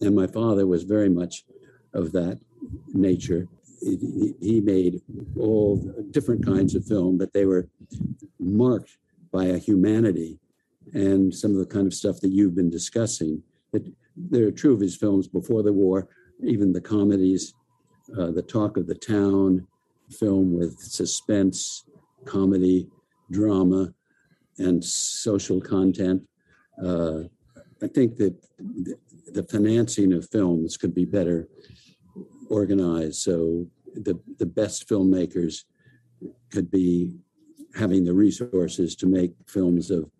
And 0.00 0.14
my 0.14 0.26
father 0.26 0.66
was 0.66 0.84
very 0.84 1.08
much 1.08 1.44
of 1.92 2.12
that 2.12 2.40
nature. 2.92 3.48
He 3.80 4.60
made 4.64 5.02
all 5.38 5.76
different 6.10 6.44
kinds 6.44 6.74
of 6.74 6.86
film, 6.86 7.18
but 7.18 7.32
they 7.32 7.44
were 7.44 7.68
marked 8.38 8.96
by 9.34 9.46
a 9.46 9.58
humanity 9.58 10.38
and 10.92 11.34
some 11.34 11.50
of 11.50 11.58
the 11.58 11.66
kind 11.66 11.88
of 11.88 11.92
stuff 11.92 12.20
that 12.20 12.30
you've 12.30 12.54
been 12.54 12.70
discussing. 12.70 13.42
That 13.72 13.84
they're 14.16 14.52
true 14.52 14.72
of 14.72 14.80
his 14.80 14.96
films 14.96 15.26
before 15.26 15.64
the 15.64 15.72
war, 15.72 16.08
even 16.40 16.72
the 16.72 16.80
comedies, 16.80 17.52
uh, 18.16 18.30
the 18.30 18.42
talk 18.42 18.76
of 18.76 18.86
the 18.86 18.94
town, 18.94 19.66
film 20.08 20.56
with 20.56 20.78
suspense, 20.78 21.84
comedy, 22.24 22.88
drama 23.30 23.92
and 24.58 24.84
social 24.84 25.60
content. 25.60 26.22
Uh, 26.82 27.22
I 27.82 27.88
think 27.88 28.16
that 28.18 28.34
the 29.32 29.42
financing 29.42 30.12
of 30.12 30.30
films 30.30 30.76
could 30.76 30.94
be 30.94 31.04
better 31.04 31.48
organized 32.50 33.16
so 33.16 33.66
the, 33.94 34.20
the 34.38 34.46
best 34.46 34.88
filmmakers 34.88 35.64
could 36.52 36.70
be 36.70 37.16
having 37.74 38.04
the 38.04 38.14
resources 38.14 38.94
to 38.96 39.06
make 39.06 39.32
films 39.46 39.90
of 39.90 40.10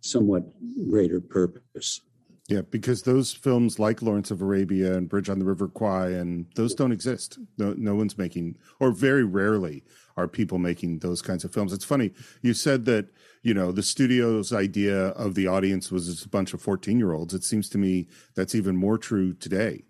somewhat 0.00 0.44
greater 0.88 1.20
purpose. 1.20 2.00
Yeah, 2.48 2.60
because 2.70 3.02
those 3.02 3.32
films 3.32 3.80
like 3.80 4.02
Lawrence 4.02 4.30
of 4.30 4.40
Arabia 4.40 4.94
and 4.94 5.08
Bridge 5.08 5.28
on 5.28 5.40
the 5.40 5.44
River 5.44 5.66
Kwai 5.66 6.10
and 6.10 6.46
those 6.54 6.74
don't 6.74 6.92
exist. 6.92 7.40
No, 7.58 7.74
no 7.76 7.96
one's 7.96 8.16
making, 8.16 8.56
or 8.78 8.92
very 8.92 9.24
rarely 9.24 9.82
are 10.16 10.28
people 10.28 10.58
making 10.58 11.00
those 11.00 11.20
kinds 11.20 11.44
of 11.44 11.52
films. 11.52 11.72
It's 11.72 11.84
funny 11.84 12.12
you 12.42 12.54
said 12.54 12.84
that 12.84 13.08
you 13.42 13.52
know 13.52 13.72
the 13.72 13.82
studio's 13.82 14.52
idea 14.52 15.08
of 15.08 15.34
the 15.34 15.48
audience 15.48 15.90
was 15.90 16.06
just 16.06 16.24
a 16.24 16.28
bunch 16.28 16.54
of 16.54 16.62
fourteen 16.62 16.98
year 16.98 17.14
olds. 17.14 17.34
It 17.34 17.42
seems 17.42 17.68
to 17.70 17.78
me 17.78 18.06
that's 18.36 18.54
even 18.54 18.76
more 18.76 18.96
true 18.96 19.34
today. 19.34 19.82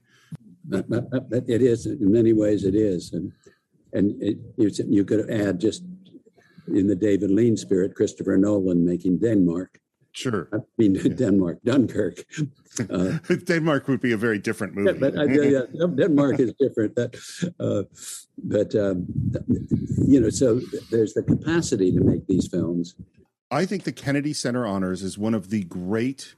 But, 0.64 0.88
but, 0.88 1.10
but 1.10 1.44
it 1.46 1.62
is 1.62 1.86
in 1.86 2.10
many 2.10 2.32
ways. 2.32 2.64
It 2.64 2.74
is, 2.74 3.12
and 3.12 3.32
and 3.92 4.20
it, 4.22 4.38
you 4.56 5.04
could 5.04 5.30
add 5.30 5.60
just 5.60 5.84
in 6.68 6.86
the 6.86 6.96
David 6.96 7.30
Lean 7.30 7.56
spirit, 7.56 7.94
Christopher 7.94 8.36
Nolan 8.36 8.84
making 8.84 9.18
Denmark 9.18 9.80
Sure. 10.16 10.48
I 10.50 10.56
mean, 10.78 10.94
yeah. 10.94 11.12
Denmark, 11.12 11.58
Dunkirk. 11.62 12.24
Uh, 12.88 13.18
Denmark 13.44 13.86
would 13.86 14.00
be 14.00 14.12
a 14.12 14.16
very 14.16 14.38
different 14.38 14.74
movie. 14.74 14.98
Yeah, 14.98 15.10
but 15.10 15.18
I, 15.18 15.24
yeah, 15.24 15.86
Denmark 15.94 16.40
is 16.40 16.54
different. 16.58 16.94
That, 16.94 17.14
uh, 17.60 17.82
but 18.42 18.74
um, 18.74 19.06
you 20.08 20.18
know, 20.18 20.30
so 20.30 20.58
there's 20.90 21.12
the 21.12 21.22
capacity 21.22 21.92
to 21.92 22.00
make 22.00 22.26
these 22.28 22.48
films. 22.48 22.94
I 23.50 23.66
think 23.66 23.84
the 23.84 23.92
Kennedy 23.92 24.32
Center 24.32 24.66
Honors 24.66 25.02
is 25.02 25.18
one 25.18 25.34
of 25.34 25.50
the 25.50 25.64
great 25.64 26.34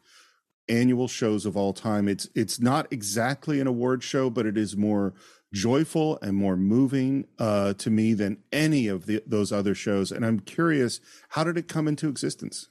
annual 0.69 1.07
shows 1.07 1.47
of 1.47 1.57
all 1.57 1.73
time. 1.73 2.09
It's 2.09 2.29
it's 2.35 2.59
not 2.59 2.93
exactly 2.93 3.61
an 3.61 3.69
award 3.69 4.03
show, 4.03 4.29
but 4.29 4.45
it 4.45 4.59
is 4.59 4.77
more 4.77 5.15
joyful 5.53 6.19
and 6.21 6.37
more 6.37 6.57
moving 6.57 7.27
uh, 7.39 7.75
to 7.75 7.91
me 7.91 8.15
than 8.15 8.39
any 8.53 8.89
of 8.89 9.07
the, 9.07 9.23
those 9.27 9.53
other 9.53 9.75
shows. 9.75 10.13
And 10.13 10.25
I'm 10.25 10.41
curious, 10.41 11.01
how 11.31 11.45
did 11.45 11.57
it 11.57 11.69
come 11.69 11.89
into 11.89 12.09
existence? 12.09 12.69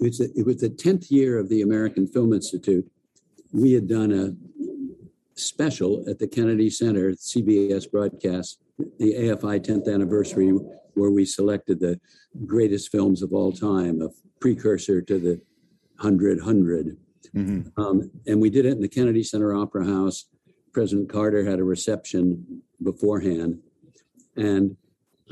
it 0.00 0.04
was, 0.04 0.20
it 0.20 0.46
was 0.46 0.56
the 0.58 0.68
10th 0.68 1.10
year 1.10 1.38
of 1.38 1.48
the 1.48 1.62
American 1.62 2.06
Film 2.06 2.32
Institute. 2.32 2.86
We 3.52 3.72
had 3.72 3.88
done 3.88 4.12
a 4.12 4.34
special 5.38 6.04
at 6.08 6.18
the 6.18 6.26
Kennedy 6.26 6.70
Center, 6.70 7.12
CBS 7.12 7.90
broadcast, 7.90 8.58
the 8.98 9.14
AFI 9.14 9.64
10th 9.64 9.92
anniversary, 9.92 10.50
where 10.94 11.10
we 11.10 11.24
selected 11.24 11.80
the 11.80 11.98
greatest 12.44 12.90
films 12.90 13.22
of 13.22 13.32
all 13.32 13.52
time, 13.52 14.02
a 14.02 14.08
precursor 14.40 15.00
to 15.02 15.18
the 15.18 15.40
100 16.00 16.38
100. 16.38 16.96
Mm-hmm. 17.34 17.80
Um, 17.80 18.10
and 18.26 18.40
we 18.40 18.50
did 18.50 18.66
it 18.66 18.72
in 18.72 18.80
the 18.80 18.88
Kennedy 18.88 19.22
Center 19.22 19.54
Opera 19.54 19.84
House. 19.84 20.26
President 20.76 21.08
Carter 21.08 21.42
had 21.42 21.58
a 21.58 21.64
reception 21.64 22.60
beforehand. 22.82 23.60
And 24.36 24.76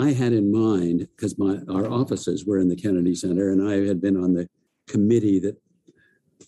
I 0.01 0.13
had 0.13 0.33
in 0.33 0.51
mind, 0.51 1.07
because 1.15 1.37
my 1.39 1.59
our 1.69 1.87
offices 1.87 2.47
were 2.47 2.57
in 2.57 2.69
the 2.69 2.75
Kennedy 2.75 3.15
Center, 3.15 3.51
and 3.51 3.69
I 3.69 3.87
had 3.87 4.01
been 4.01 4.17
on 4.17 4.33
the 4.33 4.49
committee 4.89 5.39
that 5.41 5.61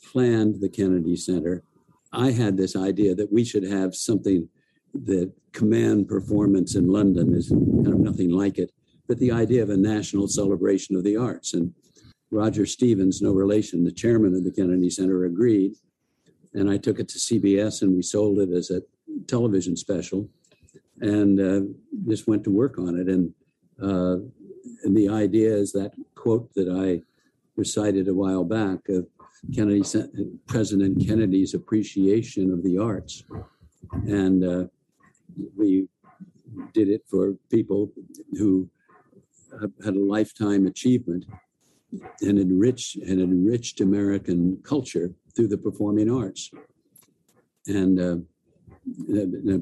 planned 0.03 0.62
the 0.62 0.70
Kennedy 0.70 1.14
Center. 1.14 1.62
I 2.11 2.30
had 2.30 2.57
this 2.57 2.74
idea 2.74 3.14
that 3.16 3.30
we 3.30 3.44
should 3.44 3.64
have 3.64 3.94
something 3.94 4.49
that 4.94 5.30
command 5.53 6.09
performance 6.09 6.74
in 6.74 6.86
London 6.86 7.34
is 7.34 7.51
kind 7.51 7.88
of 7.88 8.01
nothing 8.01 8.30
like 8.30 8.57
it, 8.57 8.72
but 9.09 9.18
the 9.18 9.30
idea 9.30 9.62
of 9.62 9.68
a 9.68 9.76
national 9.76 10.26
celebration 10.26 10.97
of 10.97 11.05
the 11.05 11.18
arts. 11.18 11.53
And 11.53 11.74
Roger 12.30 12.64
Stevens, 12.64 13.20
no 13.20 13.32
relation, 13.32 13.84
the 13.84 13.92
chairman 13.92 14.34
of 14.34 14.44
the 14.44 14.53
Kennedy 14.53 14.88
Center, 14.88 15.26
agreed. 15.26 15.74
And 16.57 16.70
I 16.70 16.78
took 16.78 16.98
it 16.98 17.09
to 17.11 17.18
CBS 17.18 17.82
and 17.82 17.94
we 17.94 18.02
sold 18.02 18.38
it 18.38 18.50
as 18.50 18.70
a 18.70 18.80
television 19.26 19.76
special 19.76 20.28
and 21.00 21.38
uh, 21.38 21.61
just 22.09 22.26
went 22.26 22.44
to 22.44 22.50
work 22.50 22.78
on 22.78 22.98
it. 22.98 23.09
And, 23.09 23.34
uh, 23.80 24.24
and 24.82 24.96
the 24.96 25.09
idea 25.09 25.54
is 25.54 25.72
that 25.72 25.92
quote 26.14 26.52
that 26.54 26.68
I 26.68 27.02
recited 27.57 28.09
a 28.09 28.14
while 28.14 28.44
back 28.44 28.88
of 28.88 29.07
Kennedy, 29.54 29.82
President 30.46 31.07
Kennedy's 31.07 31.52
appreciation 31.52 32.52
of 32.52 32.62
the 32.62 32.78
arts. 32.78 33.22
And 34.07 34.42
uh, 34.42 34.64
we 35.57 35.88
did 36.72 36.88
it 36.88 37.02
for 37.07 37.34
people 37.50 37.92
who 38.38 38.68
had 39.84 39.94
a 39.94 40.00
lifetime 40.00 40.66
achievement 40.66 41.26
and 42.22 42.38
enriched 42.38 42.96
and 42.96 43.20
enriched 43.20 43.80
American 43.80 44.59
culture 44.64 45.12
through 45.37 45.49
the 45.49 45.59
performing 45.59 46.11
arts. 46.11 46.51
And 47.66 48.01
uh, 48.01 48.16
a, 49.14 49.61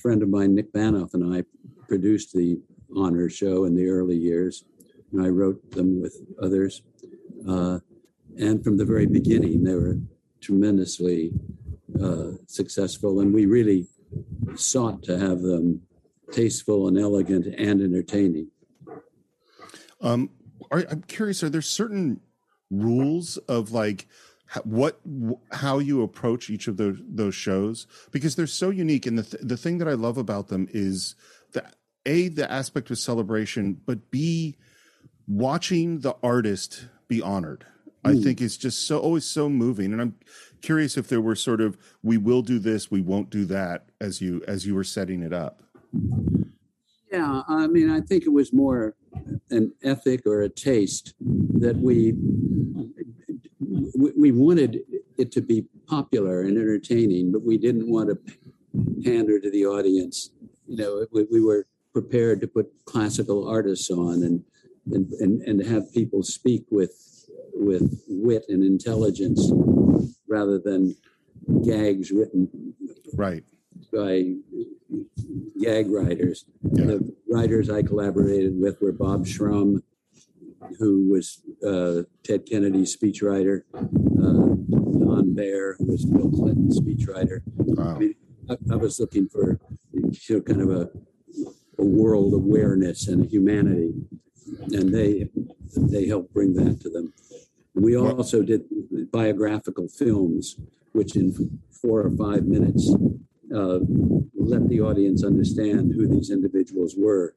friend 0.00 0.22
of 0.22 0.30
mine, 0.30 0.54
Nick 0.54 0.72
Vanoff, 0.72 1.14
and 1.14 1.34
I 1.34 1.44
produced 1.86 2.32
the 2.32 2.58
honor 2.96 3.28
show 3.28 3.64
in 3.64 3.74
the 3.74 3.88
early 3.88 4.16
years, 4.16 4.64
and 5.12 5.24
I 5.24 5.28
wrote 5.28 5.70
them 5.72 6.00
with 6.00 6.16
others. 6.42 6.82
Uh, 7.46 7.80
and 8.38 8.64
from 8.64 8.76
the 8.76 8.84
very 8.84 9.06
beginning, 9.06 9.64
they 9.64 9.74
were 9.74 9.98
tremendously 10.40 11.32
uh, 12.00 12.32
successful, 12.46 13.20
and 13.20 13.34
we 13.34 13.46
really 13.46 13.86
sought 14.54 15.02
to 15.04 15.18
have 15.18 15.42
them 15.42 15.82
tasteful 16.32 16.88
and 16.88 16.98
elegant 16.98 17.46
and 17.46 17.82
entertaining. 17.82 18.48
Um, 20.00 20.30
are, 20.70 20.84
I'm 20.90 21.02
curious. 21.02 21.42
Are 21.42 21.48
there 21.48 21.62
certain 21.62 22.20
rules 22.70 23.36
of 23.36 23.72
like 23.72 24.06
what 24.64 25.00
how 25.52 25.78
you 25.78 26.02
approach 26.02 26.50
each 26.50 26.68
of 26.68 26.76
those 26.76 26.98
those 27.08 27.34
shows 27.34 27.86
because 28.10 28.36
they're 28.36 28.46
so 28.46 28.70
unique 28.70 29.06
and 29.06 29.18
the 29.18 29.22
th- 29.22 29.42
the 29.42 29.56
thing 29.56 29.78
that 29.78 29.88
I 29.88 29.92
love 29.92 30.18
about 30.18 30.48
them 30.48 30.68
is 30.72 31.16
that 31.52 31.74
a 32.04 32.28
the 32.28 32.50
aspect 32.50 32.90
of 32.90 32.98
celebration 32.98 33.80
but 33.86 34.10
b 34.10 34.56
watching 35.26 36.00
the 36.00 36.16
artist 36.22 36.86
be 37.08 37.20
honored 37.20 37.66
mm. 38.04 38.10
I 38.10 38.14
hmm. 38.14 38.22
think 38.22 38.40
is 38.40 38.56
just 38.56 38.86
so 38.86 38.98
always 38.98 39.24
so 39.24 39.48
moving 39.48 39.92
and 39.92 40.00
I'm 40.00 40.14
curious 40.62 40.96
if 40.96 41.08
there 41.08 41.20
were 41.20 41.36
sort 41.36 41.60
of 41.60 41.76
we 42.02 42.16
will 42.16 42.42
do 42.42 42.58
this 42.58 42.90
we 42.90 43.00
won't 43.00 43.30
do 43.30 43.44
that 43.46 43.86
as 44.00 44.20
you 44.20 44.42
as 44.46 44.64
you 44.64 44.74
were 44.74 44.84
setting 44.84 45.22
it 45.22 45.32
up 45.32 45.62
yeah 47.10 47.42
I 47.48 47.66
mean 47.66 47.90
I 47.90 48.00
think 48.00 48.24
it 48.24 48.32
was 48.32 48.52
more 48.52 48.94
an 49.50 49.72
ethic 49.82 50.26
or 50.26 50.42
a 50.42 50.48
taste 50.48 51.14
that 51.20 51.76
we 51.76 52.14
we 54.16 54.32
wanted 54.32 54.80
it 55.16 55.32
to 55.32 55.40
be 55.40 55.66
popular 55.86 56.42
and 56.42 56.56
entertaining, 56.58 57.32
but 57.32 57.42
we 57.42 57.56
didn't 57.56 57.90
want 57.90 58.10
to 58.10 58.36
pander 59.02 59.40
to 59.40 59.50
the 59.50 59.66
audience. 59.66 60.30
You 60.66 60.76
know, 60.76 61.06
we, 61.12 61.26
we 61.30 61.40
were 61.40 61.66
prepared 61.92 62.40
to 62.42 62.46
put 62.46 62.70
classical 62.84 63.48
artists 63.48 63.90
on 63.90 64.22
and, 64.22 64.44
and 64.92 65.12
and 65.14 65.42
and 65.42 65.66
have 65.66 65.92
people 65.92 66.22
speak 66.22 66.64
with 66.70 67.26
with 67.54 68.02
wit 68.08 68.44
and 68.48 68.62
intelligence 68.62 69.50
rather 70.28 70.58
than 70.58 70.94
gags 71.64 72.10
written 72.10 72.74
right 73.14 73.44
by 73.92 74.34
gag 75.60 75.90
writers. 75.90 76.44
Yeah. 76.62 76.84
The 76.84 77.16
writers 77.28 77.70
I 77.70 77.82
collaborated 77.82 78.60
with 78.60 78.80
were 78.80 78.92
Bob 78.92 79.26
Shrum, 79.26 79.82
who 80.78 81.08
was 81.10 81.42
uh, 81.66 82.02
Ted 82.24 82.46
Kennedy's 82.46 82.96
speechwriter, 82.96 83.62
uh, 83.74 83.80
Don 84.18 85.34
Baer, 85.34 85.76
who 85.78 85.86
was 85.86 86.04
Bill 86.04 86.30
Clinton's 86.30 86.80
speechwriter. 86.80 87.40
Wow. 87.56 87.94
I, 87.94 87.98
mean, 87.98 88.14
I, 88.50 88.56
I, 88.72 88.76
was 88.76 88.98
looking 89.00 89.28
for 89.28 89.60
you 89.92 90.12
know, 90.30 90.40
kind 90.40 90.60
of 90.60 90.70
a, 90.70 90.90
a 91.78 91.84
world 91.84 92.34
awareness 92.34 93.08
and 93.08 93.30
humanity, 93.30 93.92
and 94.72 94.94
they 94.94 95.28
they 95.76 96.06
helped 96.06 96.32
bring 96.32 96.54
that 96.54 96.80
to 96.80 96.90
them. 96.90 97.12
we 97.74 97.96
also 97.96 98.42
did 98.42 98.62
biographical 99.12 99.88
films, 99.88 100.56
which 100.92 101.16
in 101.16 101.60
four 101.70 102.00
or 102.00 102.10
five 102.16 102.44
minutes 102.44 102.94
uh, 103.54 103.78
let 104.34 104.68
the 104.68 104.80
audience 104.80 105.22
understand 105.24 105.92
who 105.94 106.06
these 106.06 106.30
individuals 106.30 106.94
were, 106.96 107.34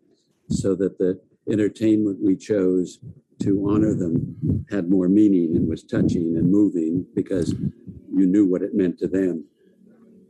so 0.50 0.76
that 0.76 0.98
the 0.98 1.20
entertainment 1.52 2.20
we 2.22 2.36
chose 2.36 3.00
to 3.44 3.70
honor 3.70 3.96
them 3.96 4.66
had 4.70 4.90
more 4.90 5.08
meaning 5.08 5.56
and 5.56 5.68
was 5.68 5.84
touching 5.84 6.36
and 6.38 6.52
moving 6.52 7.06
because 7.16 7.52
you 7.52 8.26
knew 8.26 8.46
what 8.46 8.62
it 8.62 8.76
meant 8.76 9.00
to 9.00 9.08
them. 9.08 9.46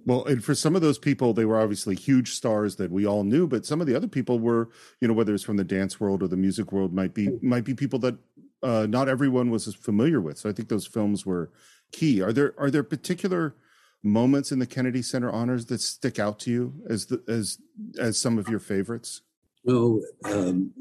Well, 0.05 0.26
and 0.26 0.43
for 0.43 0.55
some 0.55 0.76
of 0.76 0.82
those 0.82 0.97
people, 0.97 1.34
they 1.34 1.45
were 1.45 1.59
obviously 1.59 1.95
huge 1.95 2.34
stars 2.34 2.78
that 2.78 2.91
we 2.91 3.05
all 3.05 3.24
knew, 3.24 3.47
but 3.47 3.65
some 3.65 3.82
of 3.82 3.88
the 3.88 3.95
other 3.95 4.07
people 4.07 4.39
were, 4.39 4.70
you 5.01 5.07
know, 5.07 5.13
whether 5.13 5.34
it's 5.34 5.43
from 5.43 5.57
the 5.57 5.63
dance 5.63 5.99
world 5.99 6.24
or 6.24 6.28
the 6.28 6.38
music 6.38 6.72
world, 6.72 6.93
might 6.93 7.13
be 7.13 7.30
might 7.41 7.63
be 7.63 7.74
people 7.74 7.99
that 7.99 8.15
uh, 8.63 8.88
not 8.89 9.07
everyone 9.07 9.49
was 9.49 9.74
familiar 9.76 10.20
with. 10.20 10.38
So 10.38 10.49
I 10.49 10.53
think 10.53 10.70
those 10.70 10.88
films 10.88 11.26
were 11.26 11.51
key. 11.91 12.22
Are 12.22 12.34
there 12.34 12.53
are 12.57 12.72
there 12.72 12.84
particular 12.84 13.55
moments 14.01 14.51
in 14.51 14.59
the 14.59 14.65
Kennedy 14.65 15.01
Center 15.01 15.30
honors 15.30 15.65
that 15.67 15.82
stick 15.82 16.17
out 16.17 16.39
to 16.39 16.51
you 16.51 16.74
as 16.89 17.07
the 17.07 17.22
as 17.28 17.59
as 17.99 18.17
some 18.17 18.38
of 18.38 18.47
your 18.47 18.59
favorites? 18.59 19.22
Oh, 19.68 20.01
um, 20.26 20.72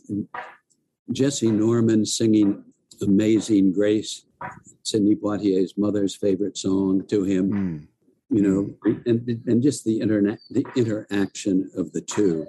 Jessye 1.12 1.52
Norman 1.52 2.04
singing 2.06 2.64
Amazing 3.02 3.72
Grace, 3.72 4.24
Sidney 4.82 5.14
Poitier's 5.16 5.74
mother's 5.76 6.14
favorite 6.14 6.56
song 6.56 7.06
to 7.08 7.24
him, 7.24 7.50
Mm. 7.50 7.86
you 8.30 8.42
know, 8.42 8.74
and, 9.06 9.42
and 9.46 9.62
just 9.62 9.84
the 9.84 10.00
internet, 10.00 10.38
the 10.50 10.64
interaction 10.76 11.70
of 11.76 11.92
the 11.92 12.00
two. 12.00 12.46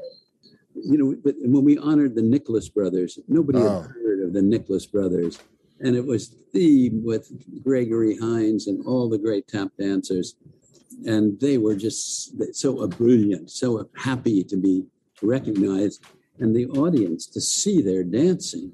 You 0.76 0.98
know, 0.98 1.16
but 1.24 1.36
when 1.42 1.64
we 1.64 1.78
honored 1.78 2.16
the 2.16 2.22
Nicholas 2.22 2.70
brothers, 2.70 3.20
nobody 3.28 3.60
Oh. 3.60 3.82
had 3.82 3.92
heard 3.92 4.22
of 4.22 4.34
the 4.34 4.42
Nicholas 4.42 4.86
brothers. 4.86 5.40
And 5.82 5.96
it 5.96 6.06
was 6.06 6.36
themed 6.54 7.04
with 7.04 7.32
Gregory 7.64 8.18
Hines 8.18 8.68
and 8.68 8.86
all 8.86 9.08
the 9.10 9.18
great 9.18 9.48
tap 9.48 9.72
dancers. 9.80 10.36
And 11.06 11.40
they 11.40 11.58
were 11.58 11.76
just 11.76 12.34
so 12.54 12.86
brilliant, 12.88 13.50
so 13.50 13.90
happy 13.96 14.44
to 14.44 14.58
be 14.58 14.86
recognized. 15.22 16.04
And 16.40 16.56
the 16.56 16.68
audience 16.68 17.28
to 17.28 17.42
see 17.42 17.82
their 17.82 18.04
dancing 18.04 18.72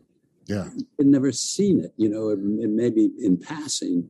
Yeah. 0.47 0.69
had 0.97 1.07
never 1.07 1.31
seen 1.31 1.79
it, 1.79 1.93
you 1.97 2.07
know, 2.09 2.29
and 2.29 2.75
maybe 2.75 3.11
in 3.19 3.37
passing. 3.37 4.09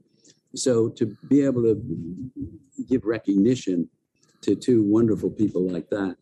So 0.54 0.90
to 0.90 1.06
be 1.30 1.42
able 1.42 1.64
to 1.64 1.76
give 2.90 3.06
recognition 3.06 3.90
to 4.42 4.56
two 4.56 4.84
wonderful 4.84 5.30
people 5.30 5.66
like 5.68 5.90
that 5.90 6.18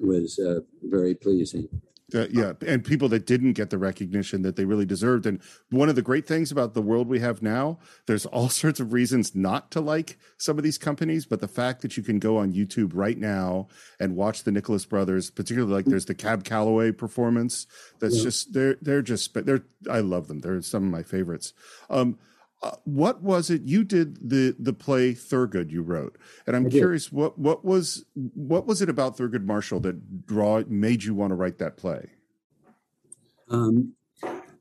was 0.00 0.38
uh, 0.38 0.60
very 0.82 1.14
pleasing. 1.14 1.68
Uh, 2.14 2.26
yeah, 2.30 2.54
and 2.66 2.82
people 2.84 3.06
that 3.10 3.26
didn't 3.26 3.52
get 3.52 3.68
the 3.68 3.76
recognition 3.76 4.40
that 4.40 4.56
they 4.56 4.64
really 4.64 4.86
deserved. 4.86 5.26
And 5.26 5.40
one 5.68 5.90
of 5.90 5.94
the 5.94 6.00
great 6.00 6.26
things 6.26 6.50
about 6.50 6.72
the 6.72 6.80
world 6.80 7.06
we 7.06 7.20
have 7.20 7.42
now, 7.42 7.78
there's 8.06 8.24
all 8.34 8.48
sorts 8.48 8.80
of 8.80 8.94
reasons 8.94 9.34
not 9.34 9.70
to 9.72 9.80
like 9.82 10.18
some 10.38 10.56
of 10.56 10.64
these 10.64 10.78
companies, 10.78 11.26
but 11.26 11.40
the 11.40 11.48
fact 11.48 11.82
that 11.82 11.98
you 11.98 12.02
can 12.02 12.18
go 12.18 12.38
on 12.38 12.54
YouTube 12.54 12.92
right 12.94 13.18
now 13.18 13.68
and 14.00 14.16
watch 14.16 14.44
the 14.44 14.50
Nicholas 14.52 14.86
brothers, 14.86 15.30
particularly 15.30 15.74
like 15.74 15.84
there's 15.84 16.06
the 16.06 16.14
Cab 16.14 16.44
Calloway 16.44 16.92
performance. 16.92 17.66
That's 17.98 18.16
Yeah. 18.16 18.22
just 18.22 18.52
they're 18.54 18.76
they're 18.80 19.02
just 19.02 19.34
they're 19.34 19.64
I 19.90 20.00
love 20.00 20.28
them. 20.28 20.40
They're 20.40 20.62
some 20.62 20.84
of 20.84 20.90
my 20.90 21.02
favorites. 21.02 21.52
Um, 21.90 22.18
uh, 22.60 22.72
what 22.84 23.22
was 23.22 23.50
it 23.50 23.62
you 23.62 23.84
did 23.84 24.28
the 24.28 24.56
the 24.58 24.72
play 24.72 25.12
Thurgood 25.12 25.70
you 25.70 25.82
wrote, 25.82 26.18
and 26.46 26.56
I'm 26.56 26.68
curious 26.68 27.12
what 27.12 27.38
what 27.38 27.64
was 27.64 28.04
what 28.14 28.66
was 28.66 28.82
it 28.82 28.88
about 28.88 29.16
Thurgood 29.16 29.44
Marshall 29.44 29.80
that 29.80 30.26
draw 30.26 30.62
made 30.66 31.04
you 31.04 31.14
want 31.14 31.30
to 31.30 31.36
write 31.36 31.58
that 31.58 31.76
play? 31.76 32.10
Um, 33.48 33.94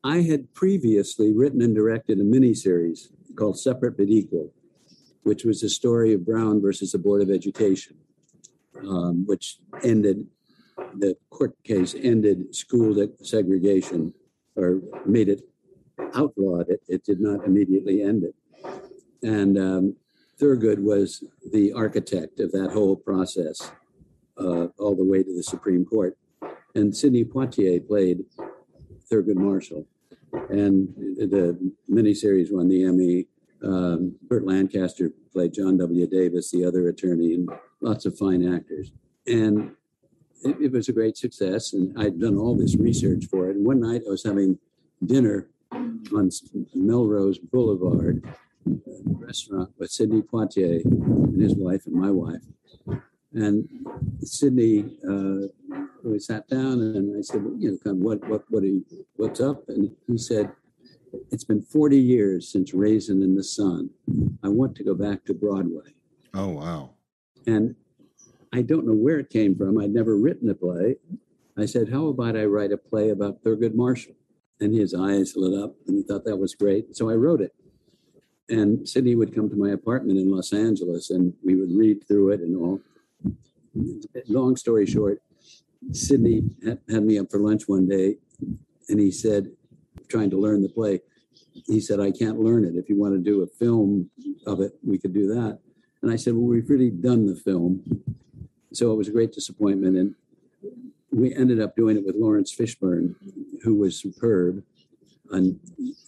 I 0.04 0.22
had 0.22 0.54
previously 0.54 1.34
written 1.34 1.62
and 1.62 1.76
directed 1.76 2.20
a 2.20 2.24
miniseries 2.24 3.08
called 3.36 3.60
Separate 3.60 3.98
but 3.98 4.10
Equal, 4.10 4.54
which 5.24 5.44
was 5.44 5.62
the 5.62 5.70
story 5.70 6.14
of 6.14 6.26
Brown 6.26 6.62
versus 6.62 6.92
the 6.92 7.00
Board 7.00 7.22
of 7.22 7.32
Education, 7.32 7.98
um, 8.88 9.26
which 9.26 9.58
ended, 9.84 10.26
the 10.98 11.18
court 11.30 11.56
case 11.64 11.96
ended 12.00 12.56
school 12.56 12.96
segregation 13.24 14.14
or 14.56 14.82
made 15.06 15.30
it 15.30 15.42
outlawed 16.14 16.70
it. 16.70 16.82
It 16.88 17.04
did 17.04 17.20
not 17.20 17.46
immediately 17.46 18.02
end 18.02 18.24
it. 18.24 18.36
And 19.24 19.58
um, 19.58 19.96
Thurgood 20.40 20.80
was 20.80 21.24
the 21.52 21.74
architect 21.74 22.40
of 22.40 22.52
that 22.52 22.72
whole 22.72 22.96
process 22.96 23.72
uh, 24.38 24.68
all 24.78 24.96
the 24.96 25.04
way 25.04 25.24
to 25.24 25.36
the 25.36 25.44
Supreme 25.44 25.86
Court. 25.86 26.18
And 26.76 26.96
Sidney 26.96 27.26
Poitier 27.26 27.86
played 27.86 28.20
Thurgood 29.12 29.36
Marshall. 29.36 29.88
And 30.50 30.94
the 31.18 31.58
miniseries 31.90 32.52
won 32.52 32.70
the 32.70 32.84
Emmy. 32.84 33.28
Um, 33.64 34.16
Burt 34.22 34.46
Lancaster 34.46 35.12
played 35.34 35.54
John 35.54 35.78
W. 35.78 36.06
Davis, 36.06 36.52
the 36.52 36.64
other 36.64 36.88
attorney, 36.90 37.34
and 37.34 37.50
lots 37.82 38.06
of 38.06 38.18
fine 38.18 38.54
actors. 38.54 38.92
And 39.26 39.72
it, 40.44 40.58
it 40.62 40.72
was 40.72 40.90
a 40.90 40.94
great 40.94 41.18
success. 41.18 41.74
And 41.74 41.98
I'd 41.98 42.20
done 42.20 42.38
all 42.38 42.56
this 42.56 42.76
research 42.76 43.26
for 43.26 43.50
it. 43.50 43.56
And 43.56 43.66
one 43.66 43.80
night 43.80 44.04
I 44.06 44.12
was 44.12 44.24
having 44.24 44.60
dinner 45.04 45.48
on 45.78 46.30
Melrose 46.74 47.40
Boulevard, 47.40 48.24
a 48.66 48.72
restaurant 49.06 49.72
with 49.78 49.92
Sidney 49.92 50.22
Poitier 50.22 50.84
and 50.84 51.42
his 51.42 51.56
wife 51.56 51.86
and 51.86 51.96
my 51.96 52.12
wife. 52.12 52.42
And 53.34 53.68
Sidney, 54.22 54.98
uh, 55.08 55.48
we 56.04 56.20
sat 56.20 56.48
down 56.48 56.82
and 56.82 57.18
I 57.18 57.22
said, 57.22 57.44
you 57.58 57.72
know, 57.72 57.78
kind 57.84 57.98
of 57.98 58.04
what, 58.04 58.28
what, 58.28 58.44
what, 58.50 58.64
are 58.64 58.68
you, 58.68 58.86
what's 59.16 59.42
up? 59.42 59.68
And 59.70 59.92
he 60.08 60.18
said, 60.18 60.52
it's 61.32 61.44
been 61.44 61.62
40 61.62 61.98
years 61.98 62.52
since 62.52 62.74
Raisin 62.74 63.22
in 63.24 63.36
the 63.36 63.44
Sun. 63.44 63.90
I 64.44 64.50
want 64.50 64.76
to 64.78 64.84
go 64.84 64.94
back 64.94 65.26
to 65.26 65.34
Broadway. 65.34 65.94
Oh 66.34 66.50
wow. 66.50 66.92
And 67.46 67.76
I 68.54 68.62
don't 68.62 68.86
know 68.86 68.94
where 68.94 69.20
it 69.20 69.30
came 69.30 69.56
from. 69.56 69.78
I'd 69.78 69.94
never 69.94 70.18
written 70.18 70.50
a 70.50 70.54
play. 70.54 70.96
I 71.58 71.66
said, 71.66 71.90
How 71.90 72.08
about 72.08 72.38
I 72.38 72.46
write 72.46 72.72
a 72.72 72.78
play 72.78 73.10
about 73.10 73.44
Thurgood 73.44 73.76
Marshall? 73.76 74.16
And 74.60 74.74
his 74.74 74.94
eyes 74.94 75.34
lit 75.36 75.60
up 75.62 75.76
and 75.88 75.98
he 75.98 76.04
thought 76.04 76.26
that 76.26 76.38
was 76.38 76.56
great. 76.56 76.96
So 76.96 77.10
I 77.10 77.14
wrote 77.14 77.42
it. 77.42 77.54
And 78.50 78.88
Sidney 78.88 79.16
would 79.16 79.36
come 79.36 79.50
to 79.50 79.56
my 79.56 79.72
apartment 79.72 80.18
in 80.18 80.32
Los 80.32 80.54
Angeles 80.54 81.10
and 81.10 81.34
we 81.44 81.56
would 81.56 81.72
read 81.72 82.08
through 82.08 82.32
it 82.32 82.40
and 82.42 82.56
all. 82.56 82.82
Long 84.28 84.56
story 84.56 84.86
short, 84.86 85.22
Sidney 85.92 86.44
had, 86.66 86.80
had 86.90 87.04
me 87.04 87.20
up 87.20 87.30
for 87.30 87.40
lunch 87.40 87.64
one 87.68 87.88
day 87.88 88.18
and 88.90 89.00
he 89.00 89.12
said, 89.12 89.52
trying 90.08 90.30
to 90.30 90.38
learn 90.38 90.62
the 90.62 90.70
play, 90.70 91.02
he 91.66 91.80
said, 91.80 92.00
I 92.00 92.12
can't 92.12 92.40
learn 92.40 92.64
it. 92.64 92.76
If 92.76 92.90
you 92.90 92.98
want 92.98 93.14
to 93.14 93.20
do 93.20 93.42
a 93.42 93.48
film 93.48 94.10
of 94.46 94.62
it, 94.62 94.74
we 94.84 94.98
could 94.98 95.14
do 95.14 95.28
that. 95.34 95.60
And 96.02 96.12
I 96.12 96.16
said, 96.16 96.34
Well, 96.34 96.46
we've 96.46 96.70
really 96.70 96.92
done 96.92 97.26
the 97.26 97.36
film. 97.36 97.84
So 98.74 98.92
it 98.92 98.96
was 98.96 99.08
a 99.08 99.12
great 99.12 99.34
disappointment. 99.34 99.98
And 99.98 100.16
we 101.12 101.34
ended 101.34 101.60
up 101.60 101.76
doing 101.76 101.98
it 101.98 102.06
with 102.06 102.16
Laurence 102.16 102.56
Fishburne, 102.56 103.16
who 103.64 103.76
was 103.76 104.00
superb. 104.00 104.64
And, 105.32 105.60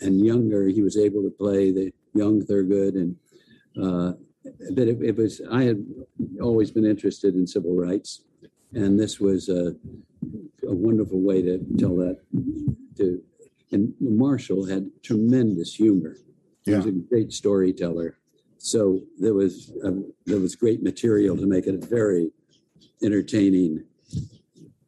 and 0.01 0.25
younger, 0.25 0.67
he 0.67 0.81
was 0.81 0.97
able 0.97 1.23
to 1.23 1.29
play 1.29 1.71
the 1.71 1.91
young 2.13 2.41
Thurgood. 2.41 2.95
And 2.95 3.15
uh, 3.81 4.13
but 4.73 4.87
it, 4.87 5.01
it 5.01 5.15
was, 5.17 5.41
I 5.51 5.63
had 5.63 5.85
always 6.41 6.71
been 6.71 6.85
interested 6.85 7.35
in 7.35 7.45
civil 7.45 7.75
rights. 7.75 8.23
And 8.73 8.99
this 8.99 9.19
was 9.19 9.49
a, 9.49 9.75
a 10.67 10.73
wonderful 10.73 11.21
way 11.21 11.41
to 11.41 11.59
tell 11.77 11.95
that. 11.97 12.19
To, 12.97 13.21
and 13.71 13.93
Marshall 13.99 14.65
had 14.67 14.89
tremendous 15.03 15.73
humor. 15.75 16.15
He 16.65 16.73
was 16.73 16.85
a 16.85 16.91
great 16.91 17.33
storyteller. 17.33 18.17
So 18.57 19.01
there 19.17 19.33
was 19.33 19.71
um, 19.83 20.13
there 20.25 20.39
was 20.39 20.55
great 20.55 20.83
material 20.83 21.37
to 21.37 21.47
make 21.47 21.65
it 21.65 21.75
a 21.75 21.85
very 21.85 22.31
entertaining, 23.01 23.85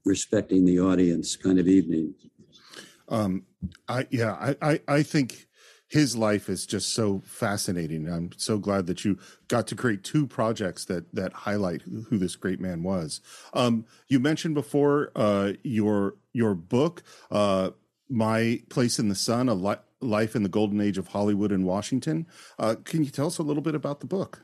respecting 0.05 0.66
the 0.66 0.80
audience 0.80 1.36
kind 1.36 1.57
of 1.57 1.68
evening. 1.68 2.14
Um, 3.12 3.43
I 3.88 4.07
yeah, 4.09 4.32
I, 4.34 4.55
I 4.62 4.82
I 4.88 5.03
think 5.03 5.47
his 5.91 6.16
life 6.16 6.47
is 6.47 6.66
just 6.66 6.93
so 6.93 7.22
fascinating. 7.26 8.07
I'm 8.07 8.32
so 8.38 8.57
glad 8.57 8.88
that 8.88 9.03
you 9.03 9.20
got 9.49 9.68
to 9.68 9.76
create 9.76 10.05
two 10.05 10.26
projects 10.26 10.86
that 10.86 11.14
that 11.14 11.34
highlight 11.34 11.82
who, 11.82 12.18
this 12.18 12.38
great 12.38 12.62
man 12.62 12.82
was. 12.82 13.20
Um, 13.53 13.86
you 14.07 14.20
mentioned 14.20 14.55
before 14.55 15.12
uh, 15.18 15.53
your 15.64 16.16
your 16.32 16.55
book, 16.55 17.03
uh, 17.30 17.72
"My 18.09 18.62
Place 18.70 18.99
in 18.99 19.09
the 19.09 19.16
Sun: 19.16 19.49
A 19.49 19.53
Li- 19.53 19.76
Life 19.99 20.34
in 20.34 20.43
the 20.43 20.49
Golden 20.49 20.80
Age 20.80 20.97
of 20.97 21.07
Hollywood 21.09 21.51
and 21.51 21.66
Washington." 21.66 22.26
Uh, 22.57 22.76
can 22.86 23.03
you 23.03 23.12
tell 23.12 23.28
us 23.28 23.38
a 23.38 23.43
little 23.43 23.64
bit 23.64 23.76
about 23.76 23.99
the 23.99 24.07
book? 24.07 24.41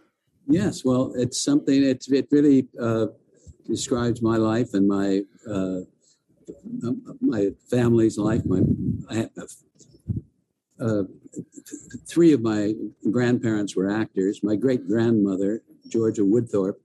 Yes, 0.47 0.83
well, 0.83 1.13
it's 1.15 1.41
something. 1.41 1.81
It's 1.81 2.11
it 2.11 2.27
really 2.29 2.67
uh, 2.79 3.07
describes 3.65 4.21
my 4.21 4.35
life 4.35 4.73
and 4.73 4.85
my 4.85 5.21
uh, 5.49 5.79
my 7.21 7.49
family's 7.69 8.17
life. 8.17 8.43
My 8.45 8.61
I 9.09 9.29
uh, 10.79 11.03
three 12.07 12.33
of 12.33 12.41
my 12.41 12.73
grandparents 13.11 13.75
were 13.75 13.89
actors. 13.89 14.41
My 14.43 14.55
great 14.55 14.87
grandmother, 14.87 15.63
Georgia 15.87 16.21
Woodthorpe, 16.21 16.77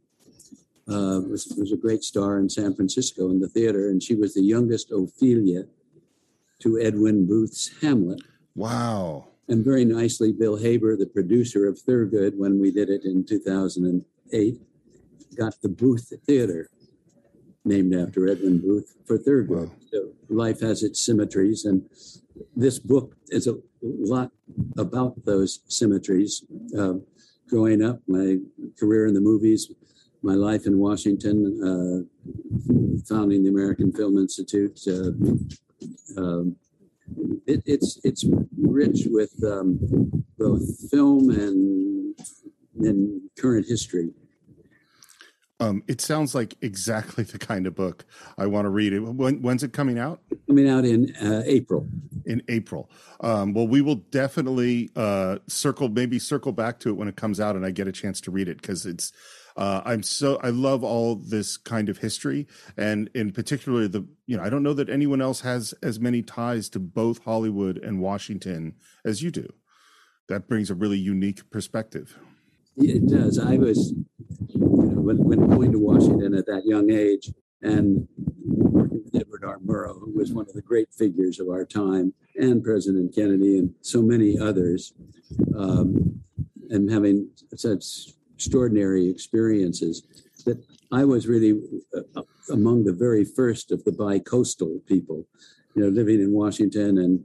uh, 0.88 1.20
was 1.28 1.54
was 1.58 1.72
a 1.72 1.76
great 1.76 2.02
star 2.02 2.38
in 2.38 2.48
San 2.48 2.74
Francisco 2.74 3.30
in 3.30 3.40
the 3.40 3.48
theater, 3.48 3.88
and 3.88 4.02
she 4.02 4.14
was 4.14 4.34
the 4.34 4.42
youngest 4.42 4.90
Ophelia 4.90 5.64
to 6.60 6.80
Edwin 6.80 7.26
Booth's 7.26 7.70
Hamlet. 7.80 8.22
Wow. 8.54 9.28
And 9.48 9.64
very 9.64 9.84
nicely, 9.84 10.32
Bill 10.32 10.56
Haber, 10.56 10.96
the 10.96 11.06
producer 11.06 11.66
of 11.66 11.76
Thurgood, 11.76 12.36
when 12.36 12.60
we 12.60 12.70
did 12.70 12.88
it 12.88 13.04
in 13.04 13.24
2008, 13.24 14.60
got 15.36 15.60
the 15.60 15.68
Booth 15.68 16.12
Theater 16.26 16.70
named 17.64 17.94
after 17.94 18.28
Edwin 18.28 18.60
Booth 18.60 18.94
for 19.06 19.18
third 19.18 19.48
Wow. 19.48 19.70
So 19.90 20.10
life 20.28 20.60
has 20.60 20.82
its 20.82 21.00
symmetries, 21.04 21.64
and 21.64 21.88
this 22.56 22.78
book 22.78 23.14
is 23.28 23.46
a 23.46 23.56
lot 23.82 24.30
about 24.78 25.24
those 25.24 25.60
symmetries. 25.68 26.44
Uh, 26.76 26.94
growing 27.48 27.84
up, 27.84 28.00
my 28.06 28.38
career 28.78 29.06
in 29.06 29.14
the 29.14 29.20
movies, 29.20 29.70
my 30.22 30.34
life 30.34 30.66
in 30.66 30.78
Washington, 30.78 31.36
uh, 31.62 31.98
founding 33.06 33.42
the 33.42 33.50
American 33.50 33.92
Film 33.92 34.16
Institute. 34.16 34.80
Uh, 34.86 35.12
um, 36.16 36.56
it, 37.46 37.62
it's 37.66 38.00
it's 38.04 38.24
rich 38.56 39.06
with 39.06 39.32
um, 39.44 39.78
both 40.38 40.62
film 40.90 41.30
and 41.30 42.14
and 42.80 43.20
current 43.38 43.66
history. 43.66 44.10
Um, 45.60 45.82
it 45.86 46.00
sounds 46.00 46.34
like 46.34 46.56
exactly 46.60 47.24
the 47.32 47.38
kind 47.38 47.66
of 47.66 47.74
book 47.74 48.04
I 48.36 48.46
want 48.46 48.64
to 48.64 48.70
read. 48.70 48.92
It 48.92 49.00
when, 49.00 49.42
when's 49.42 49.62
it 49.62 49.72
coming 49.72 49.98
out? 49.98 50.20
coming 50.48 50.68
out 50.68 50.84
in 50.84 51.14
uh, 51.16 51.42
April. 51.46 51.88
In 52.26 52.42
April. 52.48 52.90
Um, 53.20 53.54
well, 53.54 53.66
we 53.66 53.80
will 53.80 53.96
definitely 53.96 54.90
uh, 54.96 55.38
circle, 55.48 55.88
maybe 55.88 56.18
circle 56.18 56.52
back 56.52 56.78
to 56.80 56.90
it 56.90 56.92
when 56.92 57.08
it 57.08 57.16
comes 57.16 57.40
out, 57.40 57.56
and 57.56 57.64
I 57.64 57.70
get 57.70 57.88
a 57.88 57.92
chance 57.92 58.20
to 58.22 58.30
read 58.30 58.48
it 58.48 58.60
because 58.60 58.86
it's. 58.86 59.12
Uh, 59.54 59.82
I'm 59.84 60.02
so 60.02 60.38
I 60.42 60.48
love 60.48 60.82
all 60.82 61.14
this 61.14 61.58
kind 61.58 61.90
of 61.90 61.98
history, 61.98 62.46
and 62.76 63.10
in 63.14 63.32
particular 63.32 63.86
the 63.86 64.06
you 64.26 64.36
know 64.36 64.42
I 64.42 64.48
don't 64.48 64.62
know 64.62 64.72
that 64.72 64.88
anyone 64.88 65.20
else 65.20 65.42
has 65.42 65.74
as 65.82 66.00
many 66.00 66.22
ties 66.22 66.70
to 66.70 66.78
both 66.78 67.22
Hollywood 67.24 67.76
and 67.76 68.00
Washington 68.00 68.76
as 69.04 69.22
you 69.22 69.30
do. 69.30 69.52
That 70.28 70.48
brings 70.48 70.70
a 70.70 70.74
really 70.74 70.98
unique 70.98 71.50
perspective. 71.50 72.18
It 72.76 73.06
does. 73.06 73.38
I 73.38 73.58
was, 73.58 73.92
when, 75.02 75.18
when 75.18 75.48
going 75.48 75.72
to 75.72 75.78
Washington 75.78 76.34
at 76.34 76.46
that 76.46 76.62
young 76.64 76.90
age, 76.90 77.30
and 77.62 78.08
working 78.44 79.02
with 79.04 79.14
Edward 79.14 79.44
R. 79.44 79.58
Murrow, 79.58 79.98
who 80.00 80.12
was 80.14 80.32
one 80.32 80.46
of 80.48 80.54
the 80.54 80.62
great 80.62 80.92
figures 80.92 81.38
of 81.38 81.48
our 81.48 81.64
time, 81.64 82.12
and 82.36 82.62
President 82.62 83.14
Kennedy, 83.14 83.58
and 83.58 83.74
so 83.82 84.02
many 84.02 84.38
others, 84.38 84.92
um, 85.56 86.20
and 86.70 86.90
having 86.90 87.28
such 87.54 87.84
extraordinary 88.34 89.08
experiences 89.08 90.02
that 90.44 90.58
I 90.90 91.04
was 91.04 91.28
really 91.28 91.60
uh, 91.96 92.22
among 92.50 92.84
the 92.84 92.92
very 92.92 93.24
first 93.24 93.70
of 93.70 93.84
the 93.84 93.92
bi-coastal 93.92 94.80
people, 94.86 95.24
you 95.74 95.82
know, 95.82 95.88
living 95.88 96.20
in 96.20 96.32
Washington 96.32 96.98
and 96.98 97.24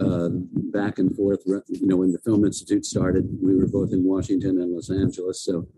uh, 0.00 0.28
back 0.72 0.98
and 0.98 1.14
forth. 1.14 1.40
You 1.46 1.86
know, 1.86 1.98
when 1.98 2.12
the 2.12 2.18
Film 2.18 2.44
Institute 2.44 2.84
started, 2.84 3.24
we 3.40 3.54
were 3.54 3.68
both 3.68 3.92
in 3.92 4.04
Washington 4.04 4.60
and 4.60 4.72
Los 4.72 4.90
Angeles, 4.90 5.40
so 5.42 5.68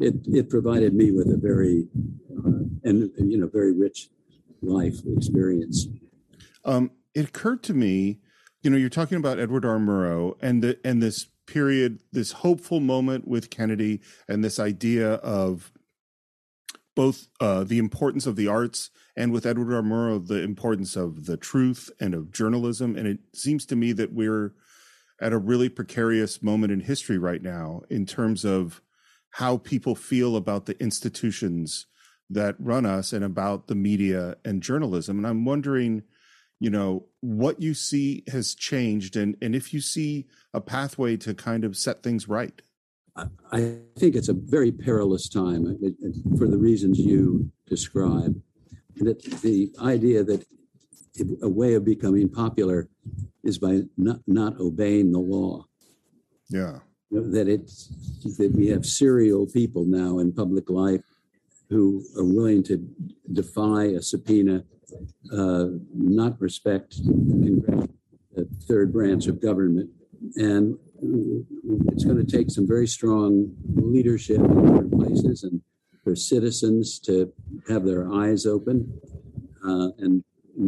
it 0.00 0.14
it 0.26 0.50
provided 0.50 0.94
me 0.94 1.10
with 1.10 1.28
a 1.28 1.36
very 1.36 1.86
uh, 2.30 2.50
and 2.84 3.10
you 3.18 3.38
know 3.38 3.48
very 3.48 3.72
rich 3.72 4.08
life 4.62 4.96
experience. 5.16 5.88
Um, 6.64 6.92
it 7.14 7.28
occurred 7.28 7.62
to 7.64 7.74
me, 7.74 8.20
you 8.62 8.70
know, 8.70 8.76
you're 8.76 8.88
talking 8.88 9.18
about 9.18 9.38
Edward 9.38 9.64
R. 9.64 9.78
Murrow 9.78 10.36
and 10.40 10.62
the 10.62 10.78
and 10.84 11.02
this 11.02 11.26
period, 11.46 12.00
this 12.12 12.32
hopeful 12.32 12.80
moment 12.80 13.26
with 13.26 13.50
Kennedy, 13.50 14.00
and 14.28 14.44
this 14.44 14.58
idea 14.58 15.14
of 15.14 15.72
both 16.94 17.28
uh, 17.40 17.64
the 17.64 17.78
importance 17.78 18.26
of 18.26 18.36
the 18.36 18.46
arts 18.46 18.90
and 19.16 19.32
with 19.32 19.46
Edward 19.46 19.74
R. 19.74 19.82
Murrow, 19.82 20.26
the 20.26 20.42
importance 20.42 20.96
of 20.96 21.26
the 21.26 21.36
truth 21.36 21.90
and 22.00 22.14
of 22.14 22.32
journalism. 22.32 22.96
And 22.96 23.06
it 23.06 23.18
seems 23.34 23.66
to 23.66 23.76
me 23.76 23.92
that 23.92 24.12
we're 24.12 24.54
at 25.20 25.32
a 25.32 25.38
really 25.38 25.68
precarious 25.68 26.42
moment 26.42 26.72
in 26.72 26.80
history 26.80 27.18
right 27.18 27.42
now 27.42 27.82
in 27.88 28.06
terms 28.06 28.44
of 28.44 28.82
how 29.32 29.56
people 29.56 29.94
feel 29.94 30.36
about 30.36 30.66
the 30.66 30.80
institutions 30.80 31.86
that 32.30 32.54
run 32.58 32.86
us 32.86 33.12
and 33.12 33.24
about 33.24 33.66
the 33.66 33.74
media 33.74 34.36
and 34.44 34.62
journalism. 34.62 35.18
And 35.18 35.26
I'm 35.26 35.44
wondering, 35.44 36.02
you 36.60 36.70
know, 36.70 37.06
what 37.20 37.60
you 37.60 37.74
see 37.74 38.24
has 38.30 38.54
changed 38.54 39.16
and, 39.16 39.36
and 39.42 39.54
if 39.54 39.74
you 39.74 39.80
see 39.80 40.26
a 40.54 40.60
pathway 40.60 41.16
to 41.18 41.34
kind 41.34 41.64
of 41.64 41.76
set 41.76 42.02
things 42.02 42.28
right. 42.28 42.60
I 43.16 43.78
think 43.98 44.16
it's 44.16 44.28
a 44.30 44.34
very 44.34 44.72
perilous 44.72 45.28
time 45.28 45.66
uh, 45.66 46.38
for 46.38 46.48
the 46.48 46.56
reasons 46.56 46.98
you 46.98 47.50
describe. 47.66 48.40
That 48.96 49.22
the 49.42 49.72
idea 49.80 50.22
that 50.24 50.46
a 51.42 51.48
way 51.48 51.74
of 51.74 51.84
becoming 51.84 52.28
popular 52.28 52.88
is 53.42 53.58
by 53.58 53.82
not, 53.96 54.20
not 54.26 54.58
obeying 54.60 55.12
the 55.12 55.18
law. 55.18 55.66
Yeah. 56.48 56.80
That 57.12 57.46
it's 57.46 57.88
that 58.38 58.52
we 58.54 58.68
have 58.68 58.86
serial 58.86 59.46
people 59.46 59.84
now 59.84 60.18
in 60.18 60.32
public 60.32 60.70
life 60.70 61.02
who 61.68 62.02
are 62.16 62.24
willing 62.24 62.62
to 62.64 62.78
defy 63.32 63.84
a 63.84 64.02
subpoena, 64.02 64.64
uh, 65.32 65.66
not 65.94 66.40
respect 66.40 66.96
the 68.34 68.48
third 68.66 68.92
branch 68.92 69.26
of 69.26 69.42
government, 69.42 69.90
and 70.36 70.78
it's 71.88 72.04
going 72.04 72.24
to 72.24 72.36
take 72.36 72.50
some 72.50 72.66
very 72.66 72.86
strong 72.86 73.54
leadership 73.74 74.38
in 74.38 74.64
different 74.64 74.92
places 74.92 75.42
and 75.42 75.60
for 76.02 76.16
citizens 76.16 76.98
to 76.98 77.32
have 77.68 77.84
their 77.84 78.10
eyes 78.12 78.46
open 78.46 79.00
uh, 79.64 79.88
and 79.98 80.24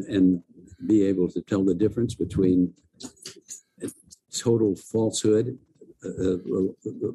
and 0.09 0.43
be 0.87 1.05
able 1.05 1.29
to 1.29 1.41
tell 1.41 1.65
the 1.65 1.75
difference 1.75 2.15
between 2.15 2.73
total 4.35 4.75
falsehood, 4.75 5.59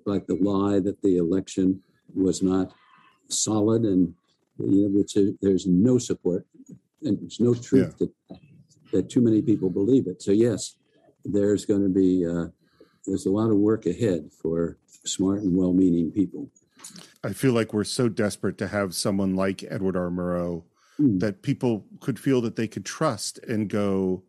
like 0.05 0.27
the 0.27 0.37
lie 0.41 0.79
that 0.79 1.01
the 1.01 1.17
election 1.17 1.81
was 2.13 2.41
not 2.41 2.71
solid 3.27 3.83
and 3.83 4.13
you 4.57 4.83
know, 4.83 4.99
which 4.99 5.15
is, 5.15 5.33
there's 5.41 5.65
no 5.67 5.97
support 5.97 6.45
and 7.03 7.19
there's 7.19 7.39
no 7.39 7.53
truth 7.53 7.95
yeah. 7.99 8.07
that 8.29 8.39
that 8.91 9.09
too 9.09 9.21
many 9.21 9.41
people 9.41 9.69
believe 9.69 10.07
it. 10.07 10.21
So 10.21 10.31
yes, 10.31 10.75
there's 11.23 11.65
going 11.65 11.83
to 11.83 11.89
be 11.89 12.25
uh, 12.25 12.47
there's 13.05 13.25
a 13.25 13.31
lot 13.31 13.49
of 13.49 13.57
work 13.57 13.85
ahead 13.85 14.31
for 14.41 14.77
smart 15.05 15.41
and 15.41 15.55
well-meaning 15.55 16.11
people. 16.11 16.49
I 17.23 17.33
feel 17.33 17.53
like 17.53 17.73
we're 17.73 17.83
so 17.83 18.09
desperate 18.09 18.57
to 18.59 18.67
have 18.67 18.95
someone 18.95 19.35
like 19.35 19.63
Edward 19.69 19.97
R. 19.97 20.09
Murrow 20.09 20.63
mm. 20.99 21.19
that 21.19 21.41
people 21.41 21.85
could 21.99 22.19
feel 22.19 22.41
that 22.41 22.55
they 22.55 22.67
could 22.67 22.85
trust 22.85 23.39
and 23.39 23.69
go 23.69 24.23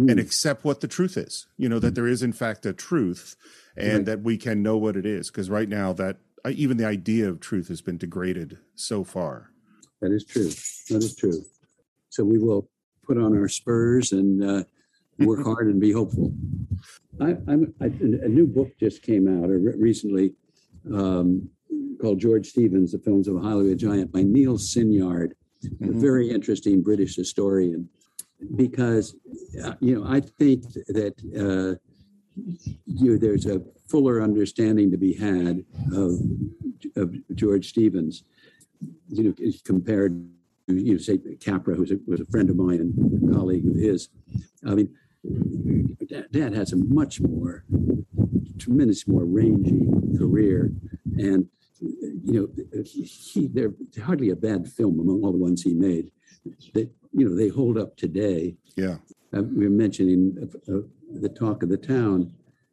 mm. 0.00 0.10
and 0.10 0.20
accept 0.20 0.64
what 0.64 0.80
the 0.80 0.88
truth 0.88 1.16
is. 1.16 1.46
You 1.56 1.68
know 1.68 1.78
that 1.78 1.94
there 1.94 2.06
is 2.06 2.22
in 2.22 2.32
fact 2.32 2.66
a 2.66 2.72
truth, 2.72 3.36
and 3.78 3.92
right. 3.98 4.04
that 4.06 4.22
we 4.22 4.36
can 4.36 4.62
know 4.62 4.76
what 4.76 4.96
it 4.96 5.06
is. 5.06 5.30
Because 5.30 5.50
right 5.50 5.68
now, 5.68 5.92
that 5.94 6.18
uh, 6.44 6.50
even 6.54 6.76
the 6.76 6.86
idea 6.86 7.28
of 7.28 7.40
truth 7.40 7.68
has 7.68 7.80
been 7.80 7.96
degraded 7.96 8.58
so 8.74 9.04
far. 9.04 9.50
That 10.00 10.12
is 10.12 10.24
true. 10.24 10.50
That 10.90 11.04
is 11.04 11.16
true. 11.16 11.42
So 12.10 12.24
we 12.24 12.38
will 12.38 12.68
put 13.06 13.18
on 13.18 13.36
our 13.36 13.48
spurs 13.48 14.12
and 14.12 14.44
uh, 14.44 14.64
work 15.18 15.44
hard 15.44 15.68
and 15.68 15.80
be 15.80 15.92
hopeful. 15.92 16.32
I, 17.20 17.30
I'm, 17.48 17.74
I, 17.80 17.86
a 17.86 18.28
new 18.28 18.46
book 18.46 18.68
just 18.78 19.02
came 19.02 19.26
out 19.26 19.48
recently 19.48 20.34
um, 20.92 21.48
called 22.00 22.20
George 22.20 22.46
Stevens, 22.46 22.92
The 22.92 22.98
Films 22.98 23.28
of 23.28 23.36
a 23.36 23.40
Hollywood 23.40 23.78
Giant 23.78 24.12
by 24.12 24.22
Neil 24.22 24.56
Sinyard, 24.56 25.32
mm-hmm. 25.64 25.96
a 25.96 26.00
very 26.00 26.30
interesting 26.30 26.82
British 26.82 27.16
historian. 27.16 27.88
Because, 28.54 29.16
uh, 29.64 29.74
you 29.80 29.98
know, 29.98 30.06
I 30.08 30.20
think 30.20 30.62
that 30.72 31.14
uh, 31.34 31.74
you 32.86 33.18
there's 33.18 33.46
a 33.46 33.62
fuller 33.88 34.20
understanding 34.22 34.90
to 34.90 34.96
be 34.96 35.14
had 35.14 35.64
of, 35.94 36.20
of 36.96 37.14
George 37.34 37.68
Stevens, 37.68 38.24
you 39.08 39.24
know, 39.24 39.34
compared 39.64 40.12
to, 40.68 40.74
you 40.74 40.92
know, 40.92 40.98
say 40.98 41.18
Capra, 41.40 41.74
who 41.74 41.82
was 42.06 42.20
a, 42.20 42.26
friend 42.26 42.50
of 42.50 42.56
mine 42.56 42.80
and 42.80 43.30
a 43.30 43.34
colleague 43.34 43.66
of 43.66 43.74
his. 43.74 44.08
I 44.66 44.74
mean, 44.74 44.94
Dad 46.30 46.54
has 46.54 46.72
a 46.72 46.76
much 46.76 47.20
more, 47.20 47.64
tremendous 48.58 49.06
more 49.08 49.24
rangy 49.24 49.86
career, 50.18 50.72
and 51.16 51.48
you 51.80 52.32
know, 52.32 52.82
he, 52.84 53.02
he 53.02 53.46
they're 53.46 53.74
hardly 54.02 54.30
a 54.30 54.36
bad 54.36 54.68
film 54.68 55.00
among 55.00 55.22
all 55.22 55.32
the 55.32 55.38
ones 55.38 55.62
he 55.62 55.74
made. 55.74 56.10
That 56.74 56.90
you 57.12 57.28
know 57.28 57.36
they 57.36 57.48
hold 57.48 57.78
up 57.78 57.96
today. 57.96 58.56
Yeah, 58.76 58.98
uh, 59.36 59.42
we 59.42 59.64
were 59.64 59.70
mentioning 59.70 60.36
uh, 60.40 60.76
uh, 60.76 60.80
the 61.12 61.28
talk 61.28 61.62
of 61.62 61.68
the 61.68 61.76
town, 61.76 62.32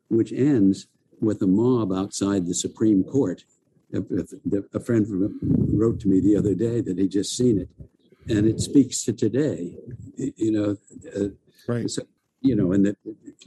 which 0.10 0.32
ends 0.32 0.88
with 1.20 1.42
a 1.42 1.48
mob 1.48 1.92
outside 1.92 2.46
the 2.46 2.54
Supreme 2.54 3.04
Court. 3.04 3.46
A, 3.94 4.04
a, 4.74 4.80
friend 4.80 5.06
wrote 5.74 6.00
to 6.02 6.08
me 6.10 6.20
the 6.20 6.36
other 6.36 6.54
day 6.54 6.82
that 6.82 6.98
he 6.98 7.08
just 7.08 7.36
seen 7.38 7.60
it, 7.60 7.70
and 8.28 8.46
it 8.46 8.60
speaks 8.60 9.04
to 9.06 9.14
today. 9.14 9.78
You 10.18 10.52
know, 10.52 10.78
uh, 11.16 11.30
right. 11.68 11.90
So, 11.90 12.02
you 12.42 12.56
know, 12.56 12.74
and 12.74 12.86
that 12.86 12.98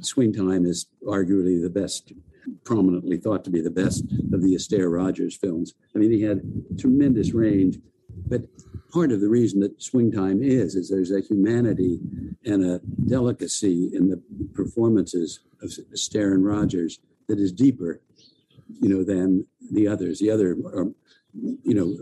Swing 0.00 0.32
Time 0.32 0.64
is 0.64 0.86
arguably 1.04 1.60
the 1.60 1.68
best, 1.70 2.12
prominently 2.64 3.18
thought 3.18 3.44
to 3.44 3.50
be 3.50 3.60
the 3.60 3.70
best 3.70 4.04
of 4.32 4.42
the 4.42 4.54
Astaire 4.54 4.90
Rogers 4.90 5.36
films. 5.36 5.74
I 5.94 5.98
mean, 5.98 6.12
he 6.12 6.22
had 6.22 6.42
tremendous 6.78 7.32
range, 7.32 7.78
but 8.26 8.42
part 8.92 9.12
of 9.12 9.20
the 9.20 9.28
reason 9.28 9.60
that 9.60 9.82
Swing 9.82 10.10
Time 10.10 10.42
is 10.42 10.74
is 10.74 10.88
there's 10.88 11.12
a 11.12 11.20
humanity 11.20 12.00
and 12.44 12.64
a 12.64 12.80
delicacy 13.06 13.90
in 13.92 14.08
the 14.08 14.22
performances 14.54 15.40
of 15.62 15.70
Astaire 15.94 16.32
and 16.34 16.44
Rogers 16.44 17.00
that 17.28 17.38
is 17.38 17.52
deeper, 17.52 18.00
you 18.80 18.88
know, 18.88 19.04
than 19.04 19.46
the 19.70 19.86
others. 19.86 20.18
The 20.18 20.30
other 20.30 20.56
are, 20.66 20.86
you 21.34 21.74
know, 21.74 21.94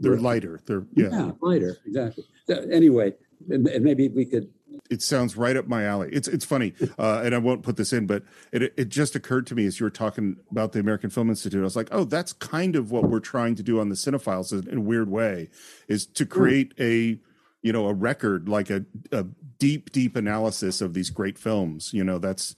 they're 0.00 0.16
lighter. 0.16 0.60
They're 0.66 0.86
yeah, 0.94 1.08
yeah 1.10 1.30
lighter. 1.40 1.78
Exactly. 1.86 2.24
Anyway, 2.48 3.14
and 3.48 3.64
maybe 3.82 4.08
we 4.08 4.24
could 4.24 4.50
it 4.90 5.02
sounds 5.02 5.36
right 5.36 5.56
up 5.56 5.68
my 5.68 5.84
alley. 5.84 6.10
It's 6.12 6.26
it's 6.28 6.44
funny, 6.44 6.74
uh, 6.98 7.22
and 7.24 7.34
I 7.34 7.38
won't 7.38 7.62
put 7.62 7.76
this 7.76 7.92
in, 7.92 8.06
but 8.06 8.24
it 8.52 8.74
it 8.76 8.88
just 8.88 9.14
occurred 9.14 9.46
to 9.46 9.54
me 9.54 9.64
as 9.66 9.78
you 9.78 9.84
were 9.84 9.90
talking 9.90 10.36
about 10.50 10.72
the 10.72 10.80
American 10.80 11.10
Film 11.10 11.30
Institute. 11.30 11.60
I 11.60 11.64
was 11.64 11.76
like, 11.76 11.88
oh, 11.92 12.04
that's 12.04 12.32
kind 12.32 12.74
of 12.74 12.90
what 12.90 13.04
we're 13.04 13.20
trying 13.20 13.54
to 13.54 13.62
do 13.62 13.78
on 13.78 13.88
the 13.88 13.94
Cine-Files 13.94 14.52
in 14.52 14.78
a 14.78 14.80
weird 14.80 15.08
way, 15.08 15.48
is 15.88 16.06
to 16.06 16.26
create 16.26 16.74
a 16.78 17.18
you 17.62 17.72
know 17.72 17.86
a 17.86 17.94
record 17.94 18.48
like 18.48 18.68
a, 18.68 18.84
a 19.12 19.24
deep 19.58 19.92
deep 19.92 20.16
analysis 20.16 20.80
of 20.80 20.92
these 20.92 21.10
great 21.10 21.38
films. 21.38 21.94
You 21.94 22.02
know, 22.02 22.18
that's 22.18 22.56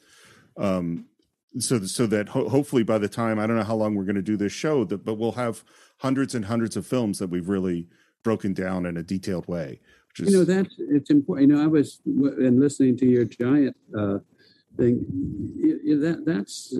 um, 0.56 1.04
so 1.58 1.80
so 1.84 2.06
that 2.06 2.30
ho- 2.30 2.48
hopefully 2.48 2.82
by 2.82 2.96
the 2.98 3.08
time 3.08 3.38
I 3.38 3.46
don't 3.46 3.56
know 3.56 3.64
how 3.64 3.76
long 3.76 3.94
we're 3.94 4.04
going 4.04 4.16
to 4.16 4.22
do 4.22 4.38
this 4.38 4.52
show, 4.52 4.84
that 4.84 5.04
but 5.04 5.14
we'll 5.14 5.32
have 5.32 5.64
hundreds 5.98 6.34
and 6.34 6.46
hundreds 6.46 6.76
of 6.76 6.86
films 6.86 7.18
that 7.18 7.28
we've 7.28 7.48
really 7.48 7.88
broken 8.22 8.54
down 8.54 8.86
in 8.86 8.96
a 8.96 9.02
detailed 9.02 9.46
way. 9.48 9.80
You 10.18 10.30
know, 10.30 10.44
that's 10.44 10.74
it's 10.78 11.10
important. 11.10 11.48
You 11.48 11.56
know, 11.56 11.62
I 11.62 11.66
was 11.66 12.00
and 12.04 12.60
listening 12.60 12.96
to 12.98 13.06
your 13.06 13.24
giant 13.24 13.76
uh, 13.98 14.18
thing. 14.76 15.04
You, 15.56 15.98
That 16.00 16.24
that's 16.26 16.74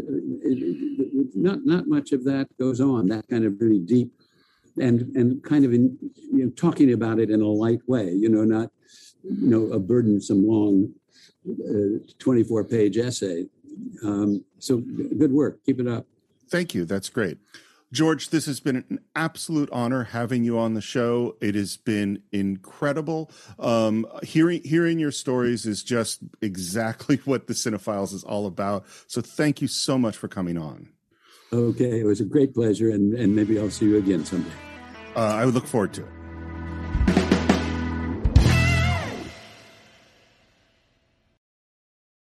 not 1.35 1.65
not 1.65 1.87
much 1.87 2.13
of 2.13 2.25
that 2.25 2.49
goes 2.59 2.81
on. 2.81 3.09
That 3.09 3.29
kind 3.29 3.45
of 3.45 3.61
really 3.61 3.79
deep 3.79 4.13
and 4.79 5.15
and 5.17 5.43
kind 5.43 5.65
of 5.65 5.73
in 5.73 5.97
you 6.33 6.45
know 6.45 6.51
talking 6.51 6.93
about 6.93 7.19
it 7.19 7.31
in 7.31 7.41
a 7.41 7.49
light 7.49 7.81
way. 7.87 8.11
You 8.11 8.29
know, 8.29 8.45
not 8.45 8.71
you 9.23 9.49
know 9.49 9.73
a 9.73 9.79
burdensome 9.79 10.47
long 10.47 10.93
uh, 11.49 11.99
24 12.19 12.65
page 12.65 12.99
essay. 12.99 13.47
Um, 14.05 14.45
so 14.59 14.79
good 15.19 15.33
work. 15.33 15.65
Keep 15.65 15.81
it 15.81 15.89
up. 15.89 16.07
Thank 16.51 16.75
you. 16.75 16.85
That's 16.85 17.09
great. 17.09 17.39
George, 17.93 18.31
this 18.31 18.47
has 18.47 18.59
been 18.59 18.77
an 18.77 19.01
absolute 19.15 19.69
honor 19.71 20.05
having 20.05 20.45
you 20.45 20.59
on 20.59 20.73
the 20.73 20.81
show. 20.81 21.37
It 21.41 21.55
has 21.55 21.77
been 21.77 22.23
incredible. 22.33 23.31
Um, 23.59 24.07
hearing 24.23 24.63
hearing 24.65 24.99
your 24.99 25.13
stories 25.13 25.67
is 25.67 25.85
just 25.85 26.21
exactly 26.41 27.17
what 27.25 27.47
the 27.47 27.55
Cine-Files 27.55 28.15
is 28.15 28.25
all 28.25 28.47
about. 28.47 28.87
So 29.07 29.21
thank 29.21 29.61
you 29.61 29.69
so 29.69 29.99
much 29.99 30.17
for 30.17 30.29
coming 30.29 30.57
on. 30.57 30.89
Okay, 31.53 32.01
it 32.01 32.07
was 32.07 32.21
a 32.23 32.25
great 32.25 32.55
pleasure, 32.55 32.91
and, 32.91 33.13
and 33.13 33.37
maybe 33.37 33.59
I'll 33.59 33.69
see 33.69 33.85
you 33.85 33.99
again 33.99 34.25
someday. 34.25 34.51
Uh, 35.15 35.21
I 35.21 35.45
would 35.45 35.53
look 35.53 35.67
forward 35.67 35.93
to 35.95 36.03
it. 36.03 36.22